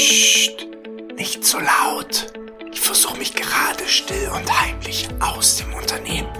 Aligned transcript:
Psst, 0.00 0.66
nicht 1.18 1.44
so 1.44 1.58
laut. 1.58 2.32
Ich 2.72 2.80
versuche 2.80 3.18
mich 3.18 3.34
gerade 3.34 3.86
still 3.86 4.30
und 4.34 4.50
heimlich 4.60 5.06
aus 5.20 5.58
dem 5.58 5.74
Unternehmen 5.74 6.30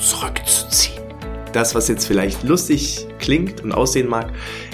zurückzuziehen. 0.00 1.02
Das, 1.52 1.74
was 1.74 1.88
jetzt 1.88 2.06
vielleicht 2.06 2.42
lustig 2.42 3.06
klingt 3.18 3.62
und 3.62 3.72
aussehen 3.72 4.08
mag, 4.08 4.32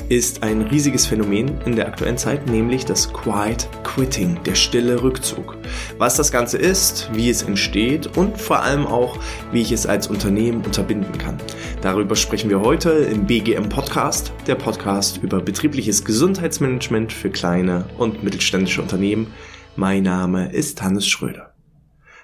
ist 0.08 0.44
ein 0.44 0.62
riesiges 0.62 1.04
Phänomen 1.04 1.60
in 1.62 1.74
der 1.74 1.88
aktuellen 1.88 2.16
Zeit, 2.16 2.46
nämlich 2.46 2.84
das 2.84 3.12
Quiet 3.12 3.68
Quitting, 3.82 4.38
der 4.44 4.54
stille 4.54 5.02
Rückzug. 5.02 5.56
Was 5.98 6.16
das 6.16 6.30
Ganze 6.30 6.58
ist, 6.58 7.10
wie 7.12 7.30
es 7.30 7.42
entsteht 7.42 8.16
und 8.16 8.40
vor 8.40 8.62
allem 8.62 8.86
auch, 8.86 9.18
wie 9.50 9.62
ich 9.62 9.72
es 9.72 9.84
als 9.84 10.06
Unternehmen 10.06 10.64
unterbinden 10.64 11.18
kann. 11.18 11.38
Darüber 11.80 12.16
sprechen 12.16 12.50
wir 12.50 12.60
heute 12.60 12.90
im 12.90 13.26
BGM 13.26 13.68
Podcast, 13.68 14.32
der 14.48 14.56
Podcast 14.56 15.22
über 15.22 15.40
betriebliches 15.40 16.04
Gesundheitsmanagement 16.04 17.12
für 17.12 17.30
kleine 17.30 17.84
und 17.98 18.24
mittelständische 18.24 18.82
Unternehmen. 18.82 19.28
Mein 19.76 20.02
Name 20.02 20.52
ist 20.52 20.82
Hannes 20.82 21.06
Schröder. 21.06 21.54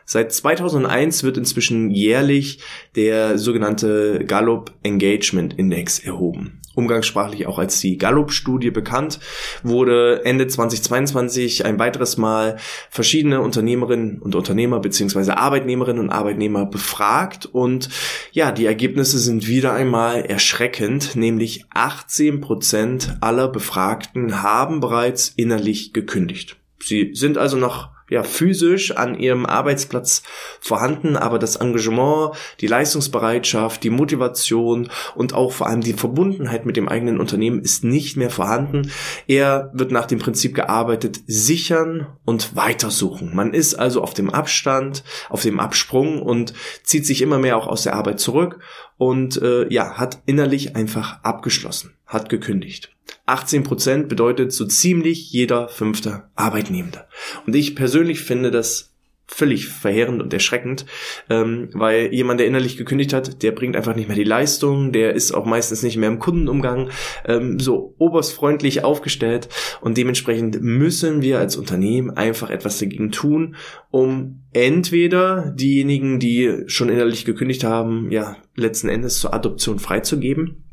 Seit 0.04 0.32
2001 0.32 1.22
wird 1.22 1.36
inzwischen 1.36 1.90
jährlich 1.90 2.58
der 2.96 3.38
sogenannte 3.38 4.24
Gallup 4.26 4.72
Engagement 4.82 5.54
Index 5.56 6.00
erhoben. 6.00 6.60
Umgangssprachlich 6.74 7.46
auch 7.46 7.58
als 7.58 7.80
die 7.80 7.98
Gallup-Studie 7.98 8.70
bekannt, 8.70 9.20
wurde 9.62 10.24
Ende 10.24 10.46
2022 10.46 11.64
ein 11.64 11.78
weiteres 11.78 12.16
Mal 12.16 12.56
verschiedene 12.90 13.40
Unternehmerinnen 13.40 14.20
und 14.20 14.34
Unternehmer 14.34 14.80
beziehungsweise 14.80 15.36
Arbeitnehmerinnen 15.36 16.02
und 16.02 16.10
Arbeitnehmer 16.10 16.66
befragt 16.66 17.46
und 17.46 17.88
ja, 18.32 18.52
die 18.52 18.66
Ergebnisse 18.66 19.18
sind 19.18 19.46
wieder 19.46 19.72
einmal 19.72 20.24
erschreckend, 20.24 21.16
nämlich 21.16 21.64
18 21.72 22.40
Prozent 22.40 23.16
aller 23.20 23.48
Befragten 23.48 24.42
haben 24.42 24.80
bereits 24.80 25.32
innerlich 25.36 25.92
gekündigt. 25.92 26.56
Sie 26.80 27.10
sind 27.14 27.38
also 27.38 27.56
noch 27.56 27.93
ja 28.14 28.22
physisch 28.22 28.96
an 28.96 29.18
ihrem 29.18 29.44
Arbeitsplatz 29.44 30.22
vorhanden, 30.60 31.16
aber 31.16 31.38
das 31.38 31.56
Engagement, 31.56 32.34
die 32.60 32.66
Leistungsbereitschaft, 32.66 33.82
die 33.82 33.90
Motivation 33.90 34.88
und 35.14 35.34
auch 35.34 35.52
vor 35.52 35.66
allem 35.66 35.82
die 35.82 35.92
Verbundenheit 35.92 36.64
mit 36.64 36.76
dem 36.76 36.88
eigenen 36.88 37.20
Unternehmen 37.20 37.60
ist 37.60 37.84
nicht 37.84 38.16
mehr 38.16 38.30
vorhanden. 38.30 38.90
Er 39.26 39.70
wird 39.74 39.90
nach 39.90 40.06
dem 40.06 40.20
Prinzip 40.20 40.54
gearbeitet, 40.54 41.20
sichern 41.26 42.06
und 42.24 42.56
weitersuchen. 42.56 43.34
Man 43.34 43.52
ist 43.52 43.74
also 43.74 44.00
auf 44.00 44.14
dem 44.14 44.30
Abstand, 44.30 45.04
auf 45.28 45.42
dem 45.42 45.60
Absprung 45.60 46.22
und 46.22 46.54
zieht 46.84 47.06
sich 47.06 47.20
immer 47.20 47.38
mehr 47.38 47.56
auch 47.56 47.66
aus 47.66 47.82
der 47.82 47.94
Arbeit 47.94 48.20
zurück 48.20 48.60
und 48.96 49.42
äh, 49.42 49.66
ja, 49.72 49.94
hat 49.98 50.22
innerlich 50.26 50.76
einfach 50.76 51.22
abgeschlossen, 51.22 51.94
hat 52.06 52.28
gekündigt. 52.28 52.94
18 53.26 53.62
Prozent 53.64 54.08
bedeutet 54.08 54.52
so 54.52 54.66
ziemlich 54.66 55.32
jeder 55.32 55.68
fünfte 55.68 56.24
Arbeitnehmende. 56.34 57.06
Und 57.46 57.56
ich 57.56 57.74
persönlich 57.74 58.20
finde 58.20 58.50
das 58.50 58.94
völlig 59.26 59.68
verheerend 59.68 60.20
und 60.20 60.32
erschreckend, 60.32 60.84
ähm, 61.30 61.70
weil 61.72 62.12
jemand, 62.12 62.40
der 62.40 62.46
innerlich 62.46 62.76
gekündigt 62.76 63.12
hat, 63.14 63.42
der 63.42 63.52
bringt 63.52 63.74
einfach 63.74 63.96
nicht 63.96 64.06
mehr 64.06 64.16
die 64.16 64.24
Leistung, 64.24 64.92
der 64.92 65.14
ist 65.14 65.32
auch 65.32 65.46
meistens 65.46 65.82
nicht 65.82 65.96
mehr 65.96 66.10
im 66.10 66.18
Kundenumgang 66.18 66.90
ähm, 67.24 67.58
so 67.58 67.94
oberstfreundlich 67.98 68.84
aufgestellt 68.84 69.48
und 69.80 69.96
dementsprechend 69.96 70.60
müssen 70.60 71.22
wir 71.22 71.38
als 71.38 71.56
Unternehmen 71.56 72.10
einfach 72.10 72.50
etwas 72.50 72.78
dagegen 72.78 73.10
tun, 73.12 73.56
um 73.90 74.42
entweder 74.52 75.52
diejenigen, 75.56 76.20
die 76.20 76.64
schon 76.66 76.90
innerlich 76.90 77.24
gekündigt 77.24 77.64
haben, 77.64 78.10
ja 78.10 78.36
letzten 78.54 78.88
Endes 78.88 79.18
zur 79.18 79.32
Adoption 79.32 79.78
freizugeben 79.78 80.63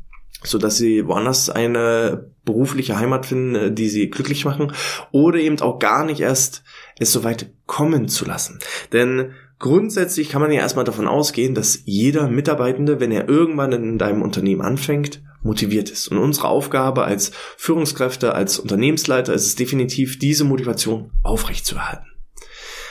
so 0.44 0.58
dass 0.58 0.76
sie 0.76 1.06
woanders 1.06 1.50
eine 1.50 2.30
berufliche 2.44 2.98
Heimat 2.98 3.26
finden, 3.26 3.54
äh, 3.54 3.72
die 3.72 3.88
sie 3.88 4.10
glücklich 4.10 4.44
machen, 4.44 4.72
oder 5.10 5.38
eben 5.38 5.60
auch 5.60 5.78
gar 5.78 6.04
nicht 6.04 6.20
erst 6.20 6.62
es 6.98 7.12
so 7.12 7.24
weit 7.24 7.52
kommen 7.66 8.08
zu 8.08 8.24
lassen. 8.24 8.58
Denn 8.92 9.32
grundsätzlich 9.58 10.28
kann 10.28 10.42
man 10.42 10.52
ja 10.52 10.60
erstmal 10.60 10.84
davon 10.84 11.08
ausgehen, 11.08 11.54
dass 11.54 11.80
jeder 11.84 12.28
Mitarbeitende, 12.28 13.00
wenn 13.00 13.12
er 13.12 13.28
irgendwann 13.28 13.72
in 13.72 13.98
deinem 13.98 14.22
Unternehmen 14.22 14.62
anfängt, 14.62 15.22
motiviert 15.42 15.90
ist. 15.90 16.08
Und 16.08 16.18
unsere 16.18 16.48
Aufgabe 16.48 17.04
als 17.04 17.32
Führungskräfte, 17.56 18.34
als 18.34 18.58
Unternehmensleiter 18.58 19.32
ist 19.32 19.46
es 19.46 19.56
definitiv, 19.56 20.18
diese 20.18 20.44
Motivation 20.44 21.10
aufrechtzuerhalten. 21.22 22.06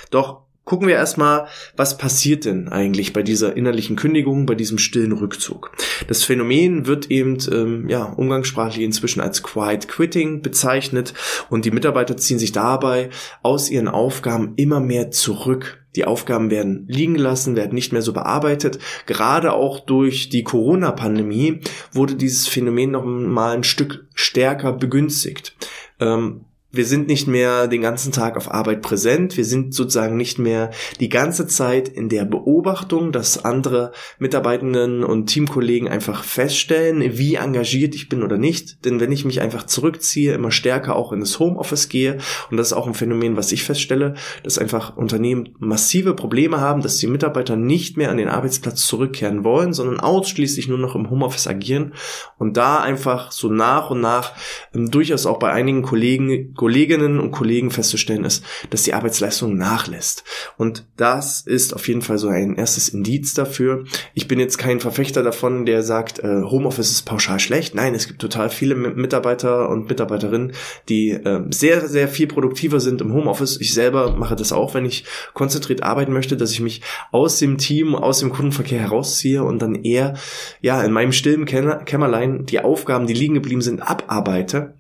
Doch 0.09 0.40
gucken 0.63 0.87
wir 0.87 0.95
erstmal, 0.95 1.47
was 1.75 1.97
passiert 1.97 2.45
denn 2.45 2.69
eigentlich 2.69 3.13
bei 3.13 3.23
dieser 3.23 3.57
innerlichen 3.57 3.95
Kündigung, 3.95 4.45
bei 4.45 4.55
diesem 4.55 4.77
stillen 4.77 5.11
Rückzug. 5.11 5.71
Das 6.07 6.23
Phänomen 6.23 6.85
wird 6.85 7.09
eben 7.09 7.37
ähm, 7.51 7.89
ja 7.89 8.03
umgangssprachlich 8.03 8.83
inzwischen 8.83 9.21
als 9.21 9.43
Quiet 9.43 9.87
Quitting 9.87 10.41
bezeichnet 10.41 11.13
und 11.49 11.65
die 11.65 11.71
Mitarbeiter 11.71 12.15
ziehen 12.17 12.39
sich 12.39 12.51
dabei 12.51 13.09
aus 13.41 13.69
ihren 13.69 13.87
Aufgaben 13.87 14.53
immer 14.55 14.79
mehr 14.79 15.11
zurück. 15.11 15.79
Die 15.95 16.05
Aufgaben 16.05 16.51
werden 16.51 16.85
liegen 16.87 17.15
gelassen, 17.15 17.57
werden 17.57 17.73
nicht 17.73 17.91
mehr 17.91 18.01
so 18.01 18.13
bearbeitet. 18.13 18.79
Gerade 19.07 19.51
auch 19.53 19.81
durch 19.81 20.29
die 20.29 20.43
Corona-Pandemie 20.43 21.59
wurde 21.91 22.15
dieses 22.15 22.47
Phänomen 22.47 22.91
noch 22.91 23.03
mal 23.03 23.55
ein 23.55 23.63
Stück 23.63 24.05
stärker 24.13 24.71
begünstigt. 24.71 25.53
Ähm, 25.99 26.45
wir 26.71 26.85
sind 26.85 27.07
nicht 27.07 27.27
mehr 27.27 27.67
den 27.67 27.81
ganzen 27.81 28.11
Tag 28.11 28.37
auf 28.37 28.51
Arbeit 28.51 28.81
präsent. 28.81 29.35
Wir 29.35 29.45
sind 29.45 29.73
sozusagen 29.73 30.15
nicht 30.15 30.39
mehr 30.39 30.71
die 30.99 31.09
ganze 31.09 31.47
Zeit 31.47 31.89
in 31.89 32.07
der 32.07 32.23
Beobachtung, 32.23 33.11
dass 33.11 33.43
andere 33.43 33.91
Mitarbeitenden 34.19 35.03
und 35.03 35.27
Teamkollegen 35.27 35.89
einfach 35.89 36.23
feststellen, 36.23 37.17
wie 37.17 37.35
engagiert 37.35 37.93
ich 37.93 38.07
bin 38.07 38.23
oder 38.23 38.37
nicht. 38.37 38.85
Denn 38.85 38.99
wenn 38.99 39.11
ich 39.11 39.25
mich 39.25 39.41
einfach 39.41 39.65
zurückziehe, 39.65 40.33
immer 40.33 40.51
stärker 40.51 40.95
auch 40.95 41.11
in 41.11 41.19
das 41.19 41.39
Homeoffice 41.39 41.89
gehe, 41.89 42.19
und 42.49 42.57
das 42.57 42.67
ist 42.67 42.73
auch 42.73 42.87
ein 42.87 42.93
Phänomen, 42.93 43.35
was 43.35 43.51
ich 43.51 43.63
feststelle, 43.63 44.15
dass 44.43 44.57
einfach 44.57 44.95
Unternehmen 44.95 45.49
massive 45.59 46.13
Probleme 46.13 46.61
haben, 46.61 46.81
dass 46.81 46.97
die 46.97 47.07
Mitarbeiter 47.07 47.57
nicht 47.57 47.97
mehr 47.97 48.11
an 48.11 48.17
den 48.17 48.29
Arbeitsplatz 48.29 48.85
zurückkehren 48.85 49.43
wollen, 49.43 49.73
sondern 49.73 49.99
ausschließlich 49.99 50.69
nur 50.69 50.77
noch 50.77 50.95
im 50.95 51.09
Homeoffice 51.09 51.47
agieren 51.47 51.93
und 52.37 52.55
da 52.55 52.79
einfach 52.79 53.31
so 53.31 53.49
nach 53.49 53.89
und 53.89 53.99
nach 53.99 54.33
ähm, 54.73 54.89
durchaus 54.89 55.25
auch 55.25 55.39
bei 55.39 55.51
einigen 55.51 55.81
Kollegen 55.81 56.53
Kolleginnen 56.61 57.19
und 57.19 57.31
Kollegen 57.31 57.71
festzustellen 57.71 58.23
ist, 58.23 58.43
dass 58.69 58.83
die 58.83 58.93
Arbeitsleistung 58.93 59.57
nachlässt. 59.57 60.23
Und 60.57 60.85
das 60.95 61.41
ist 61.41 61.73
auf 61.73 61.87
jeden 61.87 62.03
Fall 62.03 62.19
so 62.19 62.27
ein 62.27 62.55
erstes 62.55 62.89
Indiz 62.89 63.33
dafür. 63.33 63.85
Ich 64.13 64.27
bin 64.27 64.39
jetzt 64.39 64.59
kein 64.59 64.79
Verfechter 64.79 65.23
davon, 65.23 65.65
der 65.65 65.81
sagt, 65.81 66.19
äh, 66.19 66.43
Homeoffice 66.43 66.91
ist 66.91 67.07
pauschal 67.07 67.39
schlecht. 67.39 67.73
Nein, 67.73 67.95
es 67.95 68.07
gibt 68.07 68.21
total 68.21 68.51
viele 68.51 68.75
Mitarbeiter 68.75 69.69
und 69.69 69.89
Mitarbeiterinnen, 69.89 70.51
die 70.87 71.09
äh, 71.09 71.41
sehr, 71.49 71.87
sehr 71.87 72.07
viel 72.07 72.27
produktiver 72.27 72.79
sind 72.79 73.01
im 73.01 73.11
Homeoffice. 73.11 73.59
Ich 73.59 73.73
selber 73.73 74.15
mache 74.15 74.35
das 74.35 74.51
auch, 74.51 74.75
wenn 74.75 74.85
ich 74.85 75.05
konzentriert 75.33 75.81
arbeiten 75.81 76.13
möchte, 76.13 76.37
dass 76.37 76.51
ich 76.51 76.59
mich 76.59 76.83
aus 77.11 77.39
dem 77.39 77.57
Team, 77.57 77.95
aus 77.95 78.19
dem 78.19 78.29
Kundenverkehr 78.29 78.81
herausziehe 78.81 79.43
und 79.43 79.63
dann 79.63 79.73
eher, 79.73 80.13
ja, 80.61 80.83
in 80.83 80.91
meinem 80.91 81.11
stillen 81.11 81.45
Kämmerlein 81.45 82.45
die 82.45 82.59
Aufgaben, 82.59 83.07
die 83.07 83.15
liegen 83.15 83.33
geblieben 83.33 83.61
sind, 83.61 83.81
abarbeite 83.81 84.75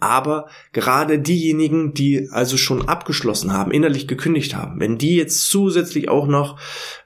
aber 0.00 0.48
gerade 0.72 1.18
diejenigen, 1.18 1.94
die 1.94 2.28
also 2.30 2.56
schon 2.56 2.88
abgeschlossen 2.88 3.52
haben, 3.52 3.72
innerlich 3.72 4.06
gekündigt 4.06 4.54
haben, 4.54 4.80
wenn 4.80 4.98
die 4.98 5.16
jetzt 5.16 5.48
zusätzlich 5.50 6.08
auch 6.08 6.26
noch 6.26 6.58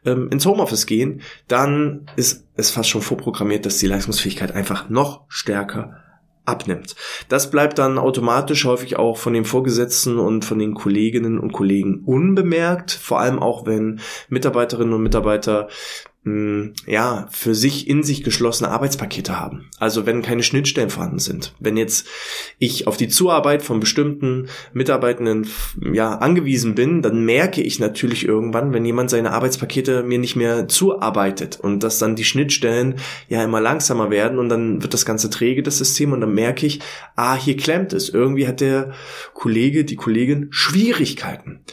ähm, 0.04 0.28
ins 0.30 0.46
Homeoffice 0.46 0.86
gehen, 0.86 1.22
dann 1.48 2.06
ist 2.16 2.46
es 2.54 2.70
fast 2.70 2.90
schon 2.90 3.02
vorprogrammiert, 3.02 3.66
dass 3.66 3.78
die 3.78 3.86
Leistungsfähigkeit 3.86 4.52
einfach 4.52 4.88
noch 4.88 5.24
stärker 5.28 5.96
abnimmt. 6.44 6.96
Das 7.28 7.50
bleibt 7.50 7.78
dann 7.78 7.98
automatisch 7.98 8.64
häufig 8.64 8.96
auch 8.96 9.16
von 9.16 9.32
den 9.32 9.44
Vorgesetzten 9.44 10.18
und 10.18 10.44
von 10.44 10.58
den 10.58 10.74
Kolleginnen 10.74 11.38
und 11.38 11.52
Kollegen 11.52 12.02
unbemerkt, 12.04 12.90
vor 12.90 13.20
allem 13.20 13.38
auch 13.38 13.64
wenn 13.66 14.00
Mitarbeiterinnen 14.28 14.92
und 14.92 15.02
Mitarbeiter 15.02 15.68
ja, 16.24 17.26
für 17.32 17.52
sich 17.52 17.88
in 17.88 18.04
sich 18.04 18.22
geschlossene 18.22 18.70
Arbeitspakete 18.70 19.40
haben. 19.40 19.68
Also 19.80 20.06
wenn 20.06 20.22
keine 20.22 20.44
Schnittstellen 20.44 20.88
vorhanden 20.88 21.18
sind. 21.18 21.52
Wenn 21.58 21.76
jetzt 21.76 22.06
ich 22.60 22.86
auf 22.86 22.96
die 22.96 23.08
Zuarbeit 23.08 23.64
von 23.64 23.80
bestimmten 23.80 24.46
Mitarbeitenden 24.72 25.48
ja 25.92 26.14
angewiesen 26.14 26.76
bin, 26.76 27.02
dann 27.02 27.24
merke 27.24 27.60
ich 27.60 27.80
natürlich 27.80 28.24
irgendwann, 28.24 28.72
wenn 28.72 28.84
jemand 28.84 29.10
seine 29.10 29.32
Arbeitspakete 29.32 30.04
mir 30.04 30.20
nicht 30.20 30.36
mehr 30.36 30.68
zuarbeitet 30.68 31.58
und 31.58 31.82
dass 31.82 31.98
dann 31.98 32.14
die 32.14 32.24
Schnittstellen 32.24 33.00
ja 33.28 33.42
immer 33.42 33.60
langsamer 33.60 34.10
werden 34.10 34.38
und 34.38 34.48
dann 34.48 34.80
wird 34.80 34.94
das 34.94 35.04
Ganze 35.04 35.28
träge, 35.28 35.64
das 35.64 35.78
System 35.78 36.12
und 36.12 36.20
dann 36.20 36.34
merke 36.34 36.66
ich, 36.66 36.78
ah, 37.16 37.34
hier 37.34 37.56
klemmt 37.56 37.92
es. 37.92 38.08
Irgendwie 38.08 38.46
hat 38.46 38.60
der 38.60 38.92
Kollege, 39.34 39.84
die 39.84 39.96
Kollegin 39.96 40.46
Schwierigkeiten. 40.50 41.64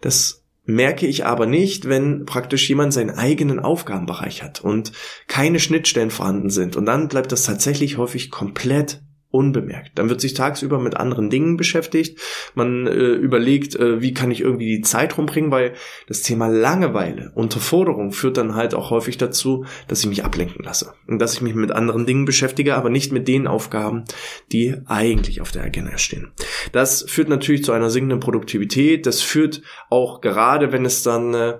Das 0.00 0.45
merke 0.66 1.06
ich 1.06 1.24
aber 1.24 1.46
nicht, 1.46 1.88
wenn 1.88 2.26
praktisch 2.26 2.68
jemand 2.68 2.92
seinen 2.92 3.10
eigenen 3.10 3.60
Aufgabenbereich 3.60 4.42
hat 4.42 4.60
und 4.60 4.92
keine 5.28 5.60
Schnittstellen 5.60 6.10
vorhanden 6.10 6.50
sind. 6.50 6.76
Und 6.76 6.86
dann 6.86 7.08
bleibt 7.08 7.32
das 7.32 7.44
tatsächlich 7.44 7.96
häufig 7.96 8.30
komplett 8.30 9.00
unbemerkt. 9.30 9.92
Dann 9.96 10.08
wird 10.08 10.20
sich 10.20 10.34
tagsüber 10.34 10.78
mit 10.78 10.96
anderen 10.96 11.30
Dingen 11.30 11.56
beschäftigt. 11.56 12.18
Man 12.54 12.86
äh, 12.86 12.90
überlegt, 12.90 13.74
äh, 13.76 14.00
wie 14.00 14.14
kann 14.14 14.30
ich 14.30 14.40
irgendwie 14.40 14.76
die 14.76 14.82
Zeit 14.82 15.18
rumbringen, 15.18 15.50
weil 15.50 15.74
das 16.08 16.22
Thema 16.22 16.46
Langeweile, 16.46 17.32
Unterforderung 17.34 18.12
führt 18.12 18.36
dann 18.36 18.54
halt 18.54 18.74
auch 18.74 18.90
häufig 18.90 19.18
dazu, 19.18 19.66
dass 19.88 20.00
ich 20.00 20.06
mich 20.06 20.24
ablenken 20.24 20.64
lasse 20.64 20.94
und 21.06 21.18
dass 21.18 21.34
ich 21.34 21.40
mich 21.40 21.54
mit 21.54 21.72
anderen 21.72 22.06
Dingen 22.06 22.24
beschäftige, 22.24 22.76
aber 22.76 22.88
nicht 22.88 23.12
mit 23.12 23.28
den 23.28 23.46
Aufgaben, 23.46 24.04
die 24.52 24.74
eigentlich 24.86 25.40
auf 25.40 25.50
der 25.50 25.64
Agenda 25.64 25.98
stehen. 25.98 26.32
Das 26.72 27.04
führt 27.08 27.28
natürlich 27.28 27.64
zu 27.64 27.72
einer 27.72 27.90
sinkenden 27.90 28.20
Produktivität. 28.20 29.06
Das 29.06 29.20
führt 29.20 29.62
auch 29.90 30.20
gerade, 30.20 30.72
wenn 30.72 30.84
es 30.84 31.02
dann 31.02 31.34
äh, 31.34 31.58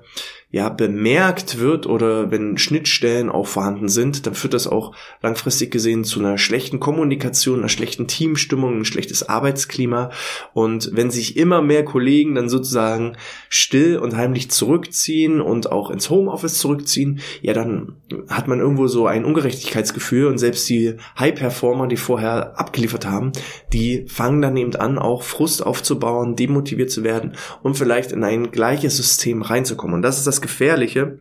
ja 0.57 0.71
bemerkt 0.71 1.59
wird 1.59 1.87
oder 1.87 2.31
wenn 2.31 2.57
Schnittstellen 2.57 3.29
auch 3.29 3.47
vorhanden 3.47 3.91
sind, 3.91 4.27
dann 4.27 4.35
führt 4.35 4.55
das 4.55 4.67
auch 4.67 4.97
langfristig 5.21 5.71
gesehen 5.71 6.03
zu 6.03 6.19
einer 6.19 6.39
schlechten 6.39 6.81
Kommunikation, 6.81 7.59
einer 7.59 7.69
schlechten 7.69 8.07
Teamstimmung, 8.07 8.79
ein 8.79 8.85
schlechtes 8.87 9.29
Arbeitsklima. 9.29 10.11
Und 10.55 10.93
wenn 10.95 11.11
sich 11.11 11.37
immer 11.37 11.61
mehr 11.61 11.85
Kollegen 11.85 12.35
dann 12.35 12.49
sozusagen 12.49 13.19
still 13.51 13.99
und 13.99 14.17
heimlich 14.17 14.51
zurückziehen 14.51 15.43
und 15.43 15.71
auch 15.71 15.91
ins 15.91 16.09
Homeoffice 16.09 16.57
zurückziehen, 16.57 17.21
ja, 17.43 17.53
dann 17.53 17.97
hat 18.31 18.49
man 18.49 18.59
irgendwo 18.59 18.87
so 18.87 19.07
ein 19.07 19.27
Ungerechtigkeitsgefühl 19.27 20.25
und 20.25 20.39
selbst 20.39 20.67
die 20.71 20.95
High-Performer, 21.19 21.87
die 21.87 21.99
vorher 21.99 22.59
abgeliefert 22.59 23.05
haben, 23.05 23.33
die 23.75 24.07
fangen 24.09 24.41
dann 24.41 24.57
eben 24.57 24.75
an, 24.77 24.99
auch 24.99 25.23
Frust 25.23 25.67
aufzubauen, 25.67 26.35
demotiviert 26.35 26.91
zu 26.91 27.05
werden 27.05 27.33
und 27.63 27.77
vielleicht 27.77 28.11
in 28.11 28.25
ein 28.25 28.51
gleiches 28.51 28.97
System 28.97 29.43
reinzukommen. 29.43 29.97
Und 29.97 30.03
das 30.03 30.17
ist 30.17 30.27
das 30.27 30.46
Gefährliche 30.47 31.21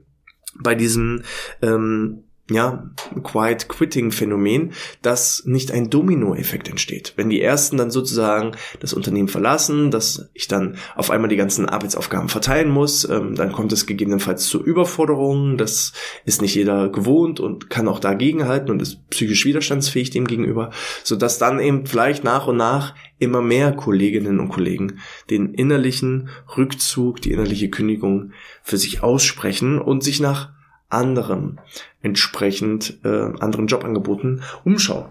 bei 0.62 0.76
diesem 0.76 1.24
ähm, 1.62 2.26
ja, 2.50 2.92
Quiet 3.24 3.68
Quitting 3.70 4.12
Phänomen, 4.12 4.74
dass 5.02 5.44
nicht 5.46 5.72
ein 5.72 5.90
Dominoeffekt 5.90 6.70
entsteht. 6.70 7.14
Wenn 7.16 7.30
die 7.30 7.42
ersten 7.42 7.78
dann 7.78 7.90
sozusagen 7.90 8.52
das 8.80 8.94
Unternehmen 8.94 9.30
verlassen, 9.30 9.90
dass 9.90 10.30
ich 10.34 10.48
dann 10.48 10.78
auf 10.96 11.10
einmal 11.10 11.30
die 11.30 11.38
ganzen 11.38 11.68
Arbeitsaufgaben 11.68 12.30
verteilen 12.30 12.70
muss, 12.70 13.10
ähm, 13.10 13.34
dann 13.34 13.52
kommt 13.52 13.74
es 13.74 13.88
gegebenenfalls 13.88 14.46
zu 14.46 14.64
Überforderungen, 14.64 15.58
das 15.58 15.94
ist 16.24 16.44
nicht 16.44 16.54
jeder 16.54 16.90
gewohnt 16.90 17.40
und 17.40 17.72
kann 17.72 17.88
auch 17.88 18.00
dagegenhalten 18.00 18.70
und 18.70 18.80
ist 18.80 19.10
psychisch 19.10 19.46
widerstandsfähig 19.46 20.12
dem 20.12 20.28
gegenüber, 20.28 20.70
so 21.04 21.16
dass 21.16 21.40
dann 21.40 21.60
eben 21.60 21.88
vielleicht 21.88 22.24
nach 22.24 22.46
und 22.46 22.58
nach 22.58 22.94
immer 23.20 23.42
mehr 23.42 23.72
Kolleginnen 23.72 24.40
und 24.40 24.50
Kollegen 24.50 25.00
den 25.30 25.54
innerlichen 25.54 26.30
Rückzug, 26.58 27.22
die 27.22 27.32
innerliche 27.32 27.70
Kündigung 27.70 28.32
für 28.64 28.78
sich 28.78 29.04
aussprechen 29.04 29.80
und 29.80 30.04
sich 30.04 30.20
nach 30.20 30.55
anderem 30.96 31.60
entsprechend 32.02 33.00
äh, 33.04 33.08
anderen 33.40 33.68
Jobangeboten 33.68 34.44
umschauen. 34.64 35.06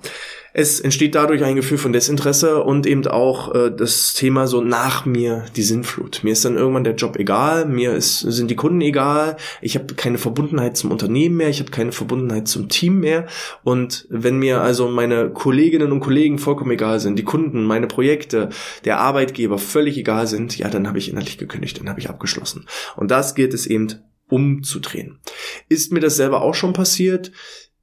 Es 0.56 0.78
entsteht 0.78 1.16
dadurch 1.16 1.42
ein 1.42 1.56
Gefühl 1.56 1.78
von 1.78 1.92
Desinteresse 1.92 2.62
und 2.62 2.86
eben 2.86 3.04
auch 3.08 3.52
äh, 3.52 3.72
das 3.76 4.14
Thema 4.14 4.46
so 4.46 4.60
nach 4.60 5.04
mir 5.04 5.46
die 5.56 5.64
Sinnflut. 5.64 6.20
Mir 6.22 6.30
ist 6.30 6.44
dann 6.44 6.56
irgendwann 6.56 6.84
der 6.84 6.94
Job 6.94 7.16
egal, 7.18 7.66
mir 7.66 7.92
ist, 7.92 8.20
sind 8.20 8.52
die 8.52 8.54
Kunden 8.54 8.80
egal, 8.80 9.36
ich 9.60 9.74
habe 9.74 9.94
keine 9.94 10.16
Verbundenheit 10.16 10.76
zum 10.76 10.92
Unternehmen 10.92 11.36
mehr, 11.36 11.48
ich 11.48 11.58
habe 11.58 11.72
keine 11.72 11.90
Verbundenheit 11.90 12.46
zum 12.46 12.68
Team 12.68 13.00
mehr 13.00 13.26
und 13.64 14.06
wenn 14.08 14.38
mir 14.38 14.60
also 14.60 14.86
meine 14.86 15.30
Kolleginnen 15.30 15.90
und 15.90 15.98
Kollegen 15.98 16.38
vollkommen 16.38 16.70
egal 16.70 17.00
sind, 17.00 17.18
die 17.18 17.24
Kunden, 17.24 17.64
meine 17.64 17.88
Projekte, 17.88 18.50
der 18.84 19.00
Arbeitgeber 19.00 19.58
völlig 19.58 19.98
egal 19.98 20.28
sind, 20.28 20.56
ja, 20.56 20.68
dann 20.68 20.86
habe 20.86 20.98
ich 20.98 21.10
innerlich 21.10 21.36
gekündigt, 21.36 21.80
dann 21.80 21.88
habe 21.88 21.98
ich 21.98 22.08
abgeschlossen. 22.08 22.66
Und 22.94 23.10
das 23.10 23.34
gilt 23.34 23.54
es 23.54 23.66
eben 23.66 23.88
umzudrehen. 24.28 25.20
Ist 25.68 25.92
mir 25.92 26.00
das 26.00 26.16
selber 26.16 26.42
auch 26.42 26.54
schon 26.54 26.72
passiert? 26.72 27.32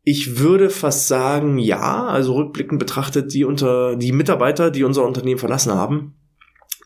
Ich 0.04 0.40
würde 0.40 0.70
fast 0.70 1.08
sagen, 1.08 1.60
ja, 1.60 2.08
also 2.08 2.34
rückblickend 2.34 2.80
betrachtet, 2.80 3.34
die 3.34 3.46
unter 3.46 3.96
die 3.96 4.12
Mitarbeiter, 4.12 4.72
die 4.72 4.84
unser 4.84 5.06
Unternehmen 5.06 5.40
verlassen 5.40 5.74
haben. 5.74 6.16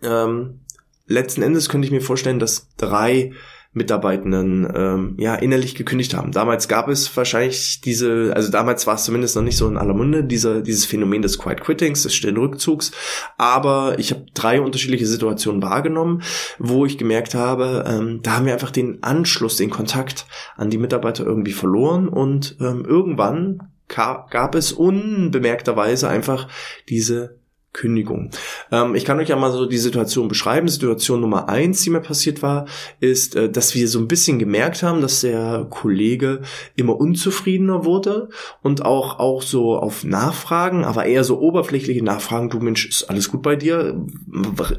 Ähm, 0.02 0.60
letzten 1.08 1.42
Endes 1.42 1.70
könnte 1.70 1.86
ich 1.86 1.92
mir 1.92 2.02
vorstellen, 2.02 2.40
dass 2.40 2.76
drei 2.76 3.32
Mitarbeitenden 3.76 4.68
ähm, 4.74 5.16
ja 5.18 5.36
innerlich 5.36 5.76
gekündigt 5.76 6.16
haben. 6.16 6.32
Damals 6.32 6.70
gab 6.70 6.88
es 6.88 7.16
wahrscheinlich 7.16 7.82
diese, 7.82 8.32
also 8.34 8.50
damals 8.50 8.88
war 8.88 8.96
es 8.96 9.04
zumindest 9.04 9.36
noch 9.36 9.44
nicht 9.44 9.58
so 9.58 9.68
in 9.68 9.78
aller 9.78 9.94
Munde, 9.94 10.24
diese, 10.24 10.64
dieses 10.64 10.86
Phänomen 10.86 11.22
des 11.22 11.38
Quiet 11.38 11.60
Quittings, 11.62 12.04
des 12.04 12.16
stillen 12.16 12.38
Rückzugs. 12.38 12.94
Aber 13.38 14.00
ich 14.00 14.12
habe 14.12 14.26
drei 14.34 14.62
unterschiedliche 14.62 15.06
Situationen 15.06 15.62
wahrgenommen, 15.62 16.24
wo 16.58 16.86
ich 16.86 16.98
gemerkt 16.98 17.36
habe, 17.36 17.84
ähm, 17.86 18.22
da 18.24 18.38
haben 18.38 18.46
wir 18.46 18.54
einfach 18.54 18.72
den 18.72 19.04
Anschluss, 19.04 19.58
den 19.58 19.70
Kontakt 19.70 20.26
an 20.56 20.70
die 20.70 20.78
Mitarbeiter 20.78 21.26
irgendwie 21.26 21.52
verloren 21.52 22.08
und 22.08 22.56
ähm, 22.62 22.86
irgendwann 22.88 23.60
gab 23.88 24.56
es 24.56 24.72
unbemerkterweise 24.72 26.08
einfach 26.08 26.48
diese 26.90 27.38
Kündigung. 27.76 28.32
Ähm, 28.72 28.96
ich 28.96 29.06
kann 29.06 29.20
euch 29.20 29.30
ja 29.30 29.36
mal 29.36 29.52
so 29.52 29.66
die 29.66 29.78
Situation 29.78 30.28
beschreiben. 30.28 30.68
Situation 30.68 31.20
Nummer 31.22 31.50
eins, 31.50 31.82
die 31.82 31.90
mir 31.90 32.00
passiert 32.00 32.42
war, 32.42 32.66
ist, 33.02 33.36
äh, 33.36 33.50
dass 33.50 33.76
wir 33.76 33.88
so 33.88 34.00
ein 34.00 34.08
bisschen 34.08 34.40
gemerkt 34.40 34.82
haben, 34.82 35.02
dass 35.02 35.22
der 35.22 35.68
Kollege 35.70 36.42
immer 36.76 36.98
unzufriedener 36.98 37.84
wurde 37.86 38.30
und 38.62 38.84
auch, 38.84 39.20
auch 39.20 39.42
so 39.42 39.78
auf 39.78 40.04
Nachfragen, 40.06 40.86
aber 40.86 41.06
eher 41.06 41.24
so 41.24 41.40
oberflächliche 41.40 42.04
Nachfragen, 42.04 42.50
du 42.50 42.60
Mensch, 42.60 42.88
ist 42.88 43.10
alles 43.10 43.30
gut 43.30 43.42
bei 43.42 43.58
dir? 43.58 44.02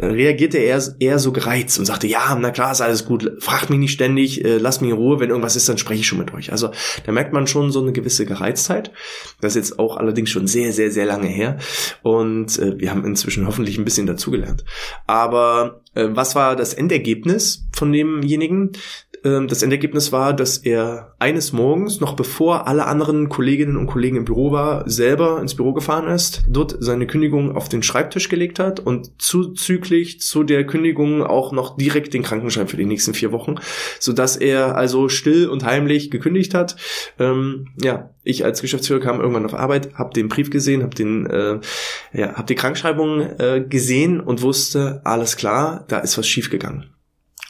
Reagierte 0.01 0.59
er 0.59 0.83
eher 0.99 1.19
so 1.19 1.33
gereizt 1.33 1.79
und 1.79 1.85
sagte, 1.85 2.07
ja, 2.07 2.37
na 2.41 2.51
klar, 2.51 2.73
ist 2.73 2.81
alles 2.81 3.05
gut, 3.05 3.31
fragt 3.41 3.69
mich 3.69 3.79
nicht 3.79 3.93
ständig, 3.93 4.43
äh, 4.45 4.57
lass 4.57 4.81
mich 4.81 4.91
in 4.91 4.97
Ruhe, 4.97 5.21
wenn 5.21 5.29
irgendwas 5.29 5.57
ist, 5.57 5.69
dann 5.69 5.79
spreche 5.79 6.01
ich 6.01 6.07
schon 6.07 6.19
mit 6.19 6.33
euch. 6.33 6.51
Also 6.51 6.71
da 7.05 7.13
merkt 7.13 7.35
man 7.35 7.47
schon 7.47 7.71
so 7.71 7.83
eine 7.83 7.93
gewisse 7.93 8.25
Gereiztheit. 8.25 8.91
Das 9.43 9.55
ist 9.55 9.69
jetzt 9.69 9.79
auch 9.79 9.99
allerdings 9.99 10.31
schon 10.31 10.47
sehr, 10.47 10.73
sehr, 10.73 10.91
sehr 10.91 11.05
lange 11.05 11.29
her. 11.29 11.59
Und 12.03 12.59
äh, 12.59 12.86
wir 12.87 12.93
haben 12.93 13.05
inzwischen 13.05 13.49
hoffentlich 13.49 13.79
ein 13.79 13.85
bisschen 13.85 14.06
dazugelernt. 14.06 14.65
Aber 15.09 15.81
äh, 15.94 16.06
was 16.11 16.37
war 16.37 16.55
das 16.55 16.73
Endergebnis 16.73 17.67
von 17.73 17.91
demjenigen? 17.91 18.71
Ähm, 19.26 19.49
das 19.49 19.62
Endergebnis 19.62 20.12
war, 20.12 20.32
dass 20.32 20.58
er 20.58 21.14
eines 21.19 21.52
Morgens, 21.52 22.00
noch 22.00 22.14
bevor 22.14 22.69
alle 22.69 22.87
anderen 22.87 23.28
Kolleginnen 23.28 23.76
und 23.76 23.87
Kollegen 23.87 24.17
im 24.17 24.25
Büro 24.25 24.52
war, 24.52 24.88
selber 24.88 25.40
ins 25.40 25.56
Büro 25.56 25.73
gefahren 25.73 26.06
ist, 26.08 26.44
dort 26.49 26.76
seine 26.78 27.06
Kündigung 27.06 27.56
auf 27.56 27.69
den 27.69 27.82
Schreibtisch 27.82 28.28
gelegt 28.28 28.58
hat 28.58 28.78
und 28.78 29.20
zuzüglich 29.20 30.20
zu 30.20 30.44
der 30.44 30.64
Kündigung 30.67 31.25
auch 31.25 31.52
noch 31.52 31.76
direkt 31.76 32.14
den 32.14 32.23
Krankenschein 32.23 32.69
für 32.69 32.76
die 32.76 32.87
nächsten 32.87 33.14
vier 33.14 33.32
Wochen, 33.32 33.56
so 33.99 34.12
dass 34.12 34.37
er 34.37 34.76
also 34.76 35.08
still 35.08 35.49
und 35.49 35.64
heimlich 35.64 36.11
gekündigt 36.11 36.55
hat. 36.55 36.76
Ähm, 37.19 37.69
ja, 37.82 38.11
ich 38.23 38.44
als 38.44 38.61
Geschäftsführer 38.61 39.00
kam 39.00 39.20
irgendwann 39.20 39.44
auf 39.44 39.55
Arbeit, 39.55 39.94
habe 39.94 40.12
den 40.12 40.28
Brief 40.28 40.50
gesehen, 40.50 40.82
habe 40.82 40.94
den, 40.94 41.26
äh, 41.26 41.58
ja, 42.12 42.34
habe 42.34 42.46
die 42.46 42.55
Krankschreibung 42.55 43.20
äh, 43.20 43.64
gesehen 43.69 44.20
und 44.20 44.43
wusste, 44.43 45.00
alles 45.05 45.37
klar, 45.37 45.84
da 45.88 45.99
ist 45.99 46.17
was 46.17 46.28
schiefgegangen. 46.28 46.96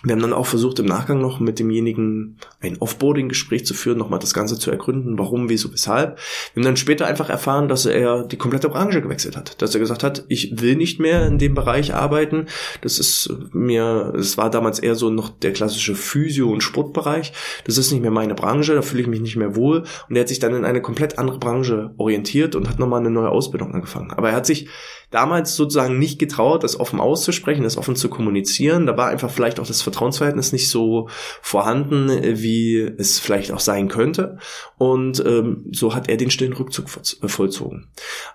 Wir 0.06 0.12
haben 0.12 0.22
dann 0.22 0.32
auch 0.32 0.46
versucht, 0.46 0.78
im 0.78 0.86
Nachgang 0.86 1.20
noch 1.20 1.40
mit 1.40 1.58
demjenigen 1.58 2.38
ein 2.60 2.76
Offboarding-Gespräch 2.78 3.66
zu 3.66 3.74
führen, 3.74 3.98
nochmal 3.98 4.20
das 4.20 4.34
Ganze 4.34 4.56
zu 4.56 4.70
ergründen, 4.70 5.18
warum, 5.18 5.48
wieso, 5.48 5.72
weshalb. 5.72 6.18
Wir 6.54 6.60
haben 6.60 6.64
dann 6.64 6.76
später 6.76 7.08
einfach 7.08 7.28
erfahren, 7.28 7.66
dass 7.66 7.86
er 7.86 8.22
die 8.22 8.36
komplette 8.36 8.68
Branche 8.68 9.02
gewechselt 9.02 9.36
hat. 9.36 9.60
Dass 9.60 9.74
er 9.74 9.80
gesagt 9.80 10.04
hat, 10.04 10.24
ich 10.28 10.60
will 10.60 10.76
nicht 10.76 11.00
mehr 11.00 11.26
in 11.26 11.38
dem 11.38 11.54
Bereich 11.54 11.92
arbeiten. 11.92 12.46
Das 12.82 13.00
ist 13.00 13.34
mir, 13.52 14.12
es 14.16 14.38
war 14.38 14.48
damals 14.48 14.78
eher 14.78 14.94
so 14.94 15.10
noch 15.10 15.28
der 15.28 15.52
klassische 15.52 15.96
Physio- 15.96 16.52
und 16.52 16.62
Sportbereich. 16.62 17.32
Das 17.64 17.76
ist 17.76 17.90
nicht 17.90 18.02
mehr 18.02 18.12
meine 18.12 18.36
Branche, 18.36 18.76
da 18.76 18.82
fühle 18.82 19.02
ich 19.02 19.08
mich 19.08 19.20
nicht 19.20 19.36
mehr 19.36 19.56
wohl. 19.56 19.82
Und 20.08 20.14
er 20.14 20.20
hat 20.20 20.28
sich 20.28 20.38
dann 20.38 20.54
in 20.54 20.64
eine 20.64 20.82
komplett 20.82 21.18
andere 21.18 21.40
Branche 21.40 21.94
orientiert 21.96 22.54
und 22.54 22.68
hat 22.68 22.78
nochmal 22.78 23.00
eine 23.00 23.10
neue 23.10 23.30
Ausbildung 23.30 23.74
angefangen. 23.74 24.12
Aber 24.12 24.30
er 24.30 24.36
hat 24.36 24.46
sich 24.46 24.68
damals 25.10 25.56
sozusagen 25.56 25.98
nicht 25.98 26.18
getraut, 26.18 26.64
das 26.64 26.78
offen 26.78 27.00
auszusprechen, 27.00 27.62
das 27.62 27.76
offen 27.76 27.96
zu 27.96 28.08
kommunizieren. 28.08 28.86
Da 28.86 28.96
war 28.96 29.08
einfach 29.08 29.30
vielleicht 29.30 29.60
auch 29.60 29.66
das 29.66 29.82
Vertrauensverhältnis 29.82 30.52
nicht 30.52 30.68
so 30.68 31.08
vorhanden, 31.42 32.10
wie 32.40 32.80
es 32.80 33.18
vielleicht 33.18 33.52
auch 33.52 33.60
sein 33.60 33.88
könnte. 33.88 34.38
Und 34.78 35.24
ähm, 35.24 35.66
so 35.72 35.94
hat 35.94 36.08
er 36.08 36.16
den 36.16 36.30
stillen 36.30 36.52
Rückzug 36.52 36.86
äh, 37.22 37.28
vollzogen. 37.28 37.88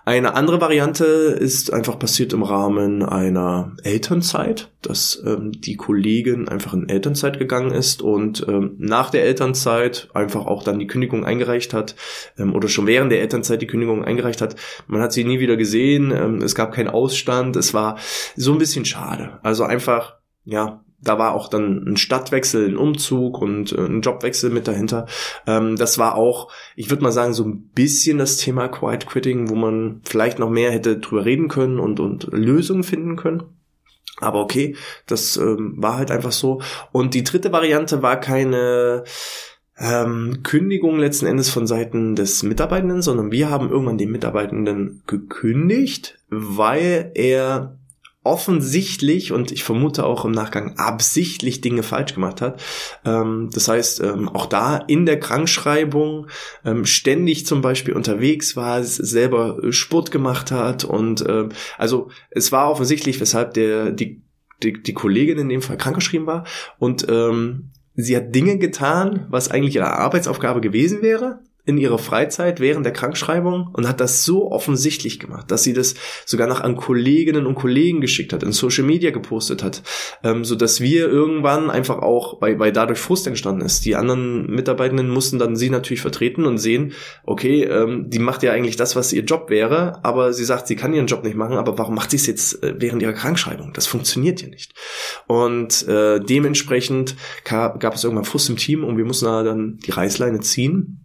Eine 0.04 0.34
andere 0.34 0.60
Variante 0.60 1.04
ist 1.04 1.72
einfach 1.72 1.98
passiert 1.98 2.32
im 2.32 2.42
Rahmen 2.42 3.02
einer 3.02 3.72
Elternzeit, 3.84 4.70
dass 4.80 5.22
ähm, 5.24 5.52
die 5.52 5.76
Kollegin 5.76 6.48
einfach 6.48 6.74
in 6.74 6.88
Elternzeit 6.88 7.38
gegangen 7.38 7.70
ist 7.70 8.02
und 8.02 8.44
ähm, 8.48 8.74
nach 8.78 9.10
der 9.10 9.24
Elternzeit 9.24 10.08
einfach 10.14 10.46
auch 10.46 10.64
dann 10.64 10.78
die 10.78 10.86
Kündigung 10.86 11.24
eingereicht 11.24 11.74
hat 11.74 11.94
ähm, 12.38 12.54
oder 12.54 12.68
schon 12.68 12.86
während 12.86 13.12
der 13.12 13.20
Elternzeit 13.20 13.62
die 13.62 13.66
Kündigung 13.66 14.04
eingereicht 14.04 14.40
hat. 14.40 14.56
Man 14.86 15.00
hat 15.00 15.12
sie 15.12 15.24
nie 15.24 15.38
wieder 15.38 15.56
gesehen. 15.56 16.10
Ähm, 16.10 16.42
es 16.42 16.54
gab 16.54 16.61
gab 16.62 16.74
keinen 16.74 16.88
Ausstand. 16.88 17.56
Es 17.56 17.74
war 17.74 17.98
so 18.36 18.52
ein 18.52 18.58
bisschen 18.58 18.84
schade. 18.84 19.40
Also 19.42 19.64
einfach, 19.64 20.16
ja, 20.44 20.84
da 21.00 21.18
war 21.18 21.34
auch 21.34 21.48
dann 21.48 21.84
ein 21.84 21.96
Stadtwechsel, 21.96 22.68
ein 22.68 22.76
Umzug 22.76 23.40
und 23.40 23.72
äh, 23.72 23.84
ein 23.84 24.02
Jobwechsel 24.02 24.50
mit 24.50 24.68
dahinter. 24.68 25.06
Ähm, 25.46 25.76
das 25.76 25.98
war 25.98 26.14
auch, 26.14 26.52
ich 26.76 26.90
würde 26.90 27.02
mal 27.02 27.10
sagen, 27.10 27.34
so 27.34 27.44
ein 27.44 27.70
bisschen 27.70 28.18
das 28.18 28.36
Thema 28.36 28.68
Quiet 28.68 29.06
Quitting, 29.06 29.50
wo 29.50 29.56
man 29.56 30.00
vielleicht 30.04 30.38
noch 30.38 30.50
mehr 30.50 30.70
hätte 30.70 30.98
drüber 30.98 31.24
reden 31.24 31.48
können 31.48 31.80
und, 31.80 31.98
und 31.98 32.28
Lösungen 32.32 32.84
finden 32.84 33.16
können. 33.16 33.42
Aber 34.20 34.40
okay, 34.40 34.76
das 35.06 35.36
ähm, 35.36 35.74
war 35.78 35.96
halt 35.96 36.12
einfach 36.12 36.30
so. 36.30 36.62
Und 36.92 37.14
die 37.14 37.24
dritte 37.24 37.50
Variante 37.50 38.02
war 38.02 38.20
keine 38.20 39.02
ähm, 39.82 40.44
Kündigung 40.44 40.98
letzten 40.98 41.26
Endes 41.26 41.50
von 41.50 41.66
Seiten 41.66 42.14
des 42.14 42.44
Mitarbeitenden, 42.44 43.02
sondern 43.02 43.32
wir 43.32 43.50
haben 43.50 43.68
irgendwann 43.68 43.98
den 43.98 44.12
Mitarbeitenden 44.12 45.02
gekündigt, 45.08 46.18
weil 46.30 47.10
er 47.14 47.76
offensichtlich 48.24 49.32
und 49.32 49.50
ich 49.50 49.64
vermute 49.64 50.06
auch 50.06 50.24
im 50.24 50.30
Nachgang 50.30 50.78
absichtlich 50.78 51.60
Dinge 51.60 51.82
falsch 51.82 52.14
gemacht 52.14 52.40
hat. 52.40 52.62
Ähm, 53.04 53.50
das 53.52 53.66
heißt, 53.66 54.00
ähm, 54.04 54.28
auch 54.28 54.46
da 54.46 54.76
in 54.76 55.04
der 55.04 55.18
Krankschreibung 55.18 56.28
ähm, 56.64 56.84
ständig 56.84 57.44
zum 57.46 57.62
Beispiel 57.62 57.94
unterwegs 57.94 58.54
war, 58.54 58.84
selber 58.84 59.58
Sport 59.70 60.12
gemacht 60.12 60.52
hat 60.52 60.84
und 60.84 61.26
äh, 61.26 61.48
also 61.76 62.10
es 62.30 62.52
war 62.52 62.70
offensichtlich, 62.70 63.20
weshalb 63.20 63.54
der 63.54 63.90
die 63.90 64.22
die, 64.62 64.80
die 64.80 64.94
Kollegin 64.94 65.38
in 65.38 65.48
dem 65.48 65.60
Fall 65.60 65.76
krankgeschrieben 65.76 66.28
war 66.28 66.44
und 66.78 67.04
ähm, 67.08 67.72
sie 67.94 68.16
hat 68.16 68.34
Dinge 68.34 68.58
getan, 68.58 69.26
was 69.28 69.50
eigentlich 69.50 69.76
ihre 69.76 69.92
Arbeitsaufgabe 69.92 70.60
gewesen 70.60 71.02
wäre, 71.02 71.40
in 71.64 71.78
ihrer 71.78 71.98
Freizeit 71.98 72.58
während 72.58 72.84
der 72.84 72.92
Krankschreibung 72.92 73.68
und 73.72 73.86
hat 73.86 74.00
das 74.00 74.24
so 74.24 74.50
offensichtlich 74.50 75.20
gemacht, 75.20 75.50
dass 75.50 75.62
sie 75.62 75.72
das 75.72 75.94
sogar 76.26 76.48
noch 76.48 76.60
an 76.60 76.74
Kolleginnen 76.74 77.46
und 77.46 77.54
Kollegen 77.54 78.00
geschickt 78.00 78.32
hat, 78.32 78.42
in 78.42 78.50
Social 78.50 78.84
Media 78.84 79.12
gepostet 79.12 79.62
hat, 79.62 79.82
ähm, 80.24 80.44
so 80.44 80.56
dass 80.56 80.80
wir 80.80 81.08
irgendwann 81.08 81.70
einfach 81.70 81.98
auch, 81.98 82.40
weil, 82.40 82.58
weil 82.58 82.72
dadurch 82.72 82.98
Frust 82.98 83.28
entstanden 83.28 83.62
ist. 83.62 83.84
Die 83.84 83.94
anderen 83.94 84.50
Mitarbeitenden 84.50 85.08
mussten 85.08 85.38
dann 85.38 85.54
sie 85.54 85.70
natürlich 85.70 86.00
vertreten 86.00 86.46
und 86.46 86.58
sehen, 86.58 86.94
okay, 87.24 87.62
ähm, 87.62 88.10
die 88.10 88.18
macht 88.18 88.42
ja 88.42 88.50
eigentlich 88.50 88.76
das, 88.76 88.96
was 88.96 89.12
ihr 89.12 89.22
Job 89.22 89.48
wäre, 89.48 90.04
aber 90.04 90.32
sie 90.32 90.44
sagt, 90.44 90.66
sie 90.66 90.74
kann 90.74 90.92
ihren 90.92 91.06
Job 91.06 91.22
nicht 91.22 91.36
machen, 91.36 91.58
aber 91.58 91.78
warum 91.78 91.94
macht 91.94 92.10
sie 92.10 92.16
es 92.16 92.26
jetzt 92.26 92.60
äh, 92.64 92.74
während 92.78 93.02
ihrer 93.02 93.12
Krankschreibung? 93.12 93.72
Das 93.72 93.86
funktioniert 93.86 94.42
ja 94.42 94.48
nicht. 94.48 94.74
Und 95.28 95.86
äh, 95.86 96.18
dementsprechend 96.18 97.14
gab 97.44 97.94
es 97.94 98.02
irgendwann 98.02 98.24
Frust 98.24 98.50
im 98.50 98.56
Team 98.56 98.82
und 98.82 98.96
wir 98.96 99.04
mussten 99.04 99.26
da 99.26 99.44
dann 99.44 99.78
die 99.86 99.92
Reißleine 99.92 100.40
ziehen 100.40 101.01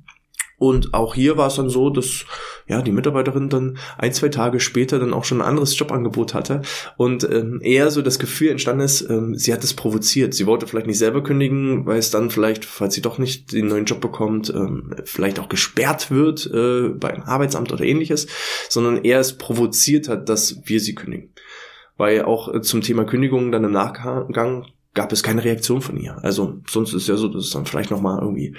und 0.59 0.95
auch 0.95 1.13
hier 1.13 1.37
war 1.37 1.47
es 1.47 1.55
dann 1.55 1.69
so, 1.69 1.91
dass 1.91 2.25
ja 2.67 2.81
die 2.81 2.91
Mitarbeiterin 2.91 3.47
dann 3.47 3.77
ein, 3.99 4.11
zwei 4.11 4.29
Tage 4.29 4.59
später 4.59 4.97
dann 4.97 5.13
auch 5.13 5.23
schon 5.23 5.39
ein 5.41 5.47
anderes 5.47 5.77
Jobangebot 5.77 6.33
hatte 6.33 6.63
und 6.97 7.23
ähm, 7.29 7.59
eher 7.61 7.91
so 7.91 8.01
das 8.01 8.17
Gefühl 8.17 8.49
entstanden 8.49 8.83
ist, 8.83 9.07
ähm, 9.07 9.35
sie 9.35 9.53
hat 9.53 9.63
es 9.63 9.75
provoziert. 9.75 10.33
Sie 10.33 10.47
wollte 10.47 10.65
vielleicht 10.65 10.87
nicht 10.87 10.97
selber 10.97 11.21
kündigen, 11.21 11.85
weil 11.85 11.99
es 11.99 12.09
dann 12.09 12.31
vielleicht, 12.31 12.65
falls 12.65 12.95
sie 12.95 13.03
doch 13.03 13.19
nicht 13.19 13.51
den 13.53 13.67
neuen 13.67 13.85
Job 13.85 14.01
bekommt, 14.01 14.49
ähm, 14.49 14.95
vielleicht 15.05 15.39
auch 15.39 15.47
gesperrt 15.47 16.09
wird 16.09 16.49
äh, 16.51 16.89
beim 16.89 17.21
Arbeitsamt 17.21 17.71
oder 17.71 17.83
ähnliches, 17.83 18.25
sondern 18.67 19.03
eher 19.03 19.19
es 19.19 19.37
provoziert 19.37 20.09
hat, 20.09 20.27
dass 20.27 20.61
wir 20.65 20.79
sie 20.79 20.95
kündigen. 20.95 21.33
Weil 21.97 22.23
auch 22.23 22.51
äh, 22.51 22.61
zum 22.61 22.81
Thema 22.81 23.05
Kündigung 23.05 23.51
dann 23.51 23.63
im 23.63 23.71
Nachgang 23.71 24.65
gab 24.97 25.11
es 25.11 25.21
keine 25.21 25.43
Reaktion 25.43 25.81
von 25.81 25.95
ihr. 25.95 26.17
Also 26.23 26.57
sonst 26.67 26.91
ist 26.93 27.07
ja 27.07 27.17
so, 27.17 27.27
dass 27.27 27.45
es 27.45 27.51
dann 27.51 27.67
vielleicht 27.67 27.91
noch 27.91 28.01
mal 28.01 28.19
irgendwie 28.19 28.55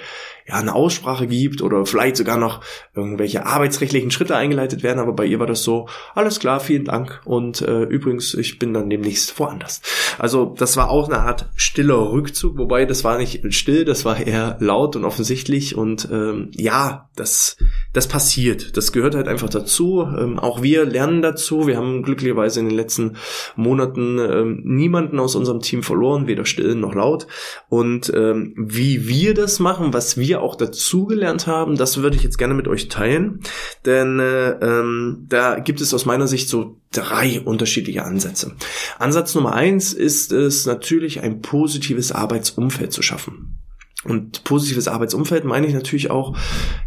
ja 0.47 0.55
eine 0.55 0.73
Aussprache 0.73 1.27
gibt 1.27 1.61
oder 1.61 1.85
vielleicht 1.85 2.15
sogar 2.15 2.37
noch 2.37 2.61
irgendwelche 2.95 3.45
arbeitsrechtlichen 3.45 4.09
Schritte 4.09 4.37
eingeleitet 4.37 4.81
werden. 4.81 4.99
Aber 4.99 5.11
bei 5.11 5.25
ihr 5.25 5.39
war 5.39 5.47
das 5.47 5.63
so: 5.63 5.89
Alles 6.15 6.39
klar, 6.39 6.61
vielen 6.61 6.85
Dank 6.85 7.21
und 7.25 7.61
äh, 7.61 7.83
übrigens, 7.83 8.33
ich 8.33 8.57
bin 8.57 8.73
dann 8.73 8.89
demnächst 8.89 9.37
woanders. 9.37 9.81
Also 10.17 10.55
das 10.57 10.77
war 10.77 10.89
auch 10.89 11.09
eine 11.09 11.19
Art 11.19 11.49
stiller 11.55 12.09
Rückzug, 12.09 12.57
wobei 12.57 12.85
das 12.85 13.03
war 13.03 13.17
nicht 13.17 13.53
still, 13.53 13.83
das 13.83 14.05
war 14.05 14.17
eher 14.25 14.55
laut 14.61 14.95
und 14.95 15.03
offensichtlich 15.03 15.75
und 15.75 16.07
ähm, 16.09 16.51
ja, 16.53 17.09
das 17.17 17.57
das 17.91 18.07
passiert. 18.07 18.77
Das 18.77 18.93
gehört 18.93 19.13
halt 19.13 19.27
einfach 19.27 19.49
dazu. 19.49 20.03
Ähm, 20.03 20.39
auch 20.39 20.61
wir 20.61 20.85
lernen 20.85 21.21
dazu. 21.21 21.67
Wir 21.67 21.75
haben 21.75 22.01
glücklicherweise 22.01 22.61
in 22.61 22.69
den 22.69 22.77
letzten 22.77 23.17
Monaten 23.57 24.19
ähm, 24.19 24.61
niemanden 24.63 25.19
aus 25.19 25.35
unserem 25.35 25.59
Team 25.59 25.83
verloren 25.83 26.27
weder 26.29 26.45
still 26.45 26.75
noch 26.75 26.95
laut. 26.95 27.27
Und 27.67 28.09
ähm, 28.15 28.53
wie 28.55 29.09
wir 29.09 29.33
das 29.33 29.59
machen, 29.59 29.91
was 29.91 30.17
wir 30.17 30.41
auch 30.41 30.55
dazugelernt 30.55 31.45
haben, 31.47 31.75
das 31.75 32.01
würde 32.01 32.15
ich 32.15 32.23
jetzt 32.23 32.37
gerne 32.37 32.53
mit 32.53 32.69
euch 32.69 32.87
teilen. 32.87 33.41
Denn 33.85 34.19
äh, 34.19 34.51
ähm, 34.51 35.25
da 35.27 35.59
gibt 35.59 35.81
es 35.81 35.93
aus 35.93 36.05
meiner 36.05 36.27
Sicht 36.27 36.47
so 36.47 36.77
drei 36.93 37.41
unterschiedliche 37.41 38.03
Ansätze. 38.05 38.55
Ansatz 38.97 39.35
Nummer 39.35 39.53
eins 39.53 39.91
ist 39.91 40.31
es 40.31 40.65
natürlich 40.65 41.21
ein 41.21 41.41
positives 41.41 42.13
Arbeitsumfeld 42.13 42.93
zu 42.93 43.01
schaffen. 43.01 43.59
Und 44.05 44.45
positives 44.45 44.87
Arbeitsumfeld 44.87 45.43
meine 45.43 45.67
ich 45.67 45.73
natürlich 45.73 46.09
auch, 46.09 46.37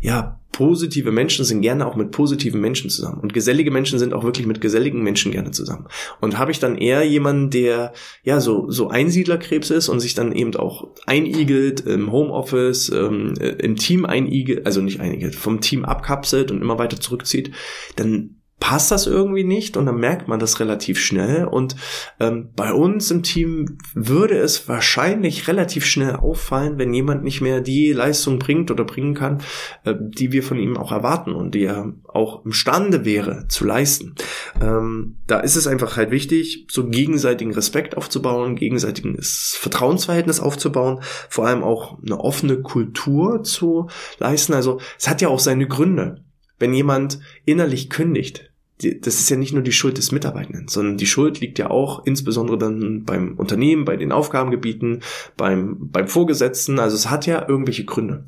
ja, 0.00 0.40
positive 0.52 1.12
Menschen 1.12 1.44
sind 1.44 1.62
gerne 1.62 1.86
auch 1.86 1.96
mit 1.96 2.10
positiven 2.10 2.60
Menschen 2.60 2.90
zusammen. 2.90 3.20
Und 3.20 3.32
gesellige 3.32 3.70
Menschen 3.70 3.98
sind 3.98 4.14
auch 4.14 4.22
wirklich 4.22 4.46
mit 4.46 4.60
geselligen 4.60 5.02
Menschen 5.02 5.32
gerne 5.32 5.50
zusammen. 5.50 5.88
Und 6.20 6.38
habe 6.38 6.52
ich 6.52 6.58
dann 6.58 6.76
eher 6.76 7.02
jemanden, 7.02 7.50
der 7.50 7.92
ja 8.22 8.38
so, 8.38 8.70
so 8.70 8.88
Einsiedlerkrebs 8.88 9.70
ist 9.70 9.88
und 9.88 10.00
sich 10.00 10.14
dann 10.14 10.32
eben 10.32 10.54
auch 10.56 10.88
einigelt 11.06 11.80
im 11.80 12.12
Homeoffice, 12.12 12.90
ähm, 12.90 13.34
äh, 13.40 13.48
im 13.48 13.76
Team 13.76 14.04
einigelt, 14.04 14.66
also 14.66 14.80
nicht 14.82 15.00
einigelt, 15.00 15.34
vom 15.34 15.60
Team 15.60 15.84
abkapselt 15.84 16.50
und 16.50 16.60
immer 16.60 16.78
weiter 16.78 17.00
zurückzieht, 17.00 17.52
dann 17.96 18.41
passt 18.62 18.92
das 18.92 19.08
irgendwie 19.08 19.42
nicht 19.42 19.76
und 19.76 19.86
dann 19.86 19.96
merkt 19.96 20.28
man 20.28 20.38
das 20.38 20.60
relativ 20.60 21.00
schnell. 21.00 21.46
Und 21.46 21.74
ähm, 22.20 22.50
bei 22.54 22.72
uns 22.72 23.10
im 23.10 23.24
Team 23.24 23.76
würde 23.92 24.38
es 24.38 24.68
wahrscheinlich 24.68 25.48
relativ 25.48 25.84
schnell 25.84 26.14
auffallen, 26.14 26.78
wenn 26.78 26.94
jemand 26.94 27.24
nicht 27.24 27.40
mehr 27.40 27.60
die 27.60 27.92
Leistung 27.92 28.38
bringt 28.38 28.70
oder 28.70 28.84
bringen 28.84 29.14
kann, 29.14 29.42
äh, 29.84 29.96
die 29.98 30.30
wir 30.30 30.44
von 30.44 30.60
ihm 30.60 30.76
auch 30.76 30.92
erwarten 30.92 31.32
und 31.32 31.56
die 31.56 31.64
er 31.64 31.92
auch 32.06 32.46
imstande 32.46 33.04
wäre 33.04 33.48
zu 33.48 33.64
leisten. 33.64 34.14
Ähm, 34.60 35.16
da 35.26 35.40
ist 35.40 35.56
es 35.56 35.66
einfach 35.66 35.96
halt 35.96 36.12
wichtig, 36.12 36.68
so 36.70 36.88
gegenseitigen 36.88 37.52
Respekt 37.52 37.96
aufzubauen, 37.96 38.54
gegenseitiges 38.54 39.56
Vertrauensverhältnis 39.60 40.38
aufzubauen, 40.38 41.00
vor 41.28 41.48
allem 41.48 41.64
auch 41.64 41.98
eine 42.00 42.20
offene 42.20 42.62
Kultur 42.62 43.42
zu 43.42 43.88
leisten. 44.20 44.54
Also 44.54 44.78
es 44.96 45.08
hat 45.08 45.20
ja 45.20 45.26
auch 45.26 45.40
seine 45.40 45.66
Gründe. 45.66 46.22
Wenn 46.60 46.74
jemand 46.74 47.18
innerlich 47.44 47.90
kündigt, 47.90 48.51
das 48.82 49.20
ist 49.20 49.30
ja 49.30 49.36
nicht 49.36 49.52
nur 49.52 49.62
die 49.62 49.72
Schuld 49.72 49.98
des 49.98 50.12
Mitarbeitenden, 50.12 50.68
sondern 50.68 50.96
die 50.96 51.06
Schuld 51.06 51.40
liegt 51.40 51.58
ja 51.58 51.70
auch 51.70 52.04
insbesondere 52.06 52.58
dann 52.58 53.04
beim 53.04 53.34
Unternehmen, 53.36 53.84
bei 53.84 53.96
den 53.96 54.12
Aufgabengebieten, 54.12 55.02
beim, 55.36 55.90
beim 55.90 56.08
Vorgesetzten. 56.08 56.78
Also 56.78 56.96
es 56.96 57.10
hat 57.10 57.26
ja 57.26 57.48
irgendwelche 57.48 57.84
Gründe. 57.84 58.24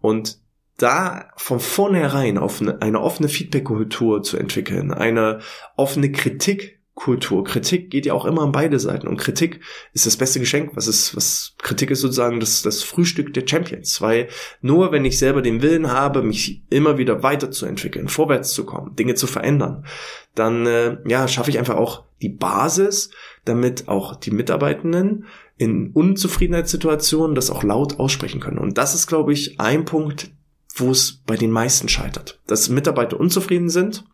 Und 0.00 0.38
da 0.76 1.30
von 1.36 1.60
vornherein 1.60 2.38
auf 2.38 2.60
eine, 2.60 2.82
eine 2.82 3.00
offene 3.00 3.28
Feedback-Kultur 3.28 4.22
zu 4.22 4.36
entwickeln, 4.36 4.92
eine 4.92 5.40
offene 5.76 6.10
Kritik 6.10 6.81
Kultur. 6.94 7.42
Kritik 7.44 7.90
geht 7.90 8.04
ja 8.04 8.12
auch 8.12 8.26
immer 8.26 8.42
an 8.42 8.52
beide 8.52 8.78
Seiten 8.78 9.08
und 9.08 9.16
Kritik 9.16 9.60
ist 9.94 10.04
das 10.04 10.18
beste 10.18 10.40
Geschenk. 10.40 10.72
Was 10.74 10.86
ist, 10.86 11.16
was 11.16 11.54
Kritik 11.58 11.90
ist 11.90 12.02
sozusagen 12.02 12.38
das, 12.38 12.62
das 12.62 12.82
Frühstück 12.82 13.32
der 13.32 13.46
Champions, 13.46 14.02
weil 14.02 14.28
nur 14.60 14.92
wenn 14.92 15.06
ich 15.06 15.18
selber 15.18 15.40
den 15.40 15.62
Willen 15.62 15.90
habe, 15.90 16.22
mich 16.22 16.62
immer 16.68 16.98
wieder 16.98 17.22
weiterzuentwickeln, 17.22 18.08
vorwärts 18.08 18.52
zu 18.52 18.66
kommen, 18.66 18.94
Dinge 18.94 19.14
zu 19.14 19.26
verändern, 19.26 19.86
dann 20.34 20.66
äh, 20.66 20.98
ja 21.06 21.28
schaffe 21.28 21.50
ich 21.50 21.58
einfach 21.58 21.76
auch 21.76 22.04
die 22.20 22.28
Basis, 22.28 23.10
damit 23.46 23.88
auch 23.88 24.14
die 24.16 24.30
Mitarbeitenden 24.30 25.24
in 25.56 25.92
Unzufriedenheitssituationen 25.92 27.34
das 27.34 27.50
auch 27.50 27.62
laut 27.62 27.98
aussprechen 28.00 28.40
können. 28.40 28.58
Und 28.58 28.76
das 28.76 28.94
ist, 28.94 29.06
glaube 29.06 29.32
ich, 29.32 29.60
ein 29.60 29.86
Punkt, 29.86 30.30
wo 30.74 30.90
es 30.90 31.22
bei 31.26 31.36
den 31.36 31.50
meisten 31.50 31.88
scheitert, 31.88 32.40
dass 32.46 32.68
Mitarbeiter 32.68 33.18
unzufrieden 33.18 33.70
sind 33.70 34.04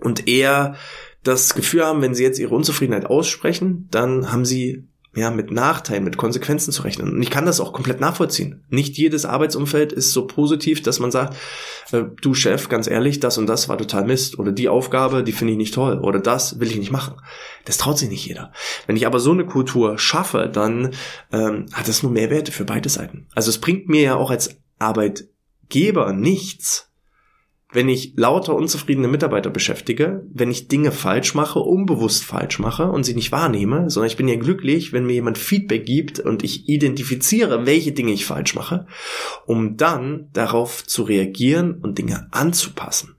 und 0.00 0.28
eher 0.28 0.76
das 1.26 1.54
Gefühl 1.54 1.84
haben, 1.84 2.02
wenn 2.02 2.14
sie 2.14 2.22
jetzt 2.22 2.38
ihre 2.38 2.54
Unzufriedenheit 2.54 3.06
aussprechen, 3.06 3.88
dann 3.90 4.32
haben 4.32 4.44
sie 4.44 4.86
ja 5.16 5.30
mit 5.30 5.50
Nachteilen, 5.50 6.04
mit 6.04 6.18
Konsequenzen 6.18 6.72
zu 6.72 6.82
rechnen. 6.82 7.14
Und 7.14 7.22
ich 7.22 7.30
kann 7.30 7.46
das 7.46 7.58
auch 7.58 7.72
komplett 7.72 8.00
nachvollziehen. 8.00 8.64
Nicht 8.68 8.96
jedes 8.98 9.24
Arbeitsumfeld 9.24 9.92
ist 9.92 10.12
so 10.12 10.26
positiv, 10.26 10.82
dass 10.82 11.00
man 11.00 11.10
sagt, 11.10 11.36
äh, 11.92 12.04
du 12.20 12.34
Chef, 12.34 12.68
ganz 12.68 12.86
ehrlich, 12.86 13.18
das 13.18 13.38
und 13.38 13.46
das 13.46 13.68
war 13.68 13.78
total 13.78 14.04
Mist 14.04 14.38
oder 14.38 14.52
die 14.52 14.68
Aufgabe, 14.68 15.24
die 15.24 15.32
finde 15.32 15.52
ich 15.52 15.58
nicht 15.58 15.74
toll 15.74 15.98
oder 16.00 16.18
das 16.18 16.60
will 16.60 16.70
ich 16.70 16.78
nicht 16.78 16.92
machen. 16.92 17.14
Das 17.64 17.78
traut 17.78 17.98
sich 17.98 18.10
nicht 18.10 18.26
jeder. 18.26 18.52
Wenn 18.86 18.96
ich 18.96 19.06
aber 19.06 19.18
so 19.18 19.32
eine 19.32 19.46
Kultur 19.46 19.98
schaffe, 19.98 20.50
dann 20.52 20.90
ähm, 21.32 21.66
hat 21.72 21.88
das 21.88 22.02
nur 22.02 22.12
Mehrwerte 22.12 22.52
für 22.52 22.64
beide 22.64 22.90
Seiten. 22.90 23.26
Also 23.34 23.48
es 23.48 23.58
bringt 23.58 23.88
mir 23.88 24.02
ja 24.02 24.16
auch 24.16 24.30
als 24.30 24.56
Arbeitgeber 24.78 26.12
nichts, 26.12 26.85
wenn 27.72 27.88
ich 27.88 28.12
lauter 28.16 28.54
unzufriedene 28.54 29.08
Mitarbeiter 29.08 29.50
beschäftige, 29.50 30.24
wenn 30.32 30.50
ich 30.50 30.68
Dinge 30.68 30.92
falsch 30.92 31.34
mache, 31.34 31.58
unbewusst 31.58 32.24
falsch 32.24 32.58
mache 32.58 32.90
und 32.90 33.04
sie 33.04 33.14
nicht 33.14 33.32
wahrnehme, 33.32 33.90
sondern 33.90 34.08
ich 34.08 34.16
bin 34.16 34.28
ja 34.28 34.36
glücklich, 34.36 34.92
wenn 34.92 35.04
mir 35.04 35.14
jemand 35.14 35.36
Feedback 35.36 35.84
gibt 35.84 36.20
und 36.20 36.44
ich 36.44 36.68
identifiziere, 36.68 37.66
welche 37.66 37.92
Dinge 37.92 38.12
ich 38.12 38.24
falsch 38.24 38.54
mache, 38.54 38.86
um 39.46 39.76
dann 39.76 40.28
darauf 40.32 40.86
zu 40.86 41.02
reagieren 41.02 41.80
und 41.82 41.98
Dinge 41.98 42.28
anzupassen. 42.30 43.15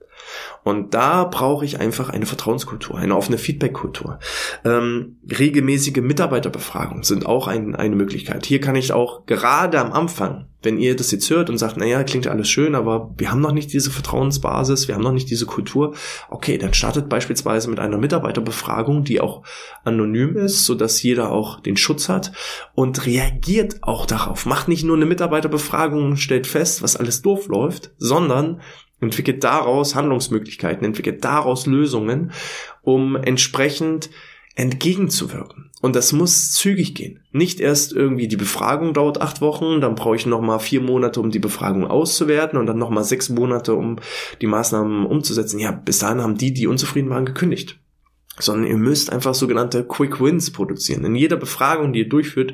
Und 0.63 0.93
da 0.93 1.23
brauche 1.23 1.65
ich 1.65 1.79
einfach 1.79 2.09
eine 2.09 2.25
Vertrauenskultur, 2.25 2.97
eine 2.97 3.15
offene 3.15 3.37
Feedbackkultur. 3.37 4.19
Ähm, 4.65 5.17
regelmäßige 5.27 5.97
Mitarbeiterbefragungen 5.97 7.03
sind 7.03 7.25
auch 7.25 7.47
ein, 7.47 7.75
eine 7.75 7.95
Möglichkeit. 7.95 8.45
Hier 8.45 8.59
kann 8.59 8.75
ich 8.75 8.91
auch 8.91 9.25
gerade 9.25 9.79
am 9.79 9.93
Anfang, 9.93 10.47
wenn 10.63 10.77
ihr 10.77 10.95
das 10.95 11.11
jetzt 11.11 11.29
hört 11.29 11.49
und 11.49 11.57
sagt, 11.57 11.77
naja, 11.77 12.03
klingt 12.03 12.27
alles 12.27 12.49
schön, 12.49 12.75
aber 12.75 13.13
wir 13.17 13.31
haben 13.31 13.41
noch 13.41 13.53
nicht 13.53 13.71
diese 13.71 13.91
Vertrauensbasis, 13.91 14.87
wir 14.87 14.95
haben 14.95 15.03
noch 15.03 15.13
nicht 15.13 15.29
diese 15.29 15.45
Kultur. 15.45 15.95
Okay, 16.29 16.57
dann 16.57 16.73
startet 16.73 17.07
beispielsweise 17.07 17.69
mit 17.69 17.79
einer 17.79 17.97
Mitarbeiterbefragung, 17.97 19.03
die 19.03 19.21
auch 19.21 19.43
anonym 19.83 20.35
ist, 20.35 20.65
so 20.65 20.75
dass 20.75 21.01
jeder 21.01 21.31
auch 21.31 21.61
den 21.61 21.77
Schutz 21.77 22.09
hat 22.09 22.33
und 22.73 23.05
reagiert 23.05 23.77
auch 23.83 24.05
darauf. 24.05 24.45
Macht 24.45 24.67
nicht 24.67 24.83
nur 24.83 24.97
eine 24.97 25.05
Mitarbeiterbefragung, 25.05 26.17
stellt 26.17 26.47
fest, 26.47 26.81
was 26.81 26.97
alles 26.97 27.21
doof 27.21 27.47
läuft, 27.47 27.91
sondern 27.97 28.59
entwickelt 28.99 29.43
daraus 29.43 29.95
Handlungsmöglichkeiten, 29.95 30.85
entwickelt 30.85 31.23
daraus 31.23 31.65
Lösungen, 31.65 32.31
um 32.81 33.15
entsprechend 33.15 34.09
entgegenzuwirken. 34.55 35.69
Und 35.81 35.95
das 35.95 36.11
muss 36.11 36.53
zügig 36.53 36.95
gehen. 36.95 37.19
Nicht 37.31 37.59
erst 37.59 37.93
irgendwie 37.93 38.27
die 38.27 38.37
Befragung 38.37 38.93
dauert 38.93 39.21
acht 39.21 39.41
Wochen, 39.41 39.79
dann 39.81 39.93
brauche 39.93 40.15
ich 40.15 40.25
nochmal 40.25 40.59
vier 40.59 40.81
Monate, 40.81 41.19
um 41.21 41.29
die 41.29 41.37
Befragung 41.37 41.85
auszuwerten 41.85 42.57
und 42.57 42.65
dann 42.65 42.79
nochmal 42.79 43.03
sechs 43.03 43.29
Monate, 43.29 43.75
um 43.75 43.97
die 44.41 44.47
Maßnahmen 44.47 45.05
umzusetzen. 45.05 45.59
Ja, 45.59 45.71
bis 45.71 45.99
dahin 45.99 46.21
haben 46.21 46.37
die, 46.37 46.51
die 46.53 46.65
unzufrieden 46.65 47.11
waren, 47.11 47.25
gekündigt 47.25 47.79
sondern 48.39 48.67
ihr 48.67 48.77
müsst 48.77 49.11
einfach 49.11 49.33
sogenannte 49.33 49.83
Quick 49.83 50.21
Wins 50.21 50.51
produzieren. 50.51 51.05
In 51.05 51.15
jeder 51.15 51.37
Befragung, 51.37 51.93
die 51.93 51.99
ihr 51.99 52.09
durchführt, 52.09 52.53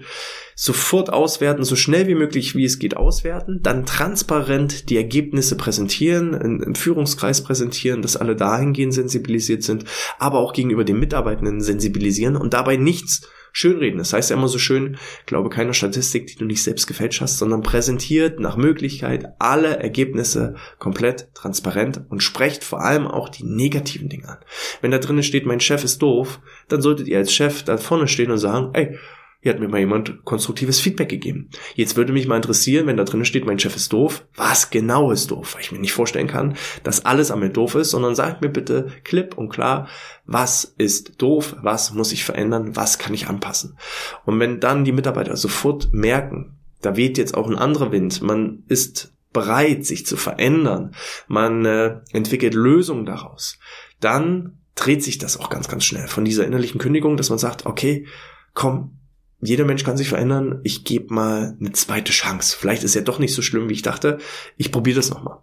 sofort 0.56 1.12
auswerten, 1.12 1.63
so 1.63 1.75
schnell 1.75 2.08
wie 2.08 2.16
möglich, 2.16 2.56
wie 2.56 2.66
es 2.66 2.80
geht, 2.80 2.96
auswerten, 2.96 3.60
dann 3.63 3.86
transparent 3.86 4.90
die 4.90 4.98
Ergebnisse 4.98 5.58
präsentieren, 5.58 6.34
im 6.34 6.75
Führungskreis 6.75 7.44
präsentieren, 7.44 8.02
dass 8.02 8.18
alle 8.18 8.36
dahingehend 8.36 8.94
sensibilisiert 8.94 9.63
sind, 9.63 9.86
aber 10.20 10.40
auch 10.40 10.54
gegenüber 10.54 10.84
den 10.84 11.00
Mitarbeitenden 11.00 11.62
sensibilisieren 11.62 12.36
und 12.36 12.54
dabei 12.54 12.78
nichts 12.78 13.28
schönreden. 13.53 14.00
Das 14.00 14.12
heißt 14.12 14.31
ja 14.31 14.36
immer 14.36 14.50
so 14.50 14.57
schön, 14.57 14.98
glaube 15.25 15.50
keine 15.50 15.74
Statistik, 15.74 16.27
die 16.27 16.36
du 16.36 16.43
nicht 16.43 16.63
selbst 16.63 16.88
gefälscht 16.88 17.22
hast, 17.22 17.38
sondern 17.38 17.62
präsentiert 17.62 18.39
nach 18.39 18.57
Möglichkeit 18.57 19.33
alle 19.39 19.77
Ergebnisse 19.77 20.55
komplett 20.79 21.33
transparent 21.33 22.01
und 22.10 22.22
sprecht 22.22 22.65
vor 22.65 22.81
allem 22.81 23.07
auch 23.07 23.29
die 23.29 23.45
negativen 23.45 24.10
Dinge 24.10 24.27
an. 24.27 24.38
Wenn 24.81 24.91
da 24.91 24.98
drinnen 24.98 25.24
steht, 25.24 25.45
mein 25.45 25.62
Chef 25.62 25.83
ist 25.83 26.01
doof, 26.01 26.41
dann 26.67 26.81
solltet 26.81 27.07
ihr 27.07 27.19
als 27.19 27.31
Chef 27.31 27.63
da 27.63 27.77
vorne 27.77 28.07
stehen 28.07 28.31
und 28.31 28.39
sagen, 28.39 28.72
ey, 28.74 28.98
hier 29.44 29.52
hat 29.52 29.60
mir 29.60 29.68
mal 29.68 29.80
jemand 29.80 30.24
konstruktives 30.24 30.80
Feedback 30.80 31.10
gegeben. 31.10 31.50
Jetzt 31.76 31.98
würde 31.98 32.14
mich 32.14 32.28
mal 32.28 32.38
interessieren, 32.38 32.88
wenn 32.88 32.96
da 32.96 33.04
drin 33.04 33.26
steht, 33.26 33.46
mein 33.46 33.60
Chef 33.60 33.76
ist 33.76 33.92
doof, 33.92 34.26
was 34.38 34.70
genau 34.70 35.12
ist 35.12 35.32
doof? 35.32 35.54
Weil 35.54 35.62
ich 35.62 35.74
mir 35.74 35.80
nicht 35.80 35.92
vorstellen 35.92 36.28
kann, 36.28 36.56
dass 36.86 37.04
alles 37.04 37.30
an 37.30 37.42
mir 37.42 37.50
doof 37.50 37.76
ist, 37.76 37.90
sondern 37.90 38.16
sagt 38.16 38.42
mir 38.42 38.48
bitte 38.48 38.88
klipp 39.04 39.38
und 39.38 39.50
klar, 39.50 39.90
was 40.26 40.64
ist 40.78 41.22
doof, 41.22 41.58
was 41.62 41.94
muss 41.94 42.14
ich 42.14 42.24
verändern, 42.24 42.78
was 42.78 43.00
kann 43.00 43.14
ich 43.14 43.28
anpassen. 43.28 43.78
Und 44.24 44.40
wenn 44.40 44.62
dann 44.62 44.86
die 44.86 44.94
Mitarbeiter 44.94 45.36
sofort 45.36 45.90
merken, 45.92 46.56
da 46.82 46.96
weht 46.96 47.18
jetzt 47.18 47.36
auch 47.36 47.50
ein 47.50 47.58
anderer 47.58 47.92
Wind, 47.92 48.22
man 48.22 48.64
ist 48.70 49.14
bereit, 49.34 49.86
sich 49.86 50.06
zu 50.06 50.16
verändern, 50.16 50.96
man 51.28 51.66
äh, 51.66 52.00
entwickelt 52.14 52.54
Lösungen 52.54 53.06
daraus, 53.06 53.60
dann 54.00 54.60
dreht 54.76 55.04
sich 55.04 55.18
das 55.18 55.38
auch 55.38 55.50
ganz, 55.50 55.68
ganz 55.68 55.84
schnell 55.84 56.08
von 56.08 56.24
dieser 56.24 56.48
innerlichen 56.48 56.80
Kündigung, 56.80 57.18
dass 57.18 57.30
man 57.30 57.40
sagt, 57.40 57.66
okay, 57.66 58.08
komm, 58.54 59.00
jeder 59.46 59.66
Mensch 59.66 59.84
kann 59.84 59.98
sich 59.98 60.10
verändern. 60.10 60.60
Ich 60.64 60.84
gebe 60.84 61.14
mal 61.14 61.58
eine 61.60 61.72
zweite 61.72 62.12
Chance. 62.12 62.58
Vielleicht 62.60 62.84
ist 62.84 62.96
ja 62.96 63.02
doch 63.02 63.20
nicht 63.20 63.34
so 63.34 63.42
schlimm, 63.42 63.70
wie 63.70 63.74
ich 63.74 63.82
dachte. 63.82 64.20
Ich 64.58 64.72
probiere 64.72 64.98
das 64.98 65.10
nochmal. 65.10 65.40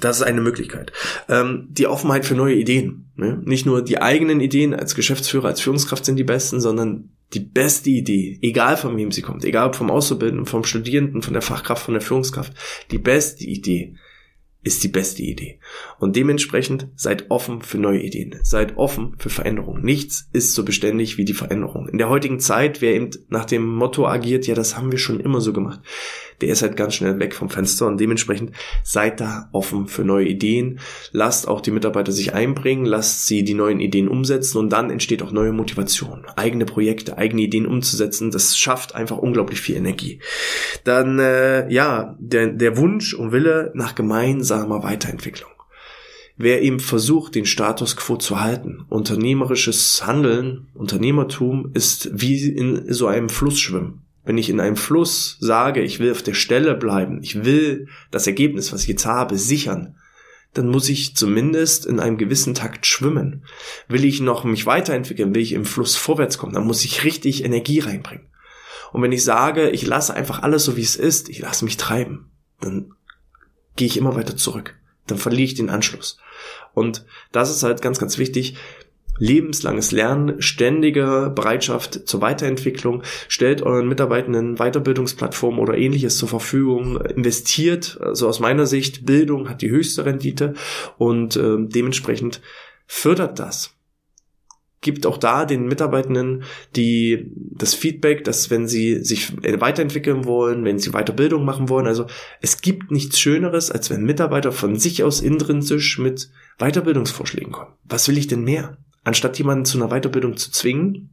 Das 0.00 0.16
ist 0.16 0.22
eine 0.22 0.40
Möglichkeit. 0.40 0.92
Ähm, 1.28 1.66
die 1.68 1.86
Offenheit 1.86 2.24
für 2.24 2.34
neue 2.34 2.54
Ideen. 2.54 3.12
Ne? 3.16 3.40
Nicht 3.44 3.66
nur 3.66 3.82
die 3.82 4.00
eigenen 4.00 4.40
Ideen 4.40 4.74
als 4.74 4.94
Geschäftsführer, 4.94 5.48
als 5.48 5.60
Führungskraft 5.60 6.04
sind 6.04 6.16
die 6.16 6.24
besten, 6.24 6.60
sondern 6.60 7.10
die 7.34 7.40
beste 7.40 7.90
Idee, 7.90 8.38
egal 8.42 8.76
von 8.76 8.96
wem 8.96 9.10
sie 9.10 9.22
kommt, 9.22 9.44
egal 9.44 9.72
vom 9.72 9.90
Auszubildenden, 9.90 10.46
vom 10.46 10.64
Studierenden, 10.64 11.22
von 11.22 11.32
der 11.32 11.42
Fachkraft, 11.42 11.84
von 11.84 11.94
der 11.94 12.02
Führungskraft, 12.02 12.52
die 12.90 12.98
beste 12.98 13.44
Idee 13.44 13.96
ist 14.62 14.84
die 14.84 14.88
beste 14.88 15.22
Idee. 15.22 15.58
Und 15.98 16.16
dementsprechend 16.16 16.88
seid 16.94 17.30
offen 17.30 17.62
für 17.62 17.78
neue 17.78 18.00
Ideen. 18.00 18.38
Seid 18.42 18.76
offen 18.76 19.14
für 19.18 19.30
Veränderungen. 19.30 19.82
Nichts 19.82 20.28
ist 20.32 20.54
so 20.54 20.64
beständig 20.64 21.18
wie 21.18 21.24
die 21.24 21.34
Veränderung. 21.34 21.88
In 21.88 21.98
der 21.98 22.08
heutigen 22.08 22.38
Zeit, 22.38 22.80
wer 22.80 22.94
eben 22.94 23.10
nach 23.28 23.44
dem 23.44 23.66
Motto 23.66 24.06
agiert, 24.06 24.46
ja, 24.46 24.54
das 24.54 24.76
haben 24.76 24.92
wir 24.92 24.98
schon 24.98 25.20
immer 25.20 25.40
so 25.40 25.52
gemacht 25.52 25.80
der 26.42 26.50
ist 26.50 26.62
halt 26.62 26.76
ganz 26.76 26.94
schnell 26.94 27.18
weg 27.20 27.34
vom 27.34 27.48
Fenster 27.48 27.86
und 27.86 28.00
dementsprechend 28.00 28.50
seid 28.82 29.20
da 29.20 29.48
offen 29.52 29.86
für 29.86 30.04
neue 30.04 30.26
Ideen. 30.26 30.80
Lasst 31.12 31.46
auch 31.46 31.60
die 31.60 31.70
Mitarbeiter 31.70 32.12
sich 32.12 32.34
einbringen, 32.34 32.84
lasst 32.84 33.26
sie 33.26 33.44
die 33.44 33.54
neuen 33.54 33.80
Ideen 33.80 34.08
umsetzen 34.08 34.58
und 34.58 34.70
dann 34.70 34.90
entsteht 34.90 35.22
auch 35.22 35.30
neue 35.30 35.52
Motivation. 35.52 36.26
Eigene 36.36 36.66
Projekte, 36.66 37.16
eigene 37.16 37.42
Ideen 37.42 37.66
umzusetzen, 37.66 38.30
das 38.32 38.58
schafft 38.58 38.94
einfach 38.94 39.18
unglaublich 39.18 39.60
viel 39.60 39.76
Energie. 39.76 40.18
Dann, 40.84 41.18
äh, 41.20 41.72
ja, 41.72 42.16
der, 42.18 42.48
der 42.48 42.76
Wunsch 42.76 43.14
und 43.14 43.32
Wille 43.32 43.70
nach 43.74 43.94
gemeinsamer 43.94 44.82
Weiterentwicklung. 44.82 45.50
Wer 46.36 46.62
eben 46.62 46.80
versucht, 46.80 47.34
den 47.36 47.46
Status 47.46 47.96
quo 47.96 48.16
zu 48.16 48.40
halten, 48.40 48.84
unternehmerisches 48.88 50.04
Handeln, 50.04 50.66
Unternehmertum 50.74 51.70
ist 51.74 52.10
wie 52.12 52.48
in 52.48 52.92
so 52.92 53.06
einem 53.06 53.28
Fluss 53.28 53.60
schwimmen. 53.60 54.02
Wenn 54.24 54.38
ich 54.38 54.48
in 54.48 54.60
einem 54.60 54.76
Fluss 54.76 55.36
sage, 55.40 55.82
ich 55.82 55.98
will 55.98 56.12
auf 56.12 56.22
der 56.22 56.34
Stelle 56.34 56.74
bleiben, 56.74 57.22
ich 57.22 57.44
will 57.44 57.88
das 58.10 58.26
Ergebnis, 58.26 58.72
was 58.72 58.82
ich 58.82 58.88
jetzt 58.88 59.06
habe, 59.06 59.36
sichern, 59.36 59.96
dann 60.54 60.68
muss 60.68 60.88
ich 60.88 61.16
zumindest 61.16 61.86
in 61.86 61.98
einem 61.98 62.18
gewissen 62.18 62.54
Takt 62.54 62.86
schwimmen. 62.86 63.44
Will 63.88 64.04
ich 64.04 64.20
noch 64.20 64.44
mich 64.44 64.66
weiterentwickeln, 64.66 65.34
will 65.34 65.42
ich 65.42 65.52
im 65.52 65.64
Fluss 65.64 65.96
vorwärts 65.96 66.38
kommen, 66.38 66.52
dann 66.52 66.66
muss 66.66 66.84
ich 66.84 67.04
richtig 67.04 67.44
Energie 67.44 67.80
reinbringen. 67.80 68.28
Und 68.92 69.02
wenn 69.02 69.12
ich 69.12 69.24
sage, 69.24 69.70
ich 69.70 69.86
lasse 69.86 70.14
einfach 70.14 70.42
alles 70.42 70.64
so 70.64 70.76
wie 70.76 70.82
es 70.82 70.96
ist, 70.96 71.30
ich 71.30 71.38
lasse 71.38 71.64
mich 71.64 71.78
treiben, 71.78 72.30
dann 72.60 72.92
gehe 73.76 73.86
ich 73.86 73.96
immer 73.96 74.14
weiter 74.14 74.36
zurück. 74.36 74.76
Dann 75.06 75.18
verliere 75.18 75.44
ich 75.44 75.54
den 75.54 75.70
Anschluss. 75.70 76.18
Und 76.74 77.04
das 77.32 77.50
ist 77.50 77.62
halt 77.62 77.82
ganz, 77.82 77.98
ganz 77.98 78.18
wichtig 78.18 78.56
lebenslanges 79.22 79.92
Lernen, 79.92 80.42
ständige 80.42 81.32
Bereitschaft 81.32 82.08
zur 82.08 82.20
Weiterentwicklung, 82.20 83.04
stellt 83.28 83.62
euren 83.62 83.86
Mitarbeitenden 83.86 84.56
Weiterbildungsplattformen 84.56 85.60
oder 85.60 85.78
ähnliches 85.78 86.16
zur 86.16 86.28
Verfügung, 86.28 87.00
investiert, 87.00 87.98
also 88.00 88.26
aus 88.26 88.40
meiner 88.40 88.66
Sicht, 88.66 89.06
Bildung 89.06 89.48
hat 89.48 89.62
die 89.62 89.70
höchste 89.70 90.04
Rendite 90.04 90.54
und 90.98 91.36
äh, 91.36 91.56
dementsprechend 91.58 92.40
fördert 92.88 93.38
das 93.38 93.76
gibt 94.82 95.06
auch 95.06 95.16
da 95.16 95.44
den 95.44 95.66
Mitarbeitenden 95.66 96.42
die 96.74 97.30
das 97.36 97.72
Feedback, 97.72 98.24
dass 98.24 98.50
wenn 98.50 98.66
sie 98.66 99.04
sich 99.04 99.32
weiterentwickeln 99.40 100.24
wollen, 100.24 100.64
wenn 100.64 100.80
sie 100.80 100.90
Weiterbildung 100.90 101.44
machen 101.44 101.68
wollen, 101.68 101.86
also 101.86 102.06
es 102.40 102.60
gibt 102.60 102.90
nichts 102.90 103.20
Schöneres, 103.20 103.70
als 103.70 103.90
wenn 103.90 104.02
Mitarbeiter 104.02 104.50
von 104.50 104.76
sich 104.76 105.04
aus 105.04 105.20
intrinsisch 105.20 106.00
mit 106.00 106.30
Weiterbildungsvorschlägen 106.58 107.52
kommen. 107.52 107.72
Was 107.84 108.08
will 108.08 108.18
ich 108.18 108.26
denn 108.26 108.42
mehr? 108.42 108.76
Anstatt 109.04 109.38
jemanden 109.38 109.64
zu 109.64 109.78
einer 109.78 109.88
Weiterbildung 109.88 110.36
zu 110.36 110.50
zwingen, 110.50 111.12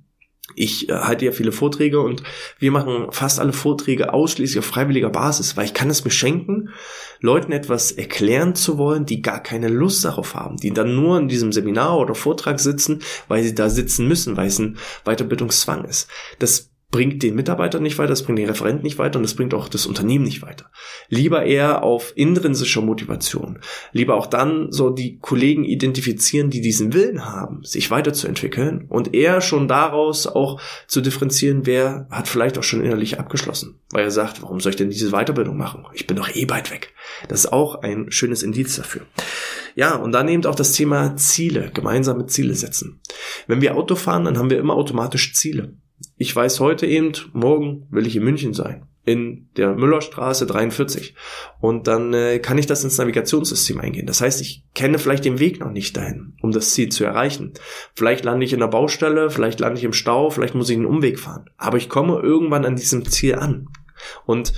ich 0.56 0.89
äh, 0.89 0.93
halte 0.93 1.25
ja 1.25 1.32
viele 1.32 1.52
Vorträge 1.52 1.99
und 2.02 2.23
wir 2.58 2.71
machen 2.71 3.08
fast 3.12 3.39
alle 3.39 3.54
Vorträge 3.54 4.13
ausschließlich 4.13 4.60
auf 4.60 4.65
freiwilliger 4.65 5.10
Basis, 5.10 5.58
weil 5.58 5.65
ich 5.65 5.73
kann 5.73 5.89
es 5.89 6.04
mir 6.04 6.12
schenken, 6.12 6.69
Leuten 7.19 7.52
etwas 7.52 7.91
erklären 7.91 8.56
zu 8.56 8.78
wollen, 8.78 9.06
die 9.06 9.21
gar 9.21 9.41
keine 9.41 9.67
Lust 9.67 10.06
darauf 10.06 10.36
haben, 10.36 10.58
die 10.58 10.71
dann 10.71 10.95
nur 10.95 11.19
in 11.19 11.28
diesem 11.28 11.52
Seminar 11.52 11.99
oder 11.99 12.15
Vortrag 12.15 12.60
sitzen, 12.60 13.02
weil 13.28 13.43
sie 13.43 13.56
da 13.56 13.69
sitzen 13.69 14.08
müssen, 14.08 14.38
weil 14.38 14.47
es 14.47 14.60
ein 14.60 14.78
Weiterbildungszwang 15.06 15.86
ist. 15.86 16.08
Das 16.39 16.68
bringt 16.91 17.21
den 17.21 17.36
Mitarbeiter 17.36 17.80
nicht 17.80 17.99
weiter, 17.99 18.10
das 18.10 18.23
bringt 18.23 18.39
den 18.39 18.47
Referenten 18.47 18.84
nicht 18.84 18.97
weiter 18.97 19.19
und 19.19 19.23
das 19.23 19.36
bringt 19.36 19.54
auch 19.54 19.69
das 19.69 19.86
Unternehmen 19.86 20.25
nicht 20.25 20.41
weiter. 20.41 20.71
Lieber 21.08 21.43
eher 21.43 21.84
auf 21.84 22.13
intrinsischer 22.15 22.82
Motivation. 22.82 23.60
Lieber 23.91 24.15
auch 24.15 24.25
dann 24.25 24.71
so 24.71 24.89
die 24.89 25.19
Kollegen 25.19 25.65
identifizieren, 25.65 26.49
die 26.49 26.62
diesen 26.62 26.93
Willen 26.93 27.25
haben, 27.25 27.63
sich 27.63 27.91
weiterzuentwickeln 27.91 28.86
und 28.89 29.13
eher 29.13 29.41
schon 29.41 29.67
daraus 29.67 30.25
auch 30.25 30.60
zu 30.88 31.02
differenzieren, 31.02 31.67
wer 31.67 32.08
hat 32.10 32.28
vielleicht 32.28 32.58
auch 32.58 32.63
schon 32.63 32.84
innerlich 32.84 33.19
abgeschlossen, 33.19 33.80
weil 33.91 34.06
er 34.06 34.12
sagt, 34.12 34.41
warum 34.41 34.60
soll 34.60 34.71
ich 34.71 34.78
denn 34.78 34.89
diese 34.89 35.12
Weiterbildung 35.12 35.58
machen? 35.58 35.86
Ich 35.93 36.08
bin 36.08 36.17
doch 36.17 36.34
eh 36.34 36.45
bald 36.45 36.71
weg. 36.71 36.93
Das 37.28 37.41
ist 37.41 37.54
auch 37.54 37.84
ein 37.84 38.12
schönes 38.12 38.41
Indiz 38.41 38.75
dafür. 38.75 39.04
Ja, 39.75 39.95
und 39.95 40.12
dann 40.12 40.28
eben 40.28 40.45
auch 40.45 40.56
das 40.56 40.73
Thema 40.73 41.15
Ziele, 41.17 41.69
gemeinsame 41.71 42.25
Ziele 42.25 42.56
setzen. 42.56 43.02
Wenn 43.45 43.62
wir 43.62 43.75
Auto 43.75 43.95
fahren, 43.95 44.25
dann 44.25 44.38
haben 44.39 44.49
wir 44.49 44.58
immer 44.58 44.73
automatisch 44.73 45.36
Ziele. 45.36 45.75
Ich 46.21 46.36
weiß 46.36 46.60
heute 46.60 46.86
eben, 46.86 47.13
morgen 47.32 47.88
will 47.91 48.05
ich 48.05 48.17
in 48.17 48.25
München 48.25 48.53
sein, 48.53 48.86
in 49.05 49.47
der 49.55 49.73
Müllerstraße 49.73 50.45
43. 50.45 51.15
Und 51.62 51.88
dann 51.88 52.13
äh, 52.13 52.39
kann 52.39 52.58
ich 52.58 52.65
das 52.65 52.84
ins 52.84 52.97
Navigationssystem 52.97 53.79
eingehen. 53.79 54.05
Das 54.05 54.19
heißt, 54.19 54.41
ich 54.41 54.65
kenne 54.75 54.99
vielleicht 54.99 55.23
den 55.23 55.39
Weg 55.39 55.62
noch 55.62 55.71
nicht 55.71 55.95
dahin, 55.95 56.34
um 56.41 56.51
das 56.51 56.71
Ziel 56.71 56.89
zu 56.89 57.05
erreichen. 57.05 57.53
Vielleicht 57.95 58.25
lande 58.25 58.45
ich 58.45 58.51
in 58.51 58.60
der 58.60 58.67
Baustelle, 58.67 59.29
vielleicht 59.29 59.62
lande 59.62 59.79
ich 59.79 59.86
im 59.86 59.93
Stau, 59.93 60.29
vielleicht 60.29 60.55
muss 60.55 60.69
ich 60.69 60.75
einen 60.75 60.86
Umweg 60.86 61.19
fahren. 61.19 61.49
Aber 61.55 61.77
ich 61.77 61.88
komme 61.88 62.19
irgendwann 62.19 62.65
an 62.65 62.75
diesem 62.75 63.05
Ziel 63.05 63.36
an. 63.36 63.69
Und 64.25 64.51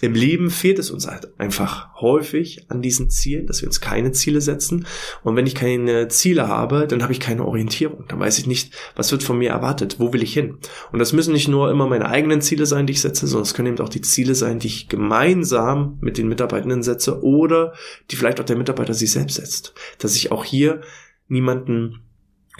im 0.00 0.14
Leben 0.14 0.50
fehlt 0.50 0.78
es 0.78 0.90
uns 0.90 1.06
halt 1.06 1.38
einfach 1.40 1.94
häufig 2.00 2.66
an 2.70 2.82
diesen 2.82 3.10
Zielen, 3.10 3.46
dass 3.46 3.62
wir 3.62 3.68
uns 3.68 3.80
keine 3.80 4.12
Ziele 4.12 4.40
setzen. 4.40 4.86
Und 5.24 5.34
wenn 5.34 5.46
ich 5.46 5.54
keine 5.54 6.08
Ziele 6.08 6.46
habe, 6.46 6.86
dann 6.86 7.02
habe 7.02 7.12
ich 7.12 7.20
keine 7.20 7.44
Orientierung. 7.44 8.04
Dann 8.08 8.20
weiß 8.20 8.38
ich 8.38 8.46
nicht, 8.46 8.74
was 8.94 9.10
wird 9.10 9.22
von 9.22 9.38
mir 9.38 9.50
erwartet, 9.50 9.96
wo 9.98 10.12
will 10.12 10.22
ich 10.22 10.32
hin. 10.32 10.58
Und 10.92 11.00
das 11.00 11.12
müssen 11.12 11.32
nicht 11.32 11.48
nur 11.48 11.70
immer 11.70 11.88
meine 11.88 12.08
eigenen 12.08 12.40
Ziele 12.40 12.66
sein, 12.66 12.86
die 12.86 12.92
ich 12.92 13.00
setze, 13.00 13.26
sondern 13.26 13.42
es 13.44 13.54
können 13.54 13.74
eben 13.74 13.84
auch 13.84 13.88
die 13.88 14.00
Ziele 14.00 14.34
sein, 14.34 14.60
die 14.60 14.68
ich 14.68 14.88
gemeinsam 14.88 15.98
mit 16.00 16.16
den 16.16 16.28
Mitarbeitenden 16.28 16.82
setze 16.82 17.22
oder 17.22 17.72
die 18.10 18.16
vielleicht 18.16 18.40
auch 18.40 18.44
der 18.44 18.56
Mitarbeiter 18.56 18.94
sich 18.94 19.10
selbst 19.10 19.34
setzt. 19.34 19.74
Dass 19.98 20.14
ich 20.14 20.30
auch 20.30 20.44
hier 20.44 20.80
niemanden 21.26 22.02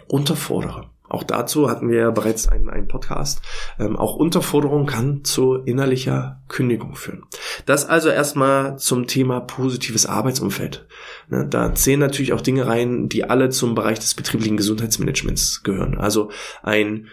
unterfordere. 0.08 0.90
Auch 1.08 1.22
dazu 1.22 1.70
hatten 1.70 1.88
wir 1.88 1.98
ja 1.98 2.10
bereits 2.10 2.48
einen, 2.48 2.68
einen 2.68 2.88
Podcast. 2.88 3.40
Ähm, 3.78 3.96
auch 3.96 4.16
Unterforderung 4.16 4.86
kann 4.86 5.24
zu 5.24 5.54
innerlicher 5.54 6.42
Kündigung 6.48 6.94
führen. 6.94 7.24
Das 7.66 7.88
also 7.88 8.08
erstmal 8.08 8.78
zum 8.78 9.06
Thema 9.06 9.40
positives 9.40 10.06
Arbeitsumfeld. 10.06 10.86
Ne, 11.28 11.46
da 11.48 11.74
zählen 11.74 12.00
natürlich 12.00 12.32
auch 12.32 12.40
Dinge 12.40 12.66
rein, 12.66 13.08
die 13.08 13.24
alle 13.24 13.50
zum 13.50 13.74
Bereich 13.74 13.98
des 13.98 14.14
betrieblichen 14.14 14.56
Gesundheitsmanagements 14.56 15.62
gehören. 15.62 15.98
Also 15.98 16.30
ein 16.62 17.08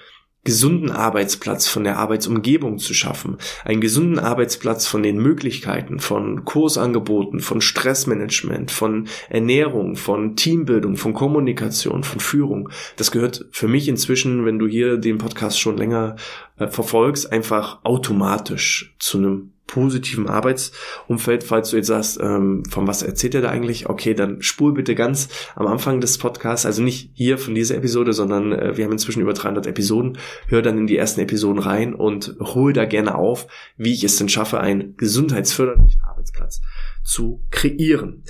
gesunden 0.45 0.91
Arbeitsplatz 0.91 1.67
von 1.67 1.84
der 1.84 1.97
Arbeitsumgebung 1.97 2.77
zu 2.77 2.93
schaffen, 2.93 3.38
einen 3.65 3.81
gesunden 3.81 4.19
Arbeitsplatz 4.19 4.88
von 4.88 5.03
den 5.03 5.17
Möglichkeiten, 5.17 5.99
von 5.99 6.45
Kursangeboten, 6.45 7.41
von 7.41 7.60
Stressmanagement, 7.60 8.71
von 8.71 9.08
Ernährung, 9.29 9.97
von 9.97 10.36
Teambildung, 10.38 10.95
von 10.95 11.13
Kommunikation, 11.13 12.03
von 12.03 12.19
Führung. 12.19 12.69
Das 12.95 13.12
gehört 13.12 13.45
für 13.51 13.67
mich 13.67 13.88
inzwischen, 13.88 14.45
wenn 14.45 14.60
du 14.60 14.67
hier 14.67 14.97
den 14.97 15.17
Podcast 15.17 15.60
schon 15.60 15.77
länger 15.77 16.15
äh, 16.58 16.67
verfolgst, 16.67 17.31
einfach 17.31 17.84
automatisch 17.84 18.95
zu 18.99 19.17
einem 19.17 19.54
positiven 19.67 20.28
Arbeitsumfeld, 20.28 21.43
falls 21.43 21.71
du 21.71 21.78
jetzt 21.78 21.88
sagst, 21.88 22.19
ähm, 22.21 22.63
von 22.69 22.88
was 22.88 23.04
erzählt 23.04 23.36
er 23.36 23.41
da 23.41 23.49
eigentlich? 23.49 23.89
Okay, 23.89 24.13
dann 24.13 24.41
spul 24.41 24.73
bitte 24.73 24.95
ganz 24.95 25.30
am 25.56 25.67
Anfang 25.67 26.01
des 26.01 26.17
Podcasts, 26.17 26.65
also 26.65 26.82
nicht 26.82 27.10
hier 27.13 27.38
von 27.38 27.56
dieser 27.56 27.75
Episode, 27.75 28.13
sondern 28.13 28.51
äh, 28.51 28.78
wir 28.78 28.86
haben 28.86 28.91
inzwischen 28.91 29.21
über 29.21 29.34
300 29.34 29.67
Episoden. 29.67 30.17
Hör 30.47 30.62
dann 30.62 30.78
in 30.78 30.88
die 30.88 30.97
ersten 30.97 31.21
Episoden 31.21 31.62
rein 31.62 31.93
und 31.93 32.36
hol 32.39 32.73
da 32.73 32.86
gerne 32.86 33.15
auf, 33.15 33.47
wie 33.78 33.93
ich 33.93 34.04
es 34.04 34.17
denn 34.17 34.30
schaffe, 34.30 34.60
einen 34.60 34.95
gesundheitsförderlichen 34.97 36.01
Arbeitsplatz 36.04 36.62
zu 37.04 37.43
kreieren. 37.51 38.23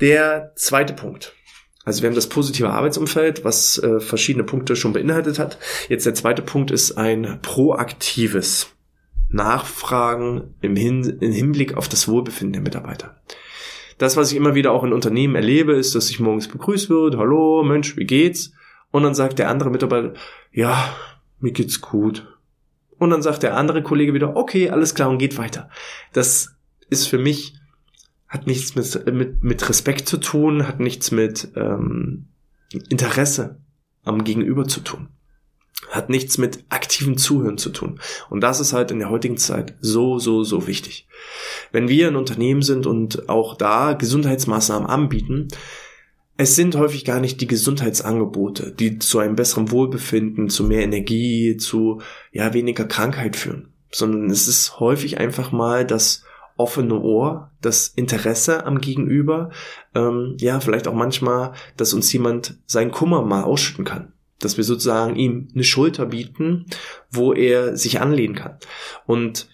Der 0.00 0.52
zweite 0.56 0.92
Punkt. 0.92 1.34
Also 1.84 2.02
wir 2.02 2.08
haben 2.08 2.14
das 2.14 2.28
positive 2.28 2.70
Arbeitsumfeld, 2.70 3.44
was 3.44 3.78
äh, 3.78 4.00
verschiedene 4.00 4.44
Punkte 4.44 4.74
schon 4.74 4.94
beinhaltet 4.94 5.38
hat. 5.38 5.58
Jetzt 5.88 6.06
der 6.06 6.14
zweite 6.14 6.42
Punkt 6.42 6.70
ist 6.70 6.92
ein 6.92 7.40
proaktives 7.42 8.73
Nachfragen 9.34 10.54
im, 10.60 10.76
Hin 10.76 11.18
im 11.20 11.32
Hinblick 11.32 11.76
auf 11.76 11.88
das 11.88 12.08
Wohlbefinden 12.08 12.52
der 12.52 12.62
Mitarbeiter. 12.62 13.20
Das, 13.98 14.16
was 14.16 14.30
ich 14.30 14.36
immer 14.36 14.54
wieder 14.54 14.72
auch 14.72 14.84
in 14.84 14.92
Unternehmen 14.92 15.34
erlebe, 15.34 15.72
ist, 15.72 15.94
dass 15.94 16.10
ich 16.10 16.20
morgens 16.20 16.48
begrüßt 16.48 16.88
wird, 16.88 17.16
hallo, 17.16 17.62
Mensch, 17.64 17.96
wie 17.96 18.06
geht's? 18.06 18.52
Und 18.90 19.02
dann 19.02 19.14
sagt 19.14 19.38
der 19.38 19.50
andere 19.50 19.70
Mitarbeiter, 19.70 20.14
ja, 20.52 20.94
mir 21.40 21.52
geht's 21.52 21.80
gut. 21.80 22.26
Und 22.98 23.10
dann 23.10 23.22
sagt 23.22 23.42
der 23.42 23.56
andere 23.56 23.82
Kollege 23.82 24.14
wieder, 24.14 24.36
okay, 24.36 24.70
alles 24.70 24.94
klar 24.94 25.10
und 25.10 25.18
geht 25.18 25.36
weiter. 25.36 25.68
Das 26.12 26.54
ist 26.88 27.06
für 27.06 27.18
mich, 27.18 27.54
hat 28.28 28.46
nichts 28.46 28.76
mit, 28.76 29.12
mit, 29.12 29.42
mit 29.42 29.68
Respekt 29.68 30.08
zu 30.08 30.18
tun, 30.18 30.66
hat 30.66 30.78
nichts 30.78 31.10
mit 31.10 31.48
ähm, 31.56 32.26
Interesse 32.88 33.58
am 34.04 34.22
Gegenüber 34.22 34.66
zu 34.66 34.80
tun 34.80 35.08
hat 35.90 36.10
nichts 36.10 36.38
mit 36.38 36.64
aktivem 36.68 37.16
Zuhören 37.16 37.58
zu 37.58 37.70
tun. 37.70 38.00
Und 38.30 38.40
das 38.40 38.60
ist 38.60 38.72
halt 38.72 38.90
in 38.90 38.98
der 38.98 39.10
heutigen 39.10 39.36
Zeit 39.36 39.74
so, 39.80 40.18
so, 40.18 40.42
so 40.42 40.66
wichtig. 40.66 41.06
Wenn 41.72 41.88
wir 41.88 42.08
ein 42.08 42.16
Unternehmen 42.16 42.62
sind 42.62 42.86
und 42.86 43.28
auch 43.28 43.56
da 43.56 43.92
Gesundheitsmaßnahmen 43.92 44.88
anbieten, 44.88 45.48
es 46.36 46.56
sind 46.56 46.76
häufig 46.76 47.04
gar 47.04 47.20
nicht 47.20 47.40
die 47.40 47.46
Gesundheitsangebote, 47.46 48.72
die 48.72 48.98
zu 48.98 49.20
einem 49.20 49.36
besseren 49.36 49.70
Wohlbefinden, 49.70 50.48
zu 50.48 50.64
mehr 50.64 50.82
Energie, 50.82 51.56
zu 51.56 52.00
ja 52.32 52.52
weniger 52.54 52.86
Krankheit 52.86 53.36
führen, 53.36 53.72
sondern 53.92 54.30
es 54.30 54.48
ist 54.48 54.80
häufig 54.80 55.18
einfach 55.18 55.52
mal 55.52 55.86
das 55.86 56.24
offene 56.56 57.00
Ohr, 57.00 57.50
das 57.60 57.88
Interesse 57.88 58.66
am 58.66 58.80
Gegenüber, 58.80 59.50
ähm, 59.94 60.36
ja 60.40 60.60
vielleicht 60.60 60.88
auch 60.88 60.94
manchmal, 60.94 61.52
dass 61.76 61.94
uns 61.94 62.12
jemand 62.12 62.56
seinen 62.66 62.90
Kummer 62.90 63.22
mal 63.22 63.42
ausschütten 63.42 63.84
kann 63.84 64.13
dass 64.38 64.56
wir 64.56 64.64
sozusagen 64.64 65.16
ihm 65.16 65.48
eine 65.54 65.64
Schulter 65.64 66.06
bieten, 66.06 66.66
wo 67.10 67.32
er 67.32 67.76
sich 67.76 68.00
anlehnen 68.00 68.34
kann. 68.34 68.58
Und 69.06 69.48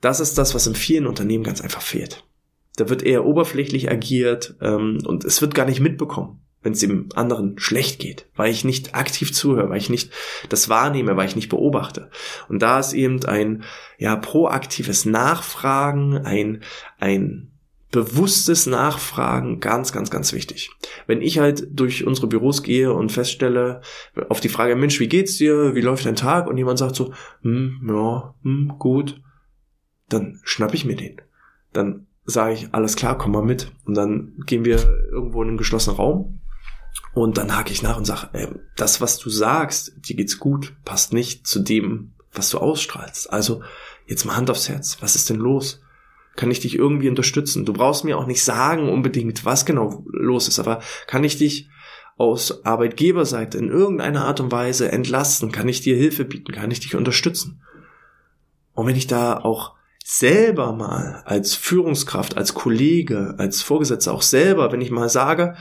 das 0.00 0.20
ist 0.20 0.36
das, 0.36 0.54
was 0.54 0.66
in 0.66 0.74
vielen 0.74 1.06
Unternehmen 1.06 1.44
ganz 1.44 1.60
einfach 1.60 1.82
fehlt. 1.82 2.24
Da 2.76 2.88
wird 2.88 3.02
eher 3.02 3.24
oberflächlich 3.24 3.90
agiert 3.90 4.56
ähm, 4.60 4.98
und 5.04 5.24
es 5.24 5.40
wird 5.40 5.54
gar 5.54 5.66
nicht 5.66 5.80
mitbekommen, 5.80 6.40
wenn 6.62 6.72
es 6.72 6.80
dem 6.80 7.10
anderen 7.14 7.58
schlecht 7.58 8.00
geht, 8.00 8.26
weil 8.34 8.50
ich 8.50 8.64
nicht 8.64 8.94
aktiv 8.94 9.32
zuhöre, 9.32 9.68
weil 9.68 9.78
ich 9.78 9.90
nicht 9.90 10.10
das 10.48 10.68
wahrnehme, 10.68 11.16
weil 11.16 11.28
ich 11.28 11.36
nicht 11.36 11.50
beobachte. 11.50 12.10
Und 12.48 12.62
da 12.62 12.80
ist 12.80 12.94
eben 12.94 13.24
ein 13.26 13.64
ja 13.98 14.16
proaktives 14.16 15.04
Nachfragen, 15.04 16.16
ein 16.16 16.62
ein 16.98 17.51
bewusstes 17.92 18.66
Nachfragen 18.66 19.60
ganz, 19.60 19.92
ganz, 19.92 20.10
ganz 20.10 20.32
wichtig. 20.32 20.70
Wenn 21.06 21.20
ich 21.20 21.38
halt 21.38 21.68
durch 21.70 22.04
unsere 22.06 22.26
Büros 22.26 22.62
gehe 22.62 22.92
und 22.92 23.12
feststelle, 23.12 23.82
auf 24.28 24.40
die 24.40 24.48
Frage, 24.48 24.74
Mensch, 24.74 24.98
wie 24.98 25.08
geht's 25.08 25.36
dir? 25.36 25.76
Wie 25.76 25.82
läuft 25.82 26.06
dein 26.06 26.16
Tag? 26.16 26.48
Und 26.48 26.56
jemand 26.56 26.78
sagt 26.78 26.96
so, 26.96 27.12
hm, 27.42 27.86
ja, 27.88 28.34
hm, 28.42 28.74
gut, 28.78 29.20
dann 30.08 30.40
schnapp 30.42 30.74
ich 30.74 30.84
mir 30.84 30.96
den. 30.96 31.20
Dann 31.72 32.06
sage 32.24 32.54
ich, 32.54 32.68
alles 32.72 32.96
klar, 32.96 33.16
komm 33.18 33.32
mal 33.32 33.44
mit. 33.44 33.70
Und 33.84 33.94
dann 33.94 34.34
gehen 34.46 34.64
wir 34.64 34.78
irgendwo 35.12 35.42
in 35.42 35.50
einen 35.50 35.58
geschlossenen 35.58 35.96
Raum 35.96 36.40
und 37.14 37.36
dann 37.36 37.54
hake 37.54 37.72
ich 37.72 37.82
nach 37.82 37.98
und 37.98 38.06
sage, 38.06 38.28
äh, 38.32 38.48
das, 38.76 39.00
was 39.00 39.18
du 39.18 39.28
sagst, 39.28 39.92
dir 39.96 40.16
geht's 40.16 40.38
gut, 40.38 40.74
passt 40.84 41.12
nicht 41.12 41.46
zu 41.46 41.60
dem, 41.60 42.14
was 42.32 42.48
du 42.48 42.58
ausstrahlst. 42.58 43.30
Also 43.30 43.62
jetzt 44.06 44.24
mal 44.24 44.36
Hand 44.36 44.50
aufs 44.50 44.68
Herz. 44.68 44.96
Was 45.00 45.14
ist 45.14 45.28
denn 45.28 45.36
los? 45.36 45.82
Kann 46.36 46.50
ich 46.50 46.60
dich 46.60 46.76
irgendwie 46.76 47.08
unterstützen? 47.08 47.64
Du 47.64 47.72
brauchst 47.72 48.04
mir 48.04 48.18
auch 48.18 48.26
nicht 48.26 48.42
sagen 48.42 48.88
unbedingt, 48.88 49.44
was 49.44 49.66
genau 49.66 50.04
los 50.10 50.48
ist, 50.48 50.58
aber 50.58 50.80
kann 51.06 51.24
ich 51.24 51.36
dich 51.36 51.68
aus 52.16 52.64
Arbeitgeberseite 52.64 53.58
in 53.58 53.68
irgendeiner 53.68 54.24
Art 54.24 54.40
und 54.40 54.52
Weise 54.52 54.90
entlasten? 54.90 55.52
Kann 55.52 55.68
ich 55.68 55.80
dir 55.80 55.96
Hilfe 55.96 56.24
bieten? 56.24 56.52
Kann 56.52 56.70
ich 56.70 56.80
dich 56.80 56.94
unterstützen? 56.94 57.62
Und 58.74 58.86
wenn 58.86 58.96
ich 58.96 59.06
da 59.06 59.38
auch 59.38 59.74
selber 60.04 60.72
mal 60.72 61.22
als 61.24 61.54
Führungskraft, 61.54 62.36
als 62.36 62.54
Kollege, 62.54 63.34
als 63.38 63.62
Vorgesetzter 63.62 64.12
auch 64.12 64.22
selber, 64.22 64.72
wenn 64.72 64.80
ich 64.80 64.90
mal 64.90 65.08
sage, 65.08 65.54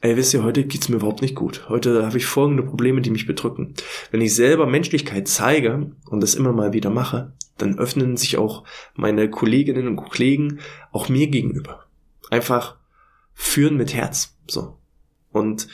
ey, 0.00 0.16
wisst 0.16 0.34
ihr, 0.34 0.44
heute 0.44 0.64
geht's 0.64 0.88
mir 0.88 0.96
überhaupt 0.96 1.22
nicht 1.22 1.34
gut. 1.34 1.64
Heute 1.68 2.04
habe 2.04 2.18
ich 2.18 2.26
folgende 2.26 2.62
Probleme, 2.62 3.00
die 3.00 3.10
mich 3.10 3.26
bedrücken. 3.26 3.74
Wenn 4.10 4.20
ich 4.20 4.34
selber 4.34 4.66
Menschlichkeit 4.66 5.28
zeige 5.28 5.92
und 6.08 6.20
das 6.20 6.34
immer 6.34 6.52
mal 6.52 6.72
wieder 6.72 6.90
mache, 6.90 7.32
dann 7.64 7.78
öffnen 7.78 8.16
sich 8.16 8.36
auch 8.36 8.64
meine 8.94 9.28
Kolleginnen 9.30 9.88
und 9.88 9.96
Kollegen 9.96 10.60
auch 10.92 11.08
mir 11.08 11.28
gegenüber. 11.28 11.86
Einfach 12.30 12.76
führen 13.32 13.76
mit 13.76 13.94
Herz. 13.94 14.36
So. 14.46 14.78
Und 15.32 15.68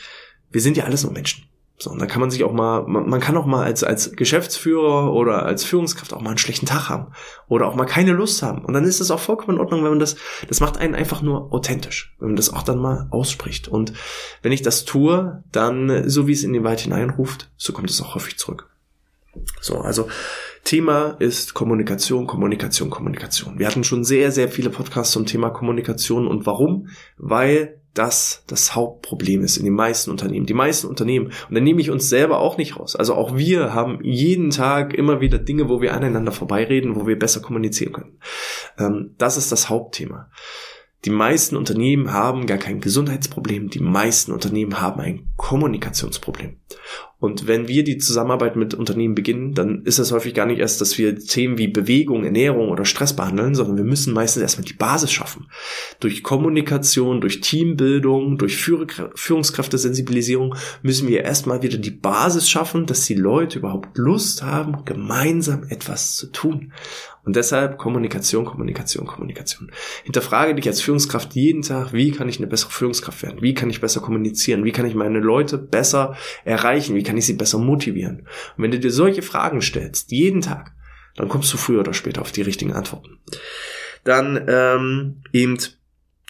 wir 0.50 0.60
sind 0.60 0.76
ja 0.76 0.84
alles 0.84 1.04
nur 1.04 1.12
Menschen. 1.12 1.44
So, 1.82 1.90
und 1.90 1.98
da 1.98 2.04
kann 2.04 2.20
man 2.20 2.30
sich 2.30 2.44
auch 2.44 2.52
mal, 2.52 2.82
man, 2.86 3.20
kann 3.20 3.38
auch 3.38 3.46
mal 3.46 3.64
als, 3.64 3.82
als 3.82 4.12
Geschäftsführer 4.12 5.14
oder 5.14 5.46
als 5.46 5.64
Führungskraft 5.64 6.12
auch 6.12 6.20
mal 6.20 6.28
einen 6.28 6.38
schlechten 6.38 6.66
Tag 6.66 6.90
haben. 6.90 7.12
Oder 7.48 7.66
auch 7.66 7.74
mal 7.74 7.86
keine 7.86 8.12
Lust 8.12 8.42
haben. 8.42 8.66
Und 8.66 8.74
dann 8.74 8.84
ist 8.84 9.00
es 9.00 9.10
auch 9.10 9.18
vollkommen 9.18 9.56
in 9.56 9.60
Ordnung, 9.60 9.82
wenn 9.82 9.90
man 9.90 9.98
das, 9.98 10.16
das 10.46 10.60
macht 10.60 10.76
einen 10.76 10.94
einfach 10.94 11.22
nur 11.22 11.54
authentisch. 11.54 12.14
Wenn 12.18 12.28
man 12.28 12.36
das 12.36 12.52
auch 12.52 12.62
dann 12.62 12.78
mal 12.78 13.08
ausspricht. 13.10 13.66
Und 13.68 13.94
wenn 14.42 14.52
ich 14.52 14.60
das 14.60 14.84
tue, 14.84 15.42
dann, 15.52 16.06
so 16.08 16.26
wie 16.26 16.32
es 16.32 16.44
in 16.44 16.52
den 16.52 16.64
Wald 16.64 16.80
hineinruft, 16.80 17.50
so 17.56 17.72
kommt 17.72 17.88
es 17.88 18.02
auch 18.02 18.14
häufig 18.14 18.36
zurück. 18.36 18.68
So, 19.60 19.78
also 19.78 20.08
Thema 20.64 21.16
ist 21.18 21.54
Kommunikation, 21.54 22.26
Kommunikation, 22.26 22.90
Kommunikation. 22.90 23.58
Wir 23.58 23.66
hatten 23.66 23.84
schon 23.84 24.04
sehr, 24.04 24.30
sehr 24.30 24.48
viele 24.48 24.70
Podcasts 24.70 25.12
zum 25.12 25.26
Thema 25.26 25.50
Kommunikation 25.50 26.26
und 26.26 26.46
warum? 26.46 26.88
Weil 27.16 27.80
das 27.94 28.44
das 28.46 28.74
Hauptproblem 28.74 29.42
ist 29.42 29.56
in 29.56 29.64
den 29.64 29.74
meisten 29.74 30.10
Unternehmen. 30.10 30.46
Die 30.46 30.54
meisten 30.54 30.86
Unternehmen, 30.86 31.26
und 31.26 31.54
da 31.54 31.60
nehme 31.60 31.80
ich 31.80 31.90
uns 31.90 32.08
selber 32.08 32.38
auch 32.38 32.56
nicht 32.56 32.78
raus. 32.78 32.94
Also 32.94 33.14
auch 33.14 33.36
wir 33.36 33.74
haben 33.74 33.98
jeden 34.02 34.50
Tag 34.50 34.94
immer 34.94 35.20
wieder 35.20 35.38
Dinge, 35.38 35.68
wo 35.68 35.80
wir 35.80 35.94
aneinander 35.94 36.32
vorbeireden, 36.32 36.94
wo 36.94 37.06
wir 37.06 37.18
besser 37.18 37.40
kommunizieren 37.40 37.92
können. 37.92 38.18
Ähm, 38.78 39.14
das 39.18 39.36
ist 39.36 39.50
das 39.50 39.68
Hauptthema. 39.68 40.30
Die 41.04 41.10
meisten 41.10 41.56
Unternehmen 41.56 42.12
haben 42.12 42.46
gar 42.46 42.58
kein 42.58 42.80
Gesundheitsproblem, 42.80 43.70
die 43.70 43.80
meisten 43.80 44.32
Unternehmen 44.32 44.80
haben 44.82 45.00
ein 45.00 45.30
Kommunikationsproblem. 45.36 46.58
Und 47.20 47.46
wenn 47.46 47.68
wir 47.68 47.84
die 47.84 47.98
Zusammenarbeit 47.98 48.56
mit 48.56 48.72
Unternehmen 48.74 49.14
beginnen, 49.14 49.52
dann 49.52 49.82
ist 49.84 49.98
es 49.98 50.10
häufig 50.10 50.32
gar 50.32 50.46
nicht 50.46 50.58
erst, 50.58 50.80
dass 50.80 50.96
wir 50.96 51.18
Themen 51.18 51.58
wie 51.58 51.68
Bewegung, 51.68 52.24
Ernährung 52.24 52.70
oder 52.70 52.86
Stress 52.86 53.14
behandeln, 53.14 53.54
sondern 53.54 53.76
wir 53.76 53.84
müssen 53.84 54.14
meistens 54.14 54.42
erstmal 54.42 54.64
die 54.64 54.72
Basis 54.72 55.12
schaffen. 55.12 55.46
Durch 56.00 56.22
Kommunikation, 56.22 57.20
durch 57.20 57.42
Teambildung, 57.42 58.38
durch 58.38 58.56
Führungskräftesensibilisierung 58.56 60.54
müssen 60.82 61.08
wir 61.08 61.22
erstmal 61.22 61.62
wieder 61.62 61.76
die 61.76 61.90
Basis 61.90 62.48
schaffen, 62.48 62.86
dass 62.86 63.04
die 63.04 63.14
Leute 63.14 63.58
überhaupt 63.58 63.98
Lust 63.98 64.42
haben, 64.42 64.86
gemeinsam 64.86 65.64
etwas 65.68 66.16
zu 66.16 66.28
tun. 66.32 66.72
Und 67.22 67.36
deshalb 67.36 67.76
Kommunikation, 67.76 68.46
Kommunikation, 68.46 69.06
Kommunikation. 69.06 69.70
Hinterfrage 70.04 70.54
dich 70.54 70.66
als 70.66 70.80
Führungskraft 70.80 71.34
jeden 71.34 71.60
Tag, 71.60 71.92
wie 71.92 72.12
kann 72.12 72.30
ich 72.30 72.38
eine 72.38 72.46
bessere 72.46 72.70
Führungskraft 72.70 73.22
werden? 73.22 73.42
Wie 73.42 73.52
kann 73.52 73.68
ich 73.68 73.82
besser 73.82 74.00
kommunizieren? 74.00 74.64
Wie 74.64 74.72
kann 74.72 74.86
ich 74.86 74.94
meine 74.94 75.20
Leute 75.20 75.58
besser 75.58 76.16
erreichen? 76.44 76.94
Wie 76.94 77.02
kann 77.10 77.18
ich 77.18 77.26
sie 77.26 77.32
besser 77.32 77.58
motivieren? 77.58 78.28
Und 78.56 78.62
wenn 78.62 78.70
du 78.70 78.78
dir 78.78 78.92
solche 78.92 79.22
Fragen 79.22 79.62
stellst, 79.62 80.12
jeden 80.12 80.42
Tag, 80.42 80.76
dann 81.16 81.28
kommst 81.28 81.52
du 81.52 81.56
früher 81.56 81.80
oder 81.80 81.92
später 81.92 82.20
auf 82.20 82.30
die 82.30 82.42
richtigen 82.42 82.72
Antworten. 82.72 83.18
Dann 84.04 84.44
ähm, 84.46 85.22
eben 85.32 85.58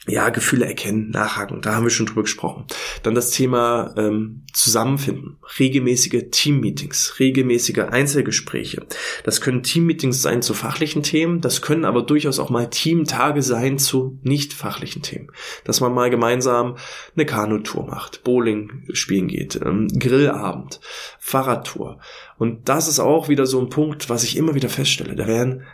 ja, 0.08 0.30
Gefühle 0.30 0.64
erkennen, 0.64 1.10
nachhaken, 1.10 1.60
da 1.60 1.74
haben 1.74 1.84
wir 1.84 1.90
schon 1.90 2.06
drüber 2.06 2.22
gesprochen. 2.22 2.64
Dann 3.02 3.14
das 3.14 3.32
Thema 3.32 3.92
ähm, 3.98 4.46
Zusammenfinden, 4.54 5.36
regelmäßige 5.58 6.30
Teammeetings, 6.30 7.16
regelmäßige 7.18 7.80
Einzelgespräche. 7.90 8.86
Das 9.24 9.42
können 9.42 9.62
Teammeetings 9.62 10.22
sein 10.22 10.40
zu 10.40 10.54
fachlichen 10.54 11.02
Themen, 11.02 11.42
das 11.42 11.60
können 11.60 11.84
aber 11.84 12.02
durchaus 12.02 12.38
auch 12.38 12.48
mal 12.48 12.70
Teamtage 12.70 13.42
sein 13.42 13.78
zu 13.78 14.18
nicht 14.22 14.54
fachlichen 14.54 15.02
Themen. 15.02 15.28
Dass 15.64 15.82
man 15.82 15.92
mal 15.92 16.08
gemeinsam 16.08 16.76
eine 17.14 17.26
Kanutour 17.26 17.86
macht, 17.86 18.24
Bowling 18.24 18.84
spielen 18.94 19.28
geht, 19.28 19.60
ähm, 19.62 19.86
Grillabend, 19.88 20.80
Fahrradtour. 21.18 22.00
Und 22.38 22.70
das 22.70 22.88
ist 22.88 23.00
auch 23.00 23.28
wieder 23.28 23.44
so 23.44 23.60
ein 23.60 23.68
Punkt, 23.68 24.08
was 24.08 24.24
ich 24.24 24.38
immer 24.38 24.54
wieder 24.54 24.70
feststelle. 24.70 25.14
Da 25.14 25.26
werden 25.26 25.66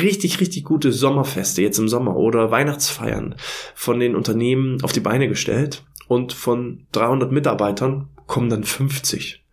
richtig, 0.00 0.40
richtig 0.40 0.64
gute 0.64 0.92
Sommerfeste 0.92 1.62
jetzt 1.62 1.78
im 1.78 1.88
Sommer 1.88 2.16
oder 2.16 2.50
Weihnachtsfeiern 2.50 3.36
von 3.74 4.00
den 4.00 4.16
Unternehmen 4.16 4.82
auf 4.82 4.92
die 4.92 5.00
Beine 5.00 5.28
gestellt 5.28 5.84
und 6.08 6.32
von 6.32 6.86
300 6.92 7.32
Mitarbeitern 7.32 8.08
kommen 8.26 8.50
dann 8.50 8.64
50 8.64 9.46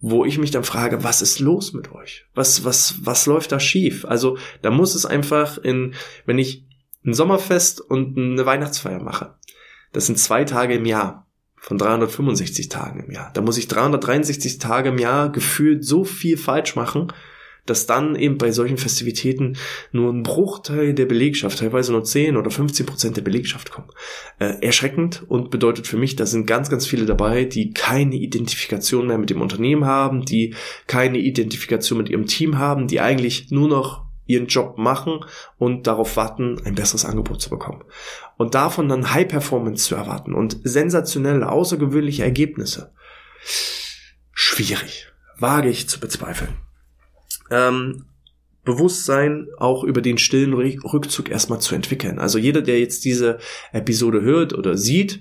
wo 0.00 0.24
ich 0.24 0.38
mich 0.38 0.50
dann 0.50 0.64
frage, 0.64 1.04
was 1.04 1.22
ist 1.22 1.40
los 1.40 1.72
mit 1.72 1.92
euch? 1.92 2.26
Was, 2.34 2.64
was, 2.64 2.96
was 3.02 3.26
läuft 3.26 3.52
da 3.52 3.60
schief? 3.60 4.04
Also, 4.06 4.38
da 4.62 4.70
muss 4.70 4.94
es 4.94 5.04
einfach 5.04 5.58
in, 5.58 5.94
wenn 6.24 6.38
ich 6.38 6.64
ein 7.04 7.14
Sommerfest 7.14 7.80
und 7.80 8.16
eine 8.16 8.46
Weihnachtsfeier 8.46 9.02
mache, 9.02 9.34
das 9.92 10.06
sind 10.06 10.18
zwei 10.18 10.44
Tage 10.44 10.74
im 10.74 10.86
Jahr 10.86 11.26
von 11.56 11.76
365 11.76 12.70
Tagen 12.70 13.04
im 13.04 13.10
Jahr. 13.12 13.30
Da 13.34 13.42
muss 13.42 13.58
ich 13.58 13.68
363 13.68 14.58
Tage 14.58 14.88
im 14.88 14.98
Jahr 14.98 15.30
gefühlt 15.30 15.84
so 15.84 16.04
viel 16.04 16.38
falsch 16.38 16.76
machen, 16.76 17.12
dass 17.66 17.86
dann 17.86 18.16
eben 18.16 18.38
bei 18.38 18.50
solchen 18.50 18.78
Festivitäten 18.78 19.56
nur 19.92 20.12
ein 20.12 20.22
Bruchteil 20.22 20.94
der 20.94 21.06
Belegschaft, 21.06 21.58
teilweise 21.58 21.92
nur 21.92 22.04
10 22.04 22.36
oder 22.36 22.50
15 22.50 22.86
Prozent 22.86 23.16
der 23.16 23.22
Belegschaft 23.22 23.70
kommen. 23.70 23.88
Äh, 24.38 24.64
erschreckend 24.64 25.24
und 25.28 25.50
bedeutet 25.50 25.86
für 25.86 25.96
mich, 25.96 26.16
da 26.16 26.26
sind 26.26 26.46
ganz, 26.46 26.70
ganz 26.70 26.86
viele 26.86 27.06
dabei, 27.06 27.44
die 27.44 27.72
keine 27.72 28.16
Identifikation 28.16 29.06
mehr 29.06 29.18
mit 29.18 29.30
dem 29.30 29.40
Unternehmen 29.40 29.84
haben, 29.84 30.24
die 30.24 30.54
keine 30.86 31.18
Identifikation 31.18 31.98
mit 31.98 32.08
ihrem 32.08 32.26
Team 32.26 32.58
haben, 32.58 32.86
die 32.86 33.00
eigentlich 33.00 33.50
nur 33.50 33.68
noch 33.68 34.04
ihren 34.26 34.46
Job 34.46 34.78
machen 34.78 35.24
und 35.58 35.86
darauf 35.88 36.16
warten, 36.16 36.60
ein 36.64 36.76
besseres 36.76 37.04
Angebot 37.04 37.42
zu 37.42 37.50
bekommen. 37.50 37.82
Und 38.36 38.54
davon 38.54 38.88
dann 38.88 39.12
High 39.12 39.26
Performance 39.26 39.86
zu 39.86 39.96
erwarten 39.96 40.34
und 40.34 40.58
sensationelle, 40.62 41.48
außergewöhnliche 41.50 42.22
Ergebnisse. 42.22 42.92
Schwierig. 44.32 45.08
Wage 45.38 45.68
ich 45.68 45.88
zu 45.88 45.98
bezweifeln 45.98 46.54
ähm, 47.50 48.04
Bewusstsein 48.64 49.48
auch 49.58 49.84
über 49.84 50.02
den 50.02 50.18
stillen 50.18 50.52
Rückzug 50.54 51.30
erstmal 51.30 51.60
zu 51.60 51.74
entwickeln. 51.74 52.18
Also 52.18 52.38
jeder, 52.38 52.62
der 52.62 52.78
jetzt 52.78 53.04
diese 53.04 53.38
Episode 53.72 54.20
hört 54.20 54.52
oder 54.52 54.76
sieht 54.76 55.20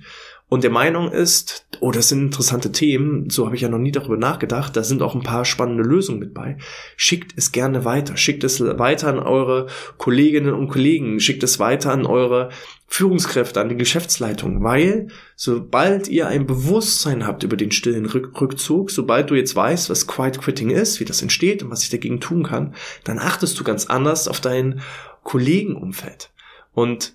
und 0.50 0.64
der 0.64 0.72
Meinung 0.72 1.12
ist, 1.12 1.68
oh, 1.80 1.92
das 1.92 2.10
sind 2.10 2.24
interessante 2.24 2.72
Themen, 2.72 3.30
so 3.30 3.46
habe 3.46 3.56
ich 3.56 3.62
ja 3.62 3.70
noch 3.70 3.78
nie 3.78 3.92
darüber 3.92 4.18
nachgedacht, 4.18 4.76
da 4.76 4.84
sind 4.84 5.04
auch 5.04 5.14
ein 5.14 5.24
paar 5.24 5.46
spannende 5.46 5.84
Lösungen 5.84 6.20
mit 6.20 6.34
bei, 6.34 6.58
schickt 6.98 7.34
es 7.38 7.52
gerne 7.52 7.86
weiter, 7.86 8.18
schickt 8.18 8.44
es 8.44 8.60
weiter 8.60 9.10
an 9.10 9.20
eure 9.20 9.68
Kolleginnen 9.98 10.54
und 10.54 10.68
Kollegen, 10.68 11.20
schickt 11.20 11.44
es 11.44 11.60
weiter 11.60 11.92
an 11.92 12.08
eure 12.08 12.50
Führungskräfte, 12.92 13.62
an 13.62 13.70
die 13.70 13.78
Geschäftsleitung, 13.78 14.64
weil 14.64 15.10
sobald 15.36 16.08
ihr 16.08 16.28
ein 16.28 16.48
Bewusstsein 16.48 17.26
habt 17.26 17.44
über 17.44 17.56
den 17.56 17.72
stillen 17.72 18.08
Rückzug, 18.08 18.90
sobald 18.90 19.30
du 19.30 19.36
jetzt 19.36 19.56
weißt, 19.56 19.92
was 19.92 20.08
Quiet 20.08 20.42
Quitting 20.42 20.72
ist, 20.72 21.00
wie 21.00 21.06
das 21.06 21.22
entsteht 21.22 21.62
und 21.62 21.70
was 21.70 21.84
ich 21.84 21.92
dagegen 21.92 22.20
tun 22.20 22.44
kann, 22.44 22.74
dann 23.04 23.20
achtest 23.20 23.60
du 23.60 23.64
ganz 23.64 23.86
anders 23.86 24.28
auf 24.28 24.42
dein 24.42 24.82
Kollegenumfeld. 25.24 26.32
Und 26.74 27.14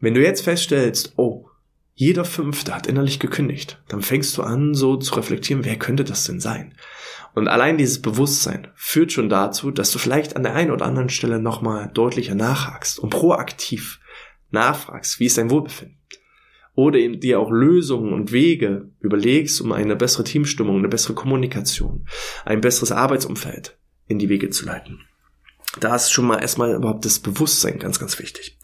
wenn 0.00 0.14
du 0.14 0.22
jetzt 0.22 0.42
feststellst, 0.42 1.12
oh, 1.16 1.50
jeder 1.94 2.24
Fünfte 2.24 2.74
hat 2.74 2.86
innerlich 2.86 3.20
gekündigt, 3.20 3.82
dann 3.88 4.00
fängst 4.00 4.36
du 4.38 4.42
an, 4.42 4.74
so 4.74 4.96
zu 4.96 5.14
reflektieren, 5.14 5.64
wer 5.64 5.76
könnte 5.76 6.04
das 6.04 6.24
denn 6.24 6.40
sein? 6.40 6.74
Und 7.34 7.48
allein 7.48 7.76
dieses 7.76 8.00
Bewusstsein 8.00 8.68
führt 8.74 9.12
schon 9.12 9.28
dazu, 9.28 9.70
dass 9.70 9.90
du 9.90 9.98
vielleicht 9.98 10.36
an 10.36 10.42
der 10.42 10.54
einen 10.54 10.70
oder 10.70 10.86
anderen 10.86 11.10
Stelle 11.10 11.38
nochmal 11.38 11.90
deutlicher 11.92 12.34
nachhakst 12.34 12.98
und 12.98 13.10
proaktiv 13.10 14.00
nachfragst, 14.50 15.20
wie 15.20 15.26
ist 15.26 15.38
dein 15.38 15.50
Wohlbefinden? 15.50 15.98
Oder 16.74 16.98
eben 16.98 17.20
dir 17.20 17.40
auch 17.40 17.50
Lösungen 17.50 18.12
und 18.12 18.32
Wege 18.32 18.90
überlegst, 19.00 19.60
um 19.62 19.72
eine 19.72 19.96
bessere 19.96 20.24
Teamstimmung, 20.24 20.78
eine 20.78 20.88
bessere 20.88 21.14
Kommunikation, 21.14 22.06
ein 22.44 22.60
besseres 22.60 22.92
Arbeitsumfeld 22.92 23.78
in 24.08 24.18
die 24.18 24.28
Wege 24.28 24.50
zu 24.50 24.66
leiten. 24.66 25.00
Da 25.80 25.94
ist 25.94 26.10
schon 26.10 26.26
mal 26.26 26.40
erstmal 26.40 26.74
überhaupt 26.74 27.04
das 27.04 27.18
Bewusstsein 27.18 27.78
ganz, 27.78 27.98
ganz 27.98 28.18
wichtig. 28.18 28.58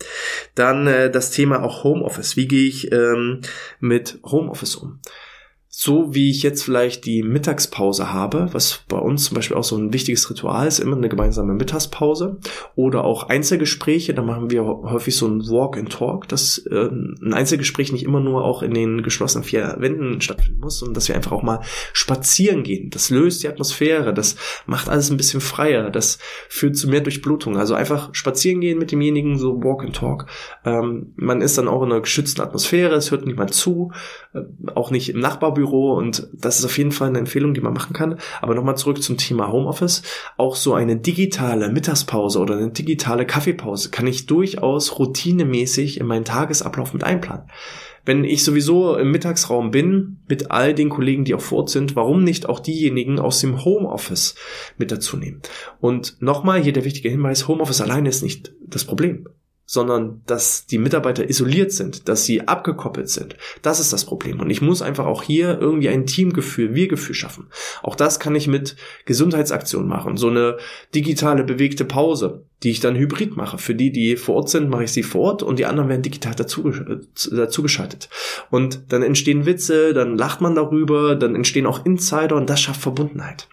Dann 0.54 0.86
äh, 0.86 1.10
das 1.10 1.30
Thema 1.30 1.62
auch 1.62 1.84
Homeoffice. 1.84 2.36
Wie 2.36 2.48
gehe 2.48 2.68
ich 2.68 2.90
ähm, 2.92 3.40
mit 3.80 4.18
Homeoffice 4.24 4.76
um? 4.76 5.00
So 5.74 6.14
wie 6.14 6.28
ich 6.28 6.42
jetzt 6.42 6.64
vielleicht 6.64 7.06
die 7.06 7.22
Mittagspause 7.22 8.12
habe, 8.12 8.50
was 8.52 8.84
bei 8.88 8.98
uns 8.98 9.24
zum 9.24 9.36
Beispiel 9.36 9.56
auch 9.56 9.64
so 9.64 9.74
ein 9.74 9.94
wichtiges 9.94 10.28
Ritual 10.28 10.68
ist, 10.68 10.80
immer 10.80 10.98
eine 10.98 11.08
gemeinsame 11.08 11.54
Mittagspause 11.54 12.36
oder 12.74 13.04
auch 13.04 13.30
Einzelgespräche, 13.30 14.12
da 14.12 14.20
machen 14.20 14.50
wir 14.50 14.66
häufig 14.66 15.16
so 15.16 15.26
ein 15.26 15.40
Walk 15.48 15.78
and 15.78 15.90
Talk, 15.90 16.28
dass 16.28 16.58
äh, 16.70 16.90
ein 16.90 17.32
Einzelgespräch 17.32 17.90
nicht 17.90 18.04
immer 18.04 18.20
nur 18.20 18.44
auch 18.44 18.62
in 18.62 18.74
den 18.74 19.02
geschlossenen 19.02 19.44
vier 19.44 19.76
Wänden 19.78 20.20
stattfinden 20.20 20.60
muss, 20.60 20.78
sondern 20.78 20.92
dass 20.92 21.08
wir 21.08 21.16
einfach 21.16 21.32
auch 21.32 21.42
mal 21.42 21.62
spazieren 21.94 22.64
gehen. 22.64 22.90
Das 22.90 23.08
löst 23.08 23.42
die 23.42 23.48
Atmosphäre, 23.48 24.12
das 24.12 24.36
macht 24.66 24.90
alles 24.90 25.08
ein 25.08 25.16
bisschen 25.16 25.40
freier, 25.40 25.88
das 25.88 26.18
führt 26.50 26.76
zu 26.76 26.86
mehr 26.86 27.00
Durchblutung. 27.00 27.56
Also 27.56 27.74
einfach 27.74 28.10
spazieren 28.12 28.60
gehen 28.60 28.78
mit 28.78 28.92
demjenigen, 28.92 29.38
so 29.38 29.64
Walk 29.64 29.84
and 29.84 29.96
Talk. 29.96 30.26
Ähm, 30.66 31.14
man 31.16 31.40
ist 31.40 31.56
dann 31.56 31.66
auch 31.66 31.82
in 31.82 31.92
einer 31.92 32.02
geschützten 32.02 32.42
Atmosphäre, 32.42 32.94
es 32.94 33.10
hört 33.10 33.24
niemand 33.24 33.54
zu, 33.54 33.90
äh, 34.34 34.40
auch 34.74 34.90
nicht 34.90 35.08
im 35.08 35.20
Nachbarbüro 35.20 35.61
Büro 35.62 35.92
und 35.92 36.28
das 36.32 36.58
ist 36.58 36.64
auf 36.64 36.76
jeden 36.76 36.90
Fall 36.90 37.08
eine 37.08 37.20
Empfehlung, 37.20 37.54
die 37.54 37.60
man 37.60 37.72
machen 37.72 37.92
kann. 37.92 38.18
Aber 38.40 38.54
nochmal 38.54 38.76
zurück 38.76 39.00
zum 39.00 39.16
Thema 39.16 39.52
Homeoffice. 39.52 40.02
Auch 40.36 40.56
so 40.56 40.74
eine 40.74 40.96
digitale 40.96 41.70
Mittagspause 41.70 42.40
oder 42.40 42.56
eine 42.56 42.70
digitale 42.70 43.26
Kaffeepause 43.26 43.90
kann 43.90 44.08
ich 44.08 44.26
durchaus 44.26 44.98
routinemäßig 44.98 46.00
in 46.00 46.06
meinen 46.06 46.24
Tagesablauf 46.24 46.92
mit 46.92 47.04
einplanen. 47.04 47.44
Wenn 48.04 48.24
ich 48.24 48.42
sowieso 48.42 48.96
im 48.96 49.12
Mittagsraum 49.12 49.70
bin, 49.70 50.18
mit 50.26 50.50
all 50.50 50.74
den 50.74 50.88
Kollegen, 50.88 51.24
die 51.24 51.34
auch 51.36 51.52
Ort 51.52 51.70
sind, 51.70 51.94
warum 51.94 52.24
nicht 52.24 52.48
auch 52.48 52.58
diejenigen 52.58 53.20
aus 53.20 53.38
dem 53.38 53.64
Homeoffice 53.64 54.34
mit 54.76 54.90
dazu 54.90 55.16
nehmen? 55.16 55.40
Und 55.80 56.16
nochmal 56.20 56.60
hier 56.60 56.72
der 56.72 56.84
wichtige 56.84 57.10
Hinweis, 57.10 57.46
Homeoffice 57.46 57.80
alleine 57.80 58.08
ist 58.08 58.24
nicht 58.24 58.52
das 58.66 58.84
Problem 58.84 59.28
sondern 59.72 60.20
dass 60.26 60.66
die 60.66 60.76
Mitarbeiter 60.76 61.30
isoliert 61.30 61.72
sind, 61.72 62.06
dass 62.06 62.26
sie 62.26 62.46
abgekoppelt 62.46 63.08
sind. 63.08 63.38
Das 63.62 63.80
ist 63.80 63.90
das 63.90 64.04
Problem. 64.04 64.38
Und 64.38 64.50
ich 64.50 64.60
muss 64.60 64.82
einfach 64.82 65.06
auch 65.06 65.22
hier 65.22 65.58
irgendwie 65.58 65.88
ein 65.88 66.04
Teamgefühl, 66.04 66.74
Wir-Gefühl 66.74 67.14
schaffen. 67.14 67.46
Auch 67.82 67.94
das 67.94 68.20
kann 68.20 68.34
ich 68.34 68.46
mit 68.46 68.76
Gesundheitsaktionen 69.06 69.88
machen. 69.88 70.18
So 70.18 70.28
eine 70.28 70.58
digitale 70.94 71.42
bewegte 71.42 71.86
Pause, 71.86 72.44
die 72.62 72.70
ich 72.70 72.80
dann 72.80 72.96
hybrid 72.96 73.34
mache. 73.34 73.56
Für 73.56 73.74
die, 73.74 73.90
die 73.90 74.16
vor 74.16 74.34
Ort 74.34 74.50
sind, 74.50 74.68
mache 74.68 74.84
ich 74.84 74.92
sie 74.92 75.02
vor 75.02 75.22
Ort 75.22 75.42
und 75.42 75.58
die 75.58 75.64
anderen 75.64 75.88
werden 75.88 76.02
digital 76.02 76.34
dazu, 76.34 76.70
dazu 77.30 77.62
geschaltet. 77.62 78.10
Und 78.50 78.92
dann 78.92 79.02
entstehen 79.02 79.46
Witze, 79.46 79.94
dann 79.94 80.18
lacht 80.18 80.42
man 80.42 80.54
darüber, 80.54 81.16
dann 81.16 81.34
entstehen 81.34 81.64
auch 81.64 81.86
Insider 81.86 82.36
und 82.36 82.50
das 82.50 82.60
schafft 82.60 82.82
Verbundenheit. 82.82 83.48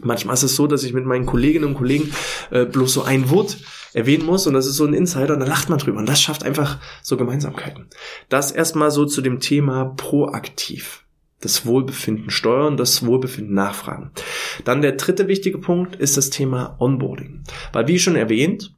Manchmal 0.00 0.32
ist 0.32 0.44
es 0.44 0.56
so, 0.56 0.66
dass 0.66 0.84
ich 0.84 0.94
mit 0.94 1.04
meinen 1.04 1.26
Kolleginnen 1.26 1.66
und 1.66 1.74
Kollegen 1.74 2.10
äh, 2.50 2.64
bloß 2.64 2.94
so 2.94 3.02
ein 3.02 3.28
Wort 3.28 3.58
erwähnen 3.94 4.26
muss 4.26 4.46
und 4.46 4.54
das 4.54 4.66
ist 4.66 4.76
so 4.76 4.84
ein 4.84 4.94
Insider 4.94 5.34
und 5.34 5.40
da 5.40 5.46
lacht 5.46 5.68
man 5.68 5.78
drüber 5.78 5.98
und 5.98 6.08
das 6.08 6.20
schafft 6.20 6.44
einfach 6.44 6.78
so 7.02 7.16
Gemeinsamkeiten. 7.16 7.86
Das 8.28 8.52
erstmal 8.52 8.90
so 8.90 9.06
zu 9.06 9.20
dem 9.20 9.40
Thema 9.40 9.86
proaktiv. 9.96 11.04
Das 11.40 11.66
Wohlbefinden 11.66 12.30
steuern, 12.30 12.76
das 12.76 13.06
Wohlbefinden 13.06 13.54
nachfragen. 13.54 14.10
Dann 14.64 14.82
der 14.82 14.92
dritte 14.92 15.28
wichtige 15.28 15.58
Punkt 15.58 15.94
ist 15.94 16.16
das 16.16 16.30
Thema 16.30 16.76
Onboarding. 16.80 17.44
Weil 17.72 17.86
wie 17.86 18.00
schon 18.00 18.16
erwähnt, 18.16 18.74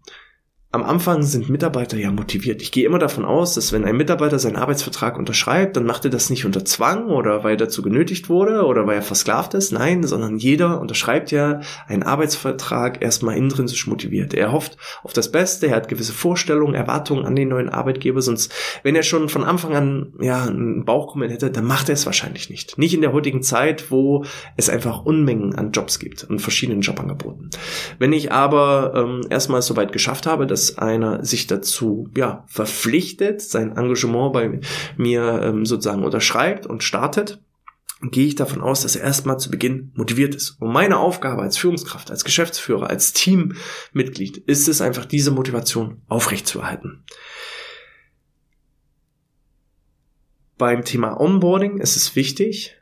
am 0.73 0.85
Anfang 0.85 1.25
sind 1.25 1.49
Mitarbeiter 1.49 1.97
ja 1.97 2.13
motiviert. 2.13 2.63
Ich 2.63 2.71
gehe 2.71 2.87
immer 2.87 3.01
davon 3.01 3.25
aus, 3.25 3.55
dass 3.55 3.73
wenn 3.73 3.85
ein 3.85 3.97
Mitarbeiter 3.97 4.39
seinen 4.39 4.55
Arbeitsvertrag 4.55 5.19
unterschreibt, 5.19 5.77
dann 5.77 5.85
macht 5.85 6.05
er 6.05 6.13
das 6.13 6.31
nicht 6.31 6.45
unter 6.45 6.65
Zwang 6.65 7.07
oder 7.07 7.43
weil 7.43 7.55
er 7.55 7.57
dazu 7.57 7.83
genötigt 7.83 8.29
wurde 8.29 8.65
oder 8.65 8.87
weil 8.87 8.95
er 8.95 9.03
versklavt 9.03 9.55
ist. 9.55 9.73
Nein, 9.73 10.05
sondern 10.05 10.39
jeder 10.39 10.81
unterschreibt 10.81 11.33
ja 11.33 11.61
einen 11.89 12.05
Arbeitsvertrag 12.05 13.03
erstmal 13.03 13.37
intrinsisch 13.37 13.89
motiviert. 13.89 14.33
Er 14.33 14.53
hofft 14.53 14.77
auf 15.03 15.13
das 15.13 15.33
Beste, 15.33 15.67
er 15.67 15.75
hat 15.75 15.89
gewisse 15.89 16.13
Vorstellungen, 16.13 16.75
Erwartungen 16.75 17.27
an 17.27 17.35
den 17.35 17.49
neuen 17.49 17.69
Arbeitgeber. 17.69 18.23
Sonst, 18.23 18.55
wenn 18.85 18.95
er 18.95 19.03
schon 19.03 19.29
von 19.29 19.43
Anfang 19.43 19.75
an 19.75 20.13
ja 20.21 20.45
einen 20.45 20.85
Bauchkrummeln 20.85 21.33
hätte, 21.33 21.51
dann 21.51 21.65
macht 21.65 21.89
er 21.89 21.95
es 21.95 22.07
wahrscheinlich 22.07 22.49
nicht. 22.49 22.79
Nicht 22.79 22.95
in 22.95 23.01
der 23.01 23.13
heutigen 23.13 23.43
Zeit, 23.43 23.91
wo 23.91 24.25
es 24.57 24.71
einfach 24.71 25.05
Unmengen 25.05 25.57
an 25.57 25.73
Jobs 25.73 25.99
gibt 25.99 26.23
und 26.23 26.39
verschiedenen 26.39 26.83
Jobangeboten. 26.83 27.51
Wenn 27.99 28.13
ich 28.13 28.31
aber 28.31 28.93
ähm, 28.95 29.23
erstmal 29.31 29.63
so 29.63 29.75
weit 29.75 29.91
geschafft 29.91 30.27
habe, 30.27 30.47
dass 30.47 30.60
dass 30.61 30.77
einer 30.77 31.25
sich 31.25 31.47
dazu 31.47 32.11
ja 32.15 32.45
verpflichtet, 32.47 33.41
sein 33.41 33.77
Engagement 33.77 34.33
bei 34.33 34.61
mir 34.99 35.41
ähm, 35.43 35.65
sozusagen 35.65 36.05
unterschreibt 36.05 36.67
und 36.67 36.83
startet, 36.83 37.41
gehe 38.03 38.27
ich 38.27 38.35
davon 38.35 38.61
aus, 38.61 38.83
dass 38.83 38.97
er 38.97 39.05
erstmal 39.05 39.39
zu 39.39 39.51
Beginn 39.51 39.93
motiviert 39.95 40.35
ist. 40.35 40.61
Und 40.61 40.73
meine 40.73 40.99
Aufgabe 40.99 41.43
als 41.43 41.57
Führungskraft, 41.57 42.11
als 42.11 42.25
Geschäftsführer, 42.25 42.89
als 42.91 43.15
Teammitglied 43.15 44.37
ist 44.37 44.69
es 44.69 44.83
einfach, 44.83 45.07
diese 45.07 45.31
Motivation 45.31 46.03
aufrechtzuerhalten. 46.09 47.05
Beim 50.59 50.85
Thema 50.85 51.19
Onboarding 51.19 51.79
ist 51.79 51.97
es 51.97 52.17
wichtig, 52.17 52.77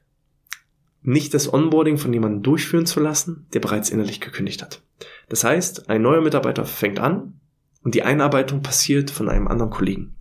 nicht 1.02 1.32
das 1.32 1.52
Onboarding 1.52 1.96
von 1.96 2.12
jemandem 2.12 2.42
durchführen 2.42 2.86
zu 2.86 2.98
lassen, 2.98 3.46
der 3.52 3.60
bereits 3.60 3.90
innerlich 3.90 4.20
gekündigt 4.20 4.62
hat. 4.62 4.82
Das 5.28 5.44
heißt, 5.44 5.88
ein 5.88 6.02
neuer 6.02 6.20
Mitarbeiter 6.20 6.64
fängt 6.64 6.98
an, 6.98 7.37
und 7.82 7.94
die 7.94 8.02
Einarbeitung 8.02 8.62
passiert 8.62 9.10
von 9.10 9.28
einem 9.28 9.48
anderen 9.48 9.70
Kollegen. 9.70 10.16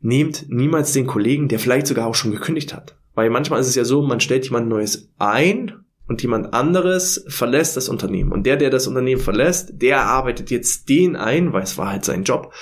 Nehmt 0.00 0.46
niemals 0.48 0.92
den 0.92 1.06
Kollegen, 1.06 1.48
der 1.48 1.58
vielleicht 1.58 1.86
sogar 1.86 2.06
auch 2.06 2.14
schon 2.14 2.30
gekündigt 2.30 2.72
hat. 2.72 2.96
Weil 3.14 3.30
manchmal 3.30 3.60
ist 3.60 3.66
es 3.66 3.74
ja 3.74 3.84
so, 3.84 4.02
man 4.02 4.20
stellt 4.20 4.44
jemand 4.44 4.68
Neues 4.68 5.10
ein 5.18 5.84
und 6.06 6.22
jemand 6.22 6.54
anderes 6.54 7.24
verlässt 7.28 7.76
das 7.76 7.88
Unternehmen. 7.88 8.32
Und 8.32 8.46
der, 8.46 8.56
der 8.56 8.70
das 8.70 8.86
Unternehmen 8.86 9.20
verlässt, 9.20 9.70
der 9.82 10.04
arbeitet 10.04 10.50
jetzt 10.50 10.88
den 10.88 11.16
ein, 11.16 11.52
weil 11.52 11.62
es 11.62 11.76
war 11.76 11.90
halt 11.90 12.04
sein 12.04 12.24
Job, 12.24 12.52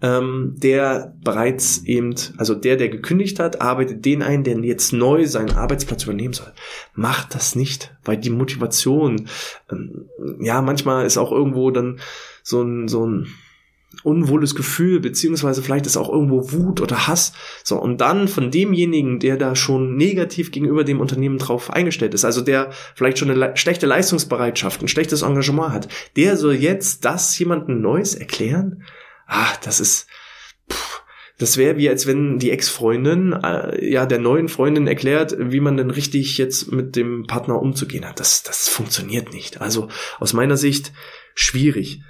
ähm, 0.00 0.54
der 0.56 1.14
bereits 1.22 1.82
eben, 1.84 2.14
also 2.36 2.54
der, 2.54 2.76
der 2.76 2.88
gekündigt 2.88 3.40
hat, 3.40 3.60
arbeitet 3.60 4.04
den 4.04 4.22
ein, 4.22 4.44
der 4.44 4.58
jetzt 4.60 4.92
neu 4.92 5.26
seinen 5.26 5.52
Arbeitsplatz 5.52 6.04
übernehmen 6.04 6.34
soll. 6.34 6.52
Macht 6.94 7.34
das 7.34 7.56
nicht, 7.56 7.94
weil 8.04 8.16
die 8.16 8.30
Motivation, 8.30 9.28
ähm, 9.70 10.08
ja, 10.40 10.62
manchmal 10.62 11.04
ist 11.04 11.18
auch 11.18 11.32
irgendwo 11.32 11.70
dann 11.70 11.98
so 12.42 12.62
ein, 12.62 12.88
so 12.88 13.06
ein, 13.06 13.26
unwohles 14.02 14.54
Gefühl, 14.54 15.00
beziehungsweise 15.00 15.62
vielleicht 15.62 15.86
ist 15.86 15.96
auch 15.96 16.08
irgendwo 16.08 16.52
Wut 16.52 16.80
oder 16.80 17.06
Hass. 17.06 17.32
So, 17.64 17.80
und 17.80 18.00
dann 18.00 18.28
von 18.28 18.50
demjenigen, 18.50 19.18
der 19.18 19.36
da 19.36 19.56
schon 19.56 19.96
negativ 19.96 20.50
gegenüber 20.50 20.84
dem 20.84 21.00
Unternehmen 21.00 21.38
drauf 21.38 21.70
eingestellt 21.70 22.14
ist, 22.14 22.24
also 22.24 22.40
der 22.40 22.70
vielleicht 22.94 23.18
schon 23.18 23.30
eine 23.30 23.38
le 23.38 23.56
schlechte 23.56 23.86
Leistungsbereitschaft, 23.86 24.82
ein 24.82 24.88
schlechtes 24.88 25.22
Engagement 25.22 25.72
hat, 25.72 25.88
der 26.16 26.36
soll 26.36 26.54
jetzt 26.54 27.04
das 27.04 27.38
jemandem 27.38 27.80
Neues 27.80 28.14
erklären? 28.14 28.84
Ah, 29.26 29.52
das 29.64 29.80
ist, 29.80 30.06
pff, 30.70 31.02
das 31.38 31.56
wäre 31.56 31.76
wie 31.76 31.88
als 31.88 32.06
wenn 32.06 32.38
die 32.38 32.50
Ex-Freundin 32.50 33.32
äh, 33.32 33.88
ja 33.88 34.06
der 34.06 34.18
neuen 34.18 34.48
Freundin 34.48 34.86
erklärt, 34.88 35.36
wie 35.38 35.60
man 35.60 35.76
denn 35.76 35.90
richtig 35.90 36.36
jetzt 36.36 36.72
mit 36.72 36.96
dem 36.96 37.26
Partner 37.26 37.62
umzugehen 37.62 38.06
hat. 38.06 38.18
Das, 38.18 38.42
das 38.42 38.68
funktioniert 38.68 39.32
nicht. 39.32 39.60
Also 39.60 39.88
aus 40.18 40.32
meiner 40.32 40.56
Sicht 40.56 40.92
schwierig. 41.34 42.02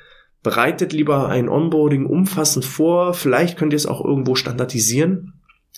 Bereitet 0.49 0.95
lieber 0.95 1.29
ein 1.29 1.51
Onboarding 1.51 2.07
umfassend 2.07 2.65
vor. 2.65 3.13
Vielleicht 3.13 3.59
könnt 3.59 3.75
ihr 3.75 3.77
es 3.77 3.85
auch 3.85 4.03
irgendwo 4.03 4.35
standardisieren. 4.35 5.35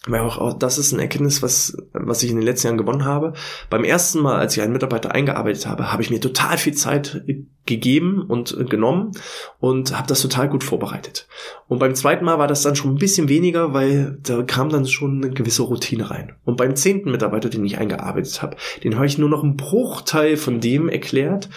Weil 0.07 0.21
auch, 0.21 0.39
auch 0.39 0.53
das 0.53 0.79
ist 0.79 0.93
ein 0.93 1.01
Erkenntnis, 1.01 1.43
was, 1.43 1.77
was 1.93 2.23
ich 2.23 2.31
in 2.31 2.37
den 2.37 2.45
letzten 2.45 2.69
Jahren 2.69 2.79
gewonnen 2.79 3.05
habe. 3.05 3.33
Beim 3.69 3.83
ersten 3.83 4.21
Mal, 4.21 4.39
als 4.39 4.57
ich 4.57 4.63
einen 4.63 4.73
Mitarbeiter 4.73 5.13
eingearbeitet 5.13 5.67
habe, 5.67 5.93
habe 5.93 6.03
ich 6.03 6.11
mir 6.11 6.21
total 6.21 6.57
viel 6.57 6.73
Zeit 6.73 7.23
gegeben 7.67 8.23
und 8.23 8.71
genommen 8.71 9.11
und 9.59 9.99
habe 9.99 10.07
das 10.07 10.23
total 10.23 10.49
gut 10.49 10.63
vorbereitet. 10.63 11.27
Und 11.67 11.81
beim 11.81 11.97
zweiten 11.97 12.25
Mal 12.25 12.39
war 12.39 12.47
das 12.47 12.63
dann 12.63 12.77
schon 12.77 12.93
ein 12.93 12.99
bisschen 12.99 13.29
weniger, 13.29 13.75
weil 13.75 14.19
da 14.23 14.45
kam 14.45 14.69
dann 14.69 14.87
schon 14.87 15.23
eine 15.23 15.35
gewisse 15.35 15.63
Routine 15.63 16.11
rein. 16.13 16.33
Und 16.45 16.57
beim 16.57 16.77
zehnten 16.77 17.11
Mitarbeiter, 17.11 17.51
den 17.51 17.65
ich 17.65 17.77
eingearbeitet 17.77 18.41
habe, 18.41 18.57
den 18.85 18.95
habe 18.95 19.07
ich 19.07 19.19
nur 19.19 19.29
noch 19.29 19.43
einen 19.43 19.57
Bruchteil 19.57 20.37
von 20.37 20.61
dem 20.61 20.89
erklärt, 20.89 21.51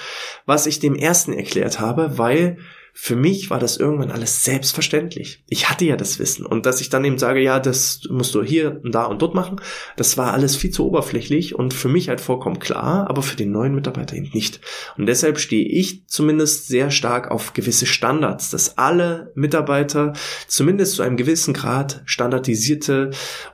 was 0.47 0.65
ich 0.65 0.79
dem 0.79 0.95
ersten 0.95 1.31
erklärt 1.31 1.79
habe, 1.79 2.17
weil 2.17 2.57
für 2.95 3.15
mich 3.15 3.49
war 3.49 3.59
das 3.59 3.77
irgendwann 3.77 4.11
alles 4.11 4.43
selbstverständlich. 4.43 5.43
Ich 5.49 5.67
hatte 5.67 5.83
ja 5.83 5.97
das 5.97 6.19
Wissen. 6.19 6.45
Und 6.45 6.67
dass 6.67 6.79
ich 6.79 6.89
dann 6.89 7.03
eben 7.03 7.17
sage, 7.17 7.41
ja, 7.41 7.59
das 7.59 8.01
musst 8.09 8.35
du 8.35 8.43
hier 8.43 8.79
und 8.83 8.93
da 8.93 9.05
und 9.05 9.21
dort 9.23 9.33
machen, 9.33 9.59
das 9.97 10.15
war 10.15 10.31
alles 10.31 10.55
viel 10.55 10.69
zu 10.69 10.85
oberflächlich 10.85 11.55
und 11.55 11.73
für 11.73 11.89
mich 11.89 12.07
halt 12.07 12.21
vollkommen 12.21 12.59
klar, 12.59 13.09
aber 13.09 13.23
für 13.23 13.35
den 13.35 13.51
neuen 13.51 13.73
Mitarbeiter 13.73 14.15
eben 14.15 14.29
nicht. 14.33 14.61
Und 14.95 15.07
deshalb 15.07 15.39
stehe 15.39 15.67
ich 15.67 16.05
zumindest 16.07 16.67
sehr 16.67 16.91
stark 16.91 17.31
auf 17.31 17.53
gewisse 17.53 17.87
Standards, 17.87 18.51
dass 18.51 18.77
alle 18.77 19.31
Mitarbeiter 19.33 20.13
zumindest 20.47 20.95
zu 20.95 21.01
einem 21.01 21.17
gewissen 21.17 21.55
Grad 21.55 22.03
standardisierte 22.05 23.09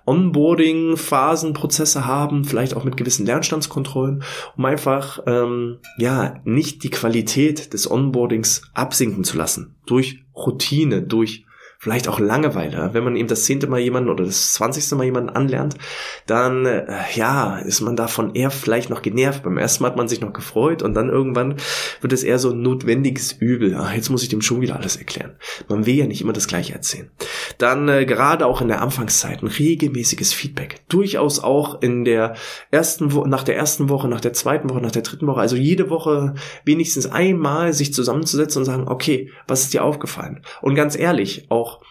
Onboarding-Phasen, 0.06 1.54
Prozesse 1.54 2.06
haben, 2.06 2.43
vielleicht 2.43 2.75
auch 2.75 2.84
mit 2.84 2.97
gewissen 2.97 3.25
Lernstandskontrollen, 3.25 4.21
um 4.58 4.65
einfach 4.65 5.23
ähm, 5.28 5.78
ja 5.97 6.41
nicht 6.43 6.84
die 6.84 6.89
Qualität 6.89 7.73
des 7.73 7.89
Onboardings 7.89 8.63
absinken 8.73 9.23
zu 9.30 9.38
lassen. 9.38 9.76
Durch 9.86 10.24
Routine, 10.36 11.02
durch 11.02 11.46
vielleicht 11.82 12.10
auch 12.10 12.20
Langeweile. 12.20 12.89
Wenn 12.92 13.06
man 13.06 13.15
eben 13.15 13.30
das 13.30 13.46
zehnte 13.46 13.68
Mal 13.68 13.80
jemanden 13.80 14.10
oder 14.10 14.26
das 14.26 14.54
zwanzigste 14.54 14.98
Mal 14.98 15.06
jemanden 15.06 15.30
anlernt, 15.30 15.76
dann 16.26 16.65
äh, 16.65 16.86
ja, 17.15 17.58
ist 17.60 17.80
man 17.80 17.96
davon 17.96 18.36
eher 18.36 18.52
vielleicht 18.52 18.89
noch 18.89 19.02
genervt. 19.02 19.44
Beim 19.44 19.58
ersten 19.58 19.84
Mal 19.84 19.92
hat 19.92 19.98
man 19.98 20.10
sich 20.10 20.20
noch 20.20 20.34
gefreut 20.34 20.82
und 20.82 20.94
dann 20.94 21.08
irgendwann 21.08 21.56
wird 22.02 22.12
es 22.12 22.24
eher 22.24 22.38
so 22.38 22.52
ein 22.52 22.62
notwendiges 22.62 23.32
Übel. 23.32 23.76
Ah, 23.76 23.94
jetzt 23.96 24.10
muss 24.10 24.24
ich 24.24 24.30
dem 24.30 24.42
schon 24.42 24.60
wieder 24.60 24.76
alles 24.76 24.98
erklären. 24.98 25.38
Man 25.70 25.86
will 25.86 25.96
ja 25.96 26.06
nicht 26.06 26.20
immer 26.20 26.34
das 26.34 26.50
Gleiche 26.50 26.74
erzählen. 26.74 27.10
Dann 27.58 27.88
äh, 27.88 28.06
gerade 28.06 28.46
auch 28.46 28.62
in 28.62 28.68
der 28.68 28.82
Anfangszeit 28.82 29.42
ein 29.42 29.48
regelmäßiges 29.48 30.34
Feedback. 30.34 30.82
Durchaus 30.89 31.39
auch 31.39 31.82
in 31.82 32.04
der 32.04 32.36
ersten 32.72 33.13
Woche, 33.13 33.30
nach 33.30 33.44
der 33.44 33.56
ersten 33.56 33.88
Woche, 33.88 34.10
nach 34.10 34.22
der 34.22 34.34
zweiten 34.34 34.70
Woche, 34.70 34.82
nach 34.82 34.92
der 34.92 35.04
dritten 35.04 35.28
Woche. 35.28 35.39
Also 35.39 35.56
jede 35.56 35.89
Woche 35.89 36.36
wenigstens 36.65 37.10
einmal 37.10 37.72
sich 37.72 37.94
zusammenzusetzen 37.94 38.60
und 38.60 38.65
sagen, 38.65 38.88
okay, 38.89 39.32
was 39.48 39.62
ist 39.62 39.74
dir 39.74 39.86
aufgefallen? 39.86 40.42
Und 40.62 40.76
ganz 40.76 40.98
ehrlich, 40.98 41.46
auch 41.50 41.68
auch 41.69 41.82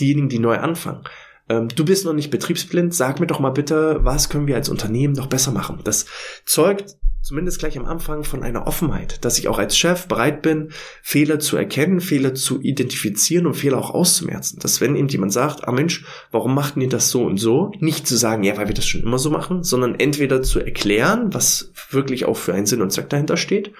diejenigen, 0.00 0.28
die 0.28 0.38
neu 0.38 0.58
anfangen. 0.58 1.04
Ähm, 1.48 1.68
du 1.68 1.84
bist 1.84 2.04
noch 2.04 2.12
nicht 2.12 2.30
betriebsblind, 2.30 2.94
sag 2.94 3.20
mir 3.20 3.26
doch 3.26 3.40
mal 3.40 3.50
bitte, 3.50 3.98
was 4.02 4.28
können 4.28 4.46
wir 4.46 4.56
als 4.56 4.68
Unternehmen 4.68 5.14
noch 5.14 5.26
besser 5.26 5.52
machen? 5.52 5.80
Das 5.84 6.06
zeugt 6.44 6.96
zumindest 7.28 7.58
gleich 7.58 7.76
am 7.76 7.84
Anfang 7.84 8.24
von 8.24 8.42
einer 8.42 8.66
Offenheit, 8.66 9.22
dass 9.22 9.38
ich 9.38 9.48
auch 9.48 9.58
als 9.58 9.76
Chef 9.76 10.08
bereit 10.08 10.40
bin, 10.40 10.70
Fehler 11.02 11.38
zu 11.38 11.58
erkennen, 11.58 12.00
Fehler 12.00 12.32
zu 12.32 12.58
identifizieren 12.62 13.46
und 13.46 13.52
Fehler 13.52 13.76
auch 13.76 13.90
auszumerzen. 13.90 14.58
Dass 14.60 14.80
wenn 14.80 14.96
eben 14.96 15.08
jemand 15.08 15.34
sagt, 15.34 15.68
ah 15.68 15.72
Mensch, 15.72 16.06
warum 16.30 16.54
machten 16.54 16.80
ihr 16.80 16.88
das 16.88 17.10
so 17.10 17.26
und 17.26 17.36
so, 17.36 17.70
nicht 17.80 18.06
zu 18.06 18.16
sagen, 18.16 18.44
ja, 18.44 18.56
weil 18.56 18.68
wir 18.68 18.74
das 18.74 18.86
schon 18.86 19.02
immer 19.02 19.18
so 19.18 19.28
machen, 19.28 19.62
sondern 19.62 19.94
entweder 19.96 20.40
zu 20.40 20.60
erklären, 20.60 21.34
was 21.34 21.70
wirklich 21.90 22.24
auch 22.24 22.38
für 22.38 22.54
einen 22.54 22.64
Sinn 22.64 22.80
und 22.80 22.92
Zweck 22.92 23.10
dahinter 23.10 23.36
steht. 23.36 23.74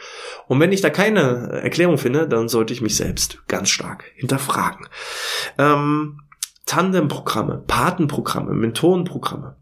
Und 0.47 0.61
wenn 0.61 0.73
ich 0.73 0.83
da 0.83 0.91
keine 0.91 1.49
Erklärung 1.63 1.97
finde, 1.97 2.29
dann 2.29 2.51
sollte 2.51 2.75
ich 2.75 2.83
mich 2.83 2.97
selbst 2.97 3.39
ganz 3.49 3.71
stark 3.71 4.05
hinterfragen. 4.17 4.89
Ähm, 5.57 6.21
Tandemprogramme, 6.67 7.65
Patenprogramme, 7.67 8.53
Mentorenprogramme 8.53 9.57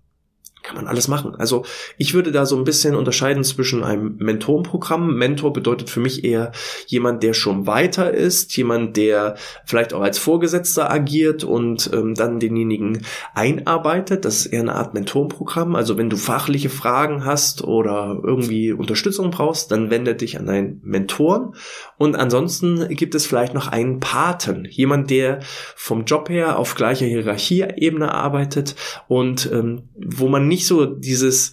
kann 0.67 0.77
man 0.77 0.89
alles 0.89 1.07
machen. 1.07 1.37
Also 1.37 1.65
ich 1.97 2.13
würde 2.13 2.33
da 2.33 2.45
so 2.45 2.57
ein 2.57 2.65
bisschen 2.65 2.97
unterscheiden 2.97 3.45
zwischen 3.45 3.85
einem 3.85 4.17
Mentorenprogramm. 4.19 5.17
Mentor 5.17 5.53
bedeutet 5.53 5.89
für 5.91 6.01
mich 6.01 6.25
eher 6.25 6.51
jemand, 6.87 7.23
der 7.23 7.35
schon 7.35 7.67
weiter 7.67 8.13
ist, 8.13 8.57
jemand, 8.57 8.97
der 8.97 9.37
vielleicht 9.65 9.95
auch 9.95 10.01
als 10.01 10.19
Vorgesetzter 10.19 10.91
agiert 10.91 11.45
und 11.45 11.89
ähm, 11.93 12.15
dann 12.15 12.41
denjenigen 12.41 13.03
einarbeitet. 13.33 14.25
Das 14.25 14.41
ist 14.41 14.47
eher 14.47 14.61
eine 14.61 14.75
Art 14.75 14.93
Mentorenprogramm. 14.93 15.77
Also 15.77 15.97
wenn 15.99 16.11
du 16.11 16.17
fachliche 16.17 16.69
Fragen 16.69 17.25
hast 17.25 17.63
oder 17.63 18.19
irgendwie 18.25 18.73
Unterstützung 18.73 19.31
brauchst, 19.31 19.71
dann 19.71 19.91
wende 19.91 20.17
dich 20.17 20.37
an 20.37 20.47
deinen 20.47 20.81
Mentoren. 20.83 21.55
Und 21.97 22.17
ansonsten 22.17 22.89
gibt 22.89 23.15
es 23.15 23.25
vielleicht 23.25 23.55
noch 23.55 23.69
einen 23.69 24.01
Paten, 24.01 24.67
jemand, 24.69 25.11
der 25.11 25.41
vom 25.77 26.05
Job 26.05 26.29
her 26.29 26.59
auf 26.59 26.75
gleicher 26.75 27.07
Hierarchieebene 27.07 28.13
arbeitet 28.13 28.75
und 29.07 29.49
ähm, 29.53 29.85
wo 29.95 30.29
man 30.29 30.49
nicht 30.49 30.56
nicht 30.57 30.67
so 30.67 30.87
dieses 30.87 31.53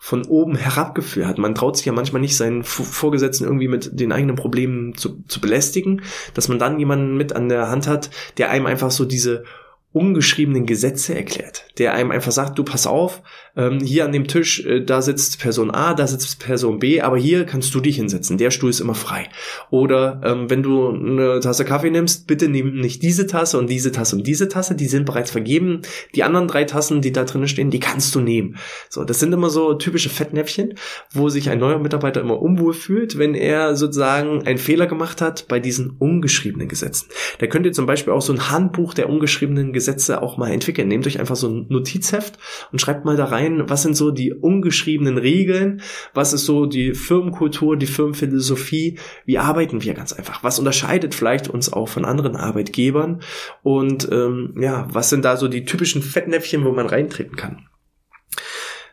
von 0.00 0.24
oben 0.26 0.54
herabgeführt 0.54 1.26
hat. 1.26 1.38
Man 1.38 1.54
traut 1.54 1.76
sich 1.76 1.86
ja 1.86 1.92
manchmal 1.92 2.22
nicht, 2.22 2.36
seinen 2.36 2.62
Vorgesetzten 2.62 3.44
irgendwie 3.44 3.68
mit 3.68 3.98
den 3.98 4.12
eigenen 4.12 4.36
Problemen 4.36 4.94
zu, 4.94 5.24
zu 5.26 5.40
belästigen, 5.40 6.02
dass 6.34 6.48
man 6.48 6.58
dann 6.58 6.78
jemanden 6.78 7.16
mit 7.16 7.32
an 7.34 7.48
der 7.48 7.68
Hand 7.68 7.88
hat, 7.88 8.10
der 8.38 8.50
einem 8.50 8.66
einfach 8.66 8.90
so 8.90 9.06
diese 9.06 9.44
ungeschriebenen 9.92 10.66
Gesetze 10.66 11.14
erklärt, 11.14 11.64
der 11.78 11.94
einem 11.94 12.10
einfach 12.10 12.32
sagt, 12.32 12.58
du 12.58 12.64
pass 12.64 12.86
auf, 12.86 13.22
ähm, 13.56 13.80
hier 13.80 14.04
an 14.04 14.12
dem 14.12 14.26
Tisch, 14.26 14.64
äh, 14.64 14.80
da 14.80 15.02
sitzt 15.02 15.40
Person 15.40 15.70
A, 15.70 15.94
da 15.94 16.06
sitzt 16.06 16.40
Person 16.40 16.78
B, 16.78 17.00
aber 17.00 17.16
hier 17.16 17.44
kannst 17.44 17.74
du 17.74 17.80
dich 17.80 17.96
hinsetzen, 17.96 18.38
der 18.38 18.50
Stuhl 18.50 18.70
ist 18.70 18.80
immer 18.80 18.94
frei. 18.94 19.28
Oder 19.70 20.20
ähm, 20.24 20.50
wenn 20.50 20.62
du 20.62 20.88
eine 20.88 21.40
Tasse 21.40 21.64
Kaffee 21.64 21.90
nimmst, 21.90 22.26
bitte 22.26 22.48
nimm 22.48 22.80
nicht 22.80 23.02
diese 23.02 23.26
Tasse 23.26 23.58
und 23.58 23.70
diese 23.70 23.92
Tasse 23.92 24.16
und 24.16 24.26
diese 24.26 24.48
Tasse, 24.48 24.74
die 24.74 24.86
sind 24.86 25.06
bereits 25.06 25.30
vergeben. 25.30 25.82
Die 26.14 26.22
anderen 26.22 26.48
drei 26.48 26.64
Tassen, 26.64 27.00
die 27.00 27.12
da 27.12 27.24
drinnen 27.24 27.48
stehen, 27.48 27.70
die 27.70 27.80
kannst 27.80 28.14
du 28.14 28.20
nehmen. 28.20 28.56
So, 28.88 29.04
das 29.04 29.20
sind 29.20 29.32
immer 29.32 29.50
so 29.50 29.74
typische 29.74 30.08
Fettnäpfchen, 30.08 30.74
wo 31.12 31.28
sich 31.28 31.50
ein 31.50 31.58
neuer 31.58 31.78
Mitarbeiter 31.78 32.20
immer 32.20 32.40
unwohl 32.40 32.74
fühlt, 32.74 33.18
wenn 33.18 33.34
er 33.34 33.76
sozusagen 33.76 34.46
einen 34.46 34.58
Fehler 34.58 34.86
gemacht 34.86 35.20
hat 35.20 35.46
bei 35.48 35.60
diesen 35.60 35.96
ungeschriebenen 35.98 36.68
Gesetzen. 36.68 37.08
Da 37.38 37.46
könnt 37.46 37.66
ihr 37.66 37.72
zum 37.72 37.86
Beispiel 37.86 38.12
auch 38.12 38.22
so 38.22 38.32
ein 38.32 38.50
Handbuch 38.50 38.94
der 38.94 39.08
ungeschriebenen 39.08 39.72
Gesetze 39.72 40.22
auch 40.22 40.36
mal 40.36 40.50
entwickeln. 40.50 40.88
Nehmt 40.88 41.06
euch 41.06 41.20
einfach 41.20 41.36
so 41.36 41.48
ein 41.48 41.66
Notizheft 41.68 42.38
und 42.72 42.80
schreibt 42.80 43.04
mal 43.04 43.16
da 43.16 43.26
rein, 43.26 43.43
was 43.66 43.82
sind 43.82 43.96
so 43.96 44.10
die 44.10 44.32
ungeschriebenen 44.32 45.18
Regeln, 45.18 45.82
was 46.12 46.32
ist 46.32 46.44
so 46.44 46.66
die 46.66 46.94
Firmenkultur, 46.94 47.76
die 47.76 47.86
Firmenphilosophie, 47.86 48.98
wie 49.24 49.38
arbeiten 49.38 49.82
wir 49.82 49.94
ganz 49.94 50.12
einfach, 50.12 50.42
was 50.42 50.58
unterscheidet 50.58 51.14
vielleicht 51.14 51.48
uns 51.48 51.72
auch 51.72 51.88
von 51.88 52.04
anderen 52.04 52.36
Arbeitgebern? 52.36 53.22
Und 53.62 54.08
ähm, 54.10 54.54
ja, 54.60 54.86
was 54.90 55.10
sind 55.10 55.24
da 55.24 55.36
so 55.36 55.48
die 55.48 55.64
typischen 55.64 56.02
Fettnäpfchen, 56.02 56.64
wo 56.64 56.72
man 56.72 56.86
reintreten 56.86 57.36
kann. 57.36 57.68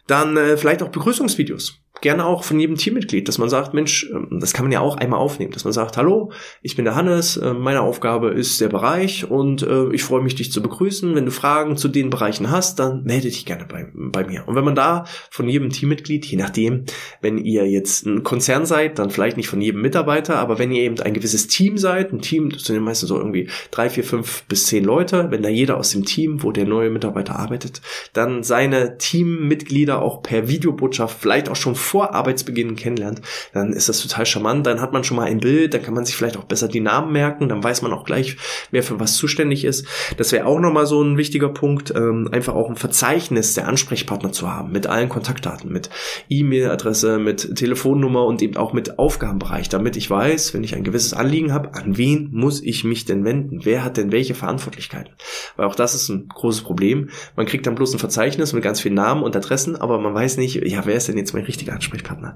Dann 0.07 0.35
äh, 0.37 0.57
vielleicht 0.57 0.83
auch 0.83 0.89
Begrüßungsvideos 0.89 1.81
gerne 2.01 2.25
auch 2.25 2.43
von 2.43 2.59
jedem 2.59 2.75
Teammitglied, 2.75 3.27
dass 3.27 3.37
man 3.37 3.49
sagt, 3.49 3.73
Mensch, 3.73 4.09
ähm, 4.11 4.39
das 4.39 4.53
kann 4.53 4.65
man 4.65 4.71
ja 4.71 4.79
auch 4.81 4.97
einmal 4.97 5.19
aufnehmen, 5.19 5.51
dass 5.51 5.63
man 5.63 5.73
sagt, 5.73 5.97
hallo, 5.97 6.31
ich 6.61 6.75
bin 6.75 6.85
der 6.85 6.95
Hannes, 6.95 7.37
äh, 7.37 7.53
meine 7.53 7.81
Aufgabe 7.81 8.29
ist 8.29 8.59
der 8.59 8.69
Bereich 8.69 9.29
und 9.29 9.61
äh, 9.61 9.93
ich 9.93 10.03
freue 10.03 10.21
mich, 10.21 10.35
dich 10.35 10.51
zu 10.51 10.61
begrüßen. 10.61 11.15
Wenn 11.15 11.25
du 11.25 11.31
Fragen 11.31 11.77
zu 11.77 11.87
den 11.87 12.09
Bereichen 12.09 12.49
hast, 12.49 12.79
dann 12.79 13.03
melde 13.03 13.29
dich 13.29 13.45
gerne 13.45 13.65
bei, 13.65 13.87
bei 13.93 14.25
mir. 14.25 14.47
Und 14.47 14.55
wenn 14.55 14.65
man 14.65 14.75
da 14.75 15.05
von 15.29 15.47
jedem 15.47 15.69
Teammitglied, 15.69 16.25
je 16.25 16.37
nachdem, 16.37 16.85
wenn 17.21 17.37
ihr 17.37 17.69
jetzt 17.69 18.05
ein 18.05 18.23
Konzern 18.23 18.65
seid, 18.65 18.99
dann 18.99 19.11
vielleicht 19.11 19.37
nicht 19.37 19.47
von 19.47 19.61
jedem 19.61 19.81
Mitarbeiter, 19.81 20.39
aber 20.39 20.59
wenn 20.59 20.71
ihr 20.71 20.83
eben 20.83 20.99
ein 20.99 21.13
gewisses 21.13 21.47
Team 21.47 21.77
seid, 21.77 22.11
ein 22.11 22.21
Team, 22.21 22.49
das 22.49 22.63
sind 22.63 22.75
ja 22.75 22.81
meistens 22.81 23.09
so 23.09 23.17
irgendwie 23.17 23.49
drei, 23.69 23.89
vier, 23.89 24.03
fünf 24.03 24.43
bis 24.43 24.65
zehn 24.65 24.83
Leute, 24.83 25.27
wenn 25.29 25.43
da 25.43 25.49
jeder 25.49 25.77
aus 25.77 25.91
dem 25.91 26.05
Team, 26.05 26.43
wo 26.43 26.51
der 26.51 26.65
neue 26.65 26.89
Mitarbeiter 26.89 27.37
arbeitet, 27.37 27.81
dann 28.13 28.43
seine 28.43 28.97
Teammitglieder 28.97 30.01
auch 30.01 30.23
per 30.23 30.47
Videobotschaft 30.47 31.17
vielleicht 31.19 31.49
auch 31.49 31.55
schon 31.55 31.75
vor 31.91 32.15
Arbeitsbeginn 32.15 32.77
kennenlernt, 32.77 33.21
dann 33.51 33.73
ist 33.73 33.89
das 33.89 33.99
total 33.99 34.25
charmant. 34.25 34.65
Dann 34.65 34.79
hat 34.79 34.93
man 34.93 35.03
schon 35.03 35.17
mal 35.17 35.25
ein 35.25 35.41
Bild, 35.41 35.73
dann 35.73 35.83
kann 35.83 35.93
man 35.93 36.05
sich 36.05 36.15
vielleicht 36.15 36.37
auch 36.37 36.45
besser 36.45 36.69
die 36.69 36.79
Namen 36.79 37.11
merken, 37.11 37.49
dann 37.49 37.61
weiß 37.61 37.81
man 37.81 37.91
auch 37.91 38.05
gleich, 38.05 38.37
wer 38.71 38.81
für 38.81 39.01
was 39.01 39.15
zuständig 39.15 39.65
ist. 39.65 39.85
Das 40.15 40.31
wäre 40.31 40.45
auch 40.45 40.59
nochmal 40.59 40.85
so 40.85 41.03
ein 41.03 41.17
wichtiger 41.17 41.49
Punkt, 41.49 41.93
ähm, 41.93 42.29
einfach 42.31 42.55
auch 42.55 42.69
ein 42.69 42.77
Verzeichnis 42.77 43.55
der 43.55 43.67
Ansprechpartner 43.67 44.31
zu 44.31 44.49
haben, 44.49 44.71
mit 44.71 44.87
allen 44.87 45.09
Kontaktdaten, 45.09 45.69
mit 45.69 45.89
E-Mail-Adresse, 46.29 47.19
mit 47.19 47.57
Telefonnummer 47.57 48.25
und 48.25 48.41
eben 48.41 48.55
auch 48.55 48.71
mit 48.71 48.97
Aufgabenbereich, 48.97 49.67
damit 49.67 49.97
ich 49.97 50.09
weiß, 50.09 50.53
wenn 50.53 50.63
ich 50.63 50.75
ein 50.75 50.85
gewisses 50.85 51.13
Anliegen 51.13 51.51
habe, 51.51 51.73
an 51.73 51.97
wen 51.97 52.29
muss 52.31 52.63
ich 52.63 52.85
mich 52.85 53.03
denn 53.03 53.25
wenden? 53.25 53.65
Wer 53.65 53.83
hat 53.83 53.97
denn 53.97 54.13
welche 54.13 54.33
Verantwortlichkeiten? 54.33 55.13
Weil 55.57 55.67
auch 55.67 55.75
das 55.75 55.93
ist 55.93 56.07
ein 56.07 56.29
großes 56.29 56.61
Problem. 56.61 57.09
Man 57.35 57.47
kriegt 57.47 57.67
dann 57.67 57.75
bloß 57.75 57.93
ein 57.93 57.99
Verzeichnis 57.99 58.53
mit 58.53 58.63
ganz 58.63 58.79
vielen 58.79 58.95
Namen 58.95 59.23
und 59.23 59.35
Adressen, 59.35 59.75
aber 59.75 59.99
man 59.99 60.13
weiß 60.13 60.37
nicht, 60.37 60.55
ja, 60.55 60.85
wer 60.85 60.95
ist 60.95 61.09
denn 61.09 61.17
jetzt 61.17 61.33
mein 61.33 61.43
richtiger 61.43 61.73
Ansprechpartner. 61.81 62.35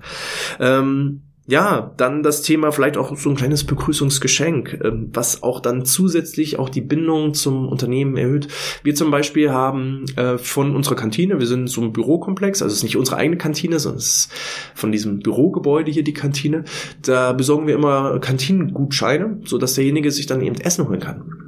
Ähm, 0.60 1.22
ja, 1.48 1.94
dann 1.98 2.24
das 2.24 2.42
Thema 2.42 2.72
vielleicht 2.72 2.98
auch 2.98 3.16
so 3.16 3.30
ein 3.30 3.36
kleines 3.36 3.66
Begrüßungsgeschenk, 3.66 4.80
ähm, 4.84 5.12
was 5.14 5.44
auch 5.44 5.60
dann 5.60 5.86
zusätzlich 5.86 6.58
auch 6.58 6.70
die 6.70 6.82
Bindung 6.82 7.36
zum 7.36 7.68
Unternehmen 7.70 8.18
erhöht. 8.18 8.48
Wir 8.82 8.96
zum 8.96 9.12
Beispiel 9.12 9.52
haben 9.52 10.06
äh, 10.16 10.40
von 10.40 10.76
unserer 10.76 10.96
Kantine, 10.96 11.40
wir 11.40 11.46
sind 11.46 11.68
so 11.68 11.82
ein 11.82 11.94
Bürokomplex, 11.94 12.64
also 12.64 12.74
es 12.74 12.80
ist 12.80 12.84
nicht 12.84 12.98
unsere 12.98 13.18
eigene 13.18 13.38
Kantine, 13.38 13.78
sondern 13.78 14.00
es 14.00 14.08
ist 14.08 14.32
von 14.74 14.92
diesem 14.92 15.20
Bürogebäude 15.20 15.92
hier 15.92 16.04
die 16.04 16.14
Kantine. 16.14 16.64
Da 17.04 17.34
besorgen 17.34 17.68
wir 17.68 17.76
immer 17.76 18.18
Kantinengutscheine, 18.20 19.42
so 19.46 19.60
dass 19.60 19.76
derjenige 19.76 20.10
sich 20.10 20.26
dann 20.26 20.42
eben 20.42 20.56
Essen 20.56 20.90
holen 20.90 21.00
kann. 21.00 21.45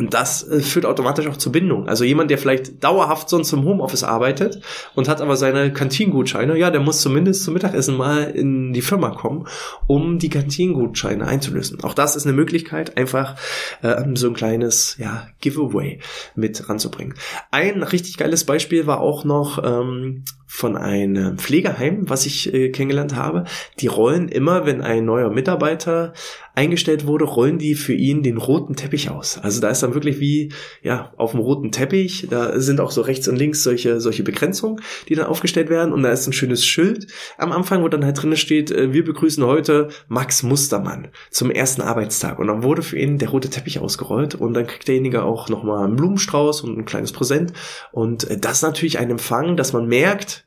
Und 0.00 0.14
das 0.14 0.48
äh, 0.48 0.60
führt 0.60 0.86
automatisch 0.86 1.26
auch 1.26 1.36
zur 1.36 1.52
Bindung. 1.52 1.86
Also 1.86 2.04
jemand, 2.04 2.30
der 2.30 2.38
vielleicht 2.38 2.82
dauerhaft 2.82 3.28
sonst 3.28 3.52
im 3.52 3.64
Homeoffice 3.64 4.02
arbeitet 4.02 4.62
und 4.94 5.08
hat 5.10 5.20
aber 5.20 5.36
seine 5.36 5.74
Kantinengutscheine, 5.74 6.56
ja, 6.56 6.70
der 6.70 6.80
muss 6.80 7.02
zumindest 7.02 7.44
zum 7.44 7.52
Mittagessen 7.52 7.98
mal 7.98 8.22
in 8.30 8.72
die 8.72 8.80
Firma 8.80 9.10
kommen, 9.10 9.46
um 9.86 10.18
die 10.18 10.30
Kantinengutscheine 10.30 11.26
einzulösen. 11.26 11.84
Auch 11.84 11.92
das 11.92 12.16
ist 12.16 12.24
eine 12.24 12.34
Möglichkeit, 12.34 12.96
einfach 12.96 13.36
äh, 13.82 14.02
so 14.14 14.28
ein 14.28 14.34
kleines 14.34 14.96
ja, 14.96 15.28
Giveaway 15.42 15.98
mit 16.34 16.66
ranzubringen. 16.70 17.12
Ein 17.50 17.82
richtig 17.82 18.16
geiles 18.16 18.44
Beispiel 18.44 18.86
war 18.86 19.00
auch 19.00 19.24
noch 19.24 19.62
ähm, 19.62 20.24
von 20.46 20.76
einem 20.76 21.38
Pflegeheim, 21.38 22.08
was 22.08 22.26
ich 22.26 22.52
äh, 22.52 22.70
kennengelernt 22.70 23.14
habe. 23.14 23.44
Die 23.78 23.86
rollen 23.86 24.28
immer, 24.28 24.66
wenn 24.66 24.80
ein 24.80 25.04
neuer 25.04 25.30
Mitarbeiter 25.30 26.12
eingestellt 26.60 27.06
wurde, 27.06 27.24
rollen 27.24 27.56
die 27.56 27.74
für 27.74 27.94
ihn 27.94 28.22
den 28.22 28.36
roten 28.36 28.76
Teppich 28.76 29.08
aus. 29.08 29.38
Also 29.38 29.62
da 29.62 29.70
ist 29.70 29.82
dann 29.82 29.94
wirklich 29.94 30.20
wie, 30.20 30.52
ja, 30.82 31.10
auf 31.16 31.30
dem 31.30 31.40
roten 31.40 31.72
Teppich, 31.72 32.26
da 32.28 32.60
sind 32.60 32.80
auch 32.80 32.90
so 32.90 33.00
rechts 33.00 33.28
und 33.28 33.36
links 33.36 33.62
solche, 33.62 33.98
solche 33.98 34.22
Begrenzungen, 34.22 34.82
die 35.08 35.14
dann 35.14 35.24
aufgestellt 35.24 35.70
werden. 35.70 35.94
Und 35.94 36.02
da 36.02 36.10
ist 36.10 36.26
ein 36.26 36.34
schönes 36.34 36.66
Schild. 36.66 37.06
Am 37.38 37.52
Anfang, 37.52 37.82
wo 37.82 37.88
dann 37.88 38.04
halt 38.04 38.22
drin 38.22 38.36
steht, 38.36 38.70
äh, 38.70 38.92
wir 38.92 39.04
begrüßen 39.04 39.42
heute 39.42 39.88
Max 40.08 40.42
Mustermann 40.42 41.08
zum 41.30 41.50
ersten 41.50 41.80
Arbeitstag. 41.80 42.38
Und 42.38 42.48
dann 42.48 42.62
wurde 42.62 42.82
für 42.82 42.98
ihn 42.98 43.16
der 43.16 43.30
rote 43.30 43.48
Teppich 43.48 43.78
ausgerollt. 43.78 44.34
Und 44.34 44.52
dann 44.52 44.66
kriegt 44.66 44.86
derjenige 44.86 45.22
auch 45.22 45.48
nochmal 45.48 45.86
einen 45.86 45.96
Blumenstrauß 45.96 46.60
und 46.60 46.76
ein 46.76 46.84
kleines 46.84 47.12
Präsent. 47.12 47.54
Und 47.90 48.28
äh, 48.28 48.36
das 48.36 48.58
ist 48.58 48.62
natürlich 48.62 48.98
ein 48.98 49.10
Empfang, 49.10 49.56
dass 49.56 49.72
man 49.72 49.86
merkt, 49.86 50.44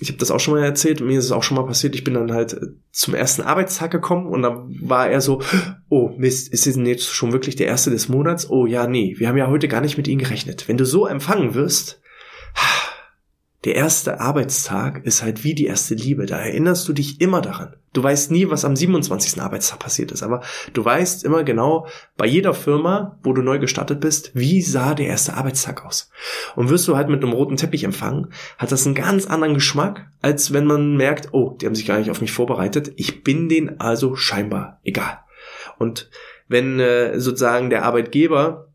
ich 0.00 0.08
habe 0.08 0.18
das 0.18 0.30
auch 0.30 0.40
schon 0.40 0.54
mal 0.54 0.64
erzählt, 0.64 1.00
mir 1.00 1.18
ist 1.18 1.26
es 1.26 1.32
auch 1.32 1.42
schon 1.42 1.56
mal 1.56 1.66
passiert, 1.66 1.94
ich 1.94 2.04
bin 2.04 2.14
dann 2.14 2.32
halt 2.32 2.52
äh, 2.52 2.66
zum 2.92 3.14
ersten 3.14 3.42
Arbeitstag 3.42 3.90
gekommen 3.90 4.26
und 4.26 4.42
dann 4.42 4.76
war 4.82 5.08
er 5.08 5.20
so, 5.20 5.42
oh 5.88 6.10
Mist, 6.16 6.52
ist 6.52 6.66
es 6.66 6.76
jetzt 6.76 7.08
schon 7.08 7.32
wirklich 7.32 7.56
der 7.56 7.66
erste 7.66 7.90
des 7.90 8.08
Monats? 8.08 8.50
Oh 8.50 8.66
ja, 8.66 8.86
nee, 8.86 9.14
wir 9.18 9.28
haben 9.28 9.38
ja 9.38 9.48
heute 9.48 9.68
gar 9.68 9.80
nicht 9.80 9.96
mit 9.96 10.08
Ihnen 10.08 10.20
gerechnet. 10.20 10.68
Wenn 10.68 10.76
du 10.76 10.84
so 10.84 11.06
empfangen 11.06 11.54
wirst, 11.54 12.00
der 13.66 13.74
erste 13.74 14.20
Arbeitstag 14.20 15.04
ist 15.04 15.24
halt 15.24 15.42
wie 15.42 15.52
die 15.52 15.66
erste 15.66 15.96
Liebe. 15.96 16.26
Da 16.26 16.38
erinnerst 16.38 16.86
du 16.86 16.92
dich 16.92 17.20
immer 17.20 17.40
daran. 17.40 17.74
Du 17.92 18.00
weißt 18.00 18.30
nie, 18.30 18.48
was 18.48 18.64
am 18.64 18.76
27. 18.76 19.42
Arbeitstag 19.42 19.80
passiert 19.80 20.12
ist, 20.12 20.22
aber 20.22 20.42
du 20.72 20.84
weißt 20.84 21.24
immer 21.24 21.42
genau 21.42 21.88
bei 22.16 22.26
jeder 22.26 22.54
Firma, 22.54 23.18
wo 23.24 23.32
du 23.32 23.42
neu 23.42 23.58
gestartet 23.58 23.98
bist, 23.98 24.30
wie 24.34 24.62
sah 24.62 24.94
der 24.94 25.08
erste 25.08 25.34
Arbeitstag 25.34 25.84
aus. 25.84 26.12
Und 26.54 26.68
wirst 26.68 26.86
du 26.86 26.96
halt 26.96 27.08
mit 27.08 27.24
einem 27.24 27.32
roten 27.32 27.56
Teppich 27.56 27.82
empfangen, 27.82 28.28
hat 28.56 28.70
das 28.70 28.86
einen 28.86 28.94
ganz 28.94 29.26
anderen 29.26 29.54
Geschmack, 29.54 30.06
als 30.22 30.52
wenn 30.52 30.66
man 30.66 30.96
merkt, 30.96 31.30
oh, 31.32 31.56
die 31.60 31.66
haben 31.66 31.74
sich 31.74 31.86
gar 31.86 31.98
nicht 31.98 32.12
auf 32.12 32.20
mich 32.20 32.30
vorbereitet. 32.30 32.92
Ich 32.94 33.24
bin 33.24 33.48
denen 33.48 33.80
also 33.80 34.14
scheinbar 34.14 34.78
egal. 34.84 35.18
Und 35.76 36.08
wenn 36.46 36.78
äh, 36.78 37.18
sozusagen 37.18 37.70
der 37.70 37.82
Arbeitgeber 37.82 38.65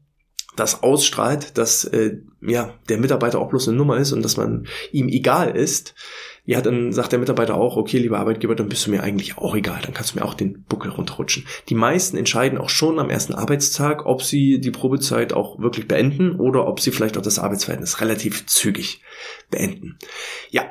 das 0.62 0.84
ausstrahlt, 0.84 1.58
dass 1.58 1.84
äh, 1.84 2.18
ja 2.42 2.74
der 2.90 2.98
Mitarbeiter 2.98 3.40
auch 3.40 3.50
bloß 3.50 3.68
eine 3.68 3.78
Nummer 3.78 3.98
ist 3.98 4.12
und 4.12 4.24
dass 4.24 4.38
man 4.38 4.68
ihm 4.92 5.10
egal 5.10 5.56
ist, 5.56 5.96
ja, 6.44 6.60
dann 6.60 6.92
sagt 6.92 7.12
der 7.12 7.20
Mitarbeiter 7.20 7.56
auch, 7.56 7.78
okay, 7.78 8.00
lieber 8.00 8.20
Arbeitgeber, 8.20 8.56
dann 8.56 8.68
bist 8.68 8.88
du 8.88 8.92
mir 8.92 9.04
eigentlich 9.04 9.38
auch 9.38 9.56
egal, 9.56 9.80
dann 9.84 9.94
kannst 9.94 10.14
du 10.14 10.20
mir 10.20 10.26
auch 10.26 10.34
den 10.34 10.64
Buckel 10.64 10.92
runterrutschen. 10.92 11.46
Die 11.70 11.76
meisten 11.76 12.18
entscheiden 12.18 12.58
auch 12.58 12.70
schon 12.70 12.98
am 12.98 13.12
ersten 13.12 13.36
Arbeitstag, 13.36 14.06
ob 14.08 14.24
sie 14.24 14.60
die 14.60 14.72
Probezeit 14.72 15.34
auch 15.34 15.60
wirklich 15.60 15.88
beenden 15.88 16.40
oder 16.40 16.68
ob 16.68 16.80
sie 16.80 16.92
vielleicht 16.92 17.18
auch 17.18 17.22
das 17.22 17.38
Arbeitsverhältnis 17.38 18.02
relativ 18.02 18.48
zügig 18.48 19.04
beenden. 19.52 20.00
Ja, 20.50 20.64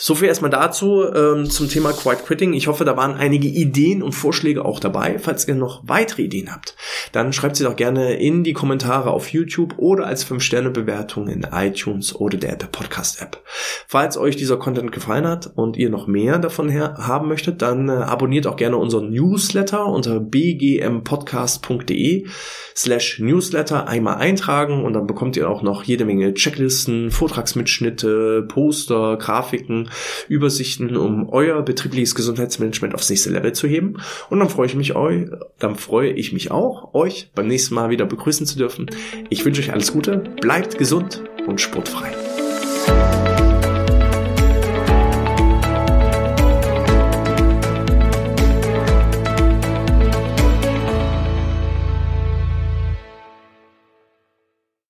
so 0.00 0.14
viel 0.14 0.28
erstmal 0.28 0.50
dazu 0.50 1.12
ähm, 1.12 1.50
zum 1.50 1.68
Thema 1.68 1.92
Quiet 1.92 2.24
Quitting. 2.24 2.52
Ich 2.52 2.68
hoffe, 2.68 2.84
da 2.84 2.96
waren 2.96 3.16
einige 3.16 3.48
Ideen 3.48 4.00
und 4.02 4.12
Vorschläge 4.12 4.64
auch 4.64 4.78
dabei. 4.78 5.18
Falls 5.18 5.48
ihr 5.48 5.56
noch 5.56 5.82
weitere 5.86 6.22
Ideen 6.22 6.52
habt, 6.52 6.76
dann 7.10 7.32
schreibt 7.32 7.56
sie 7.56 7.64
doch 7.64 7.74
gerne 7.74 8.14
in 8.14 8.44
die 8.44 8.52
Kommentare 8.52 9.10
auf 9.10 9.32
YouTube 9.32 9.74
oder 9.76 10.06
als 10.06 10.24
5-Sterne-Bewertung 10.24 11.26
in 11.26 11.44
iTunes 11.52 12.14
oder 12.14 12.38
der 12.38 12.52
Apple 12.52 12.68
Podcast 12.70 13.20
App. 13.20 13.42
Falls 13.88 14.16
euch 14.16 14.36
dieser 14.36 14.56
Content 14.56 14.92
gefallen 14.92 15.26
hat 15.26 15.50
und 15.56 15.76
ihr 15.76 15.90
noch 15.90 16.06
mehr 16.06 16.38
davon 16.38 16.72
haben 16.72 17.26
möchtet, 17.26 17.60
dann 17.60 17.88
äh, 17.88 17.92
abonniert 17.92 18.46
auch 18.46 18.54
gerne 18.54 18.76
unseren 18.76 19.10
Newsletter 19.10 19.84
unter 19.86 20.20
bgmpodcast.de 20.20 22.28
slash 22.76 23.18
Newsletter 23.18 23.88
einmal 23.88 24.18
eintragen 24.18 24.84
und 24.84 24.92
dann 24.92 25.08
bekommt 25.08 25.36
ihr 25.36 25.50
auch 25.50 25.62
noch 25.62 25.82
jede 25.82 26.04
Menge 26.04 26.34
Checklisten, 26.34 27.10
Vortragsmitschnitte, 27.10 28.46
Poster, 28.48 29.16
Grafiken 29.16 29.87
Übersichten, 30.28 30.96
um 30.96 31.28
euer 31.28 31.62
betriebliches 31.62 32.14
Gesundheitsmanagement 32.14 32.94
aufs 32.94 33.10
nächste 33.10 33.30
Level 33.30 33.52
zu 33.52 33.66
heben. 33.66 33.96
Und 34.30 34.38
dann 34.40 34.48
freue 34.48 34.66
ich 34.66 34.74
mich 34.74 34.94
euch, 34.94 35.26
dann 35.58 35.76
freue 35.76 36.10
ich 36.10 36.32
mich 36.32 36.50
auch, 36.50 36.94
euch 36.94 37.30
beim 37.34 37.48
nächsten 37.48 37.74
Mal 37.74 37.90
wieder 37.90 38.06
begrüßen 38.06 38.46
zu 38.46 38.58
dürfen. 38.58 38.86
Ich 39.30 39.44
wünsche 39.44 39.60
euch 39.60 39.72
alles 39.72 39.92
Gute, 39.92 40.18
bleibt 40.40 40.78
gesund 40.78 41.22
und 41.46 41.60
sportfrei. 41.60 42.12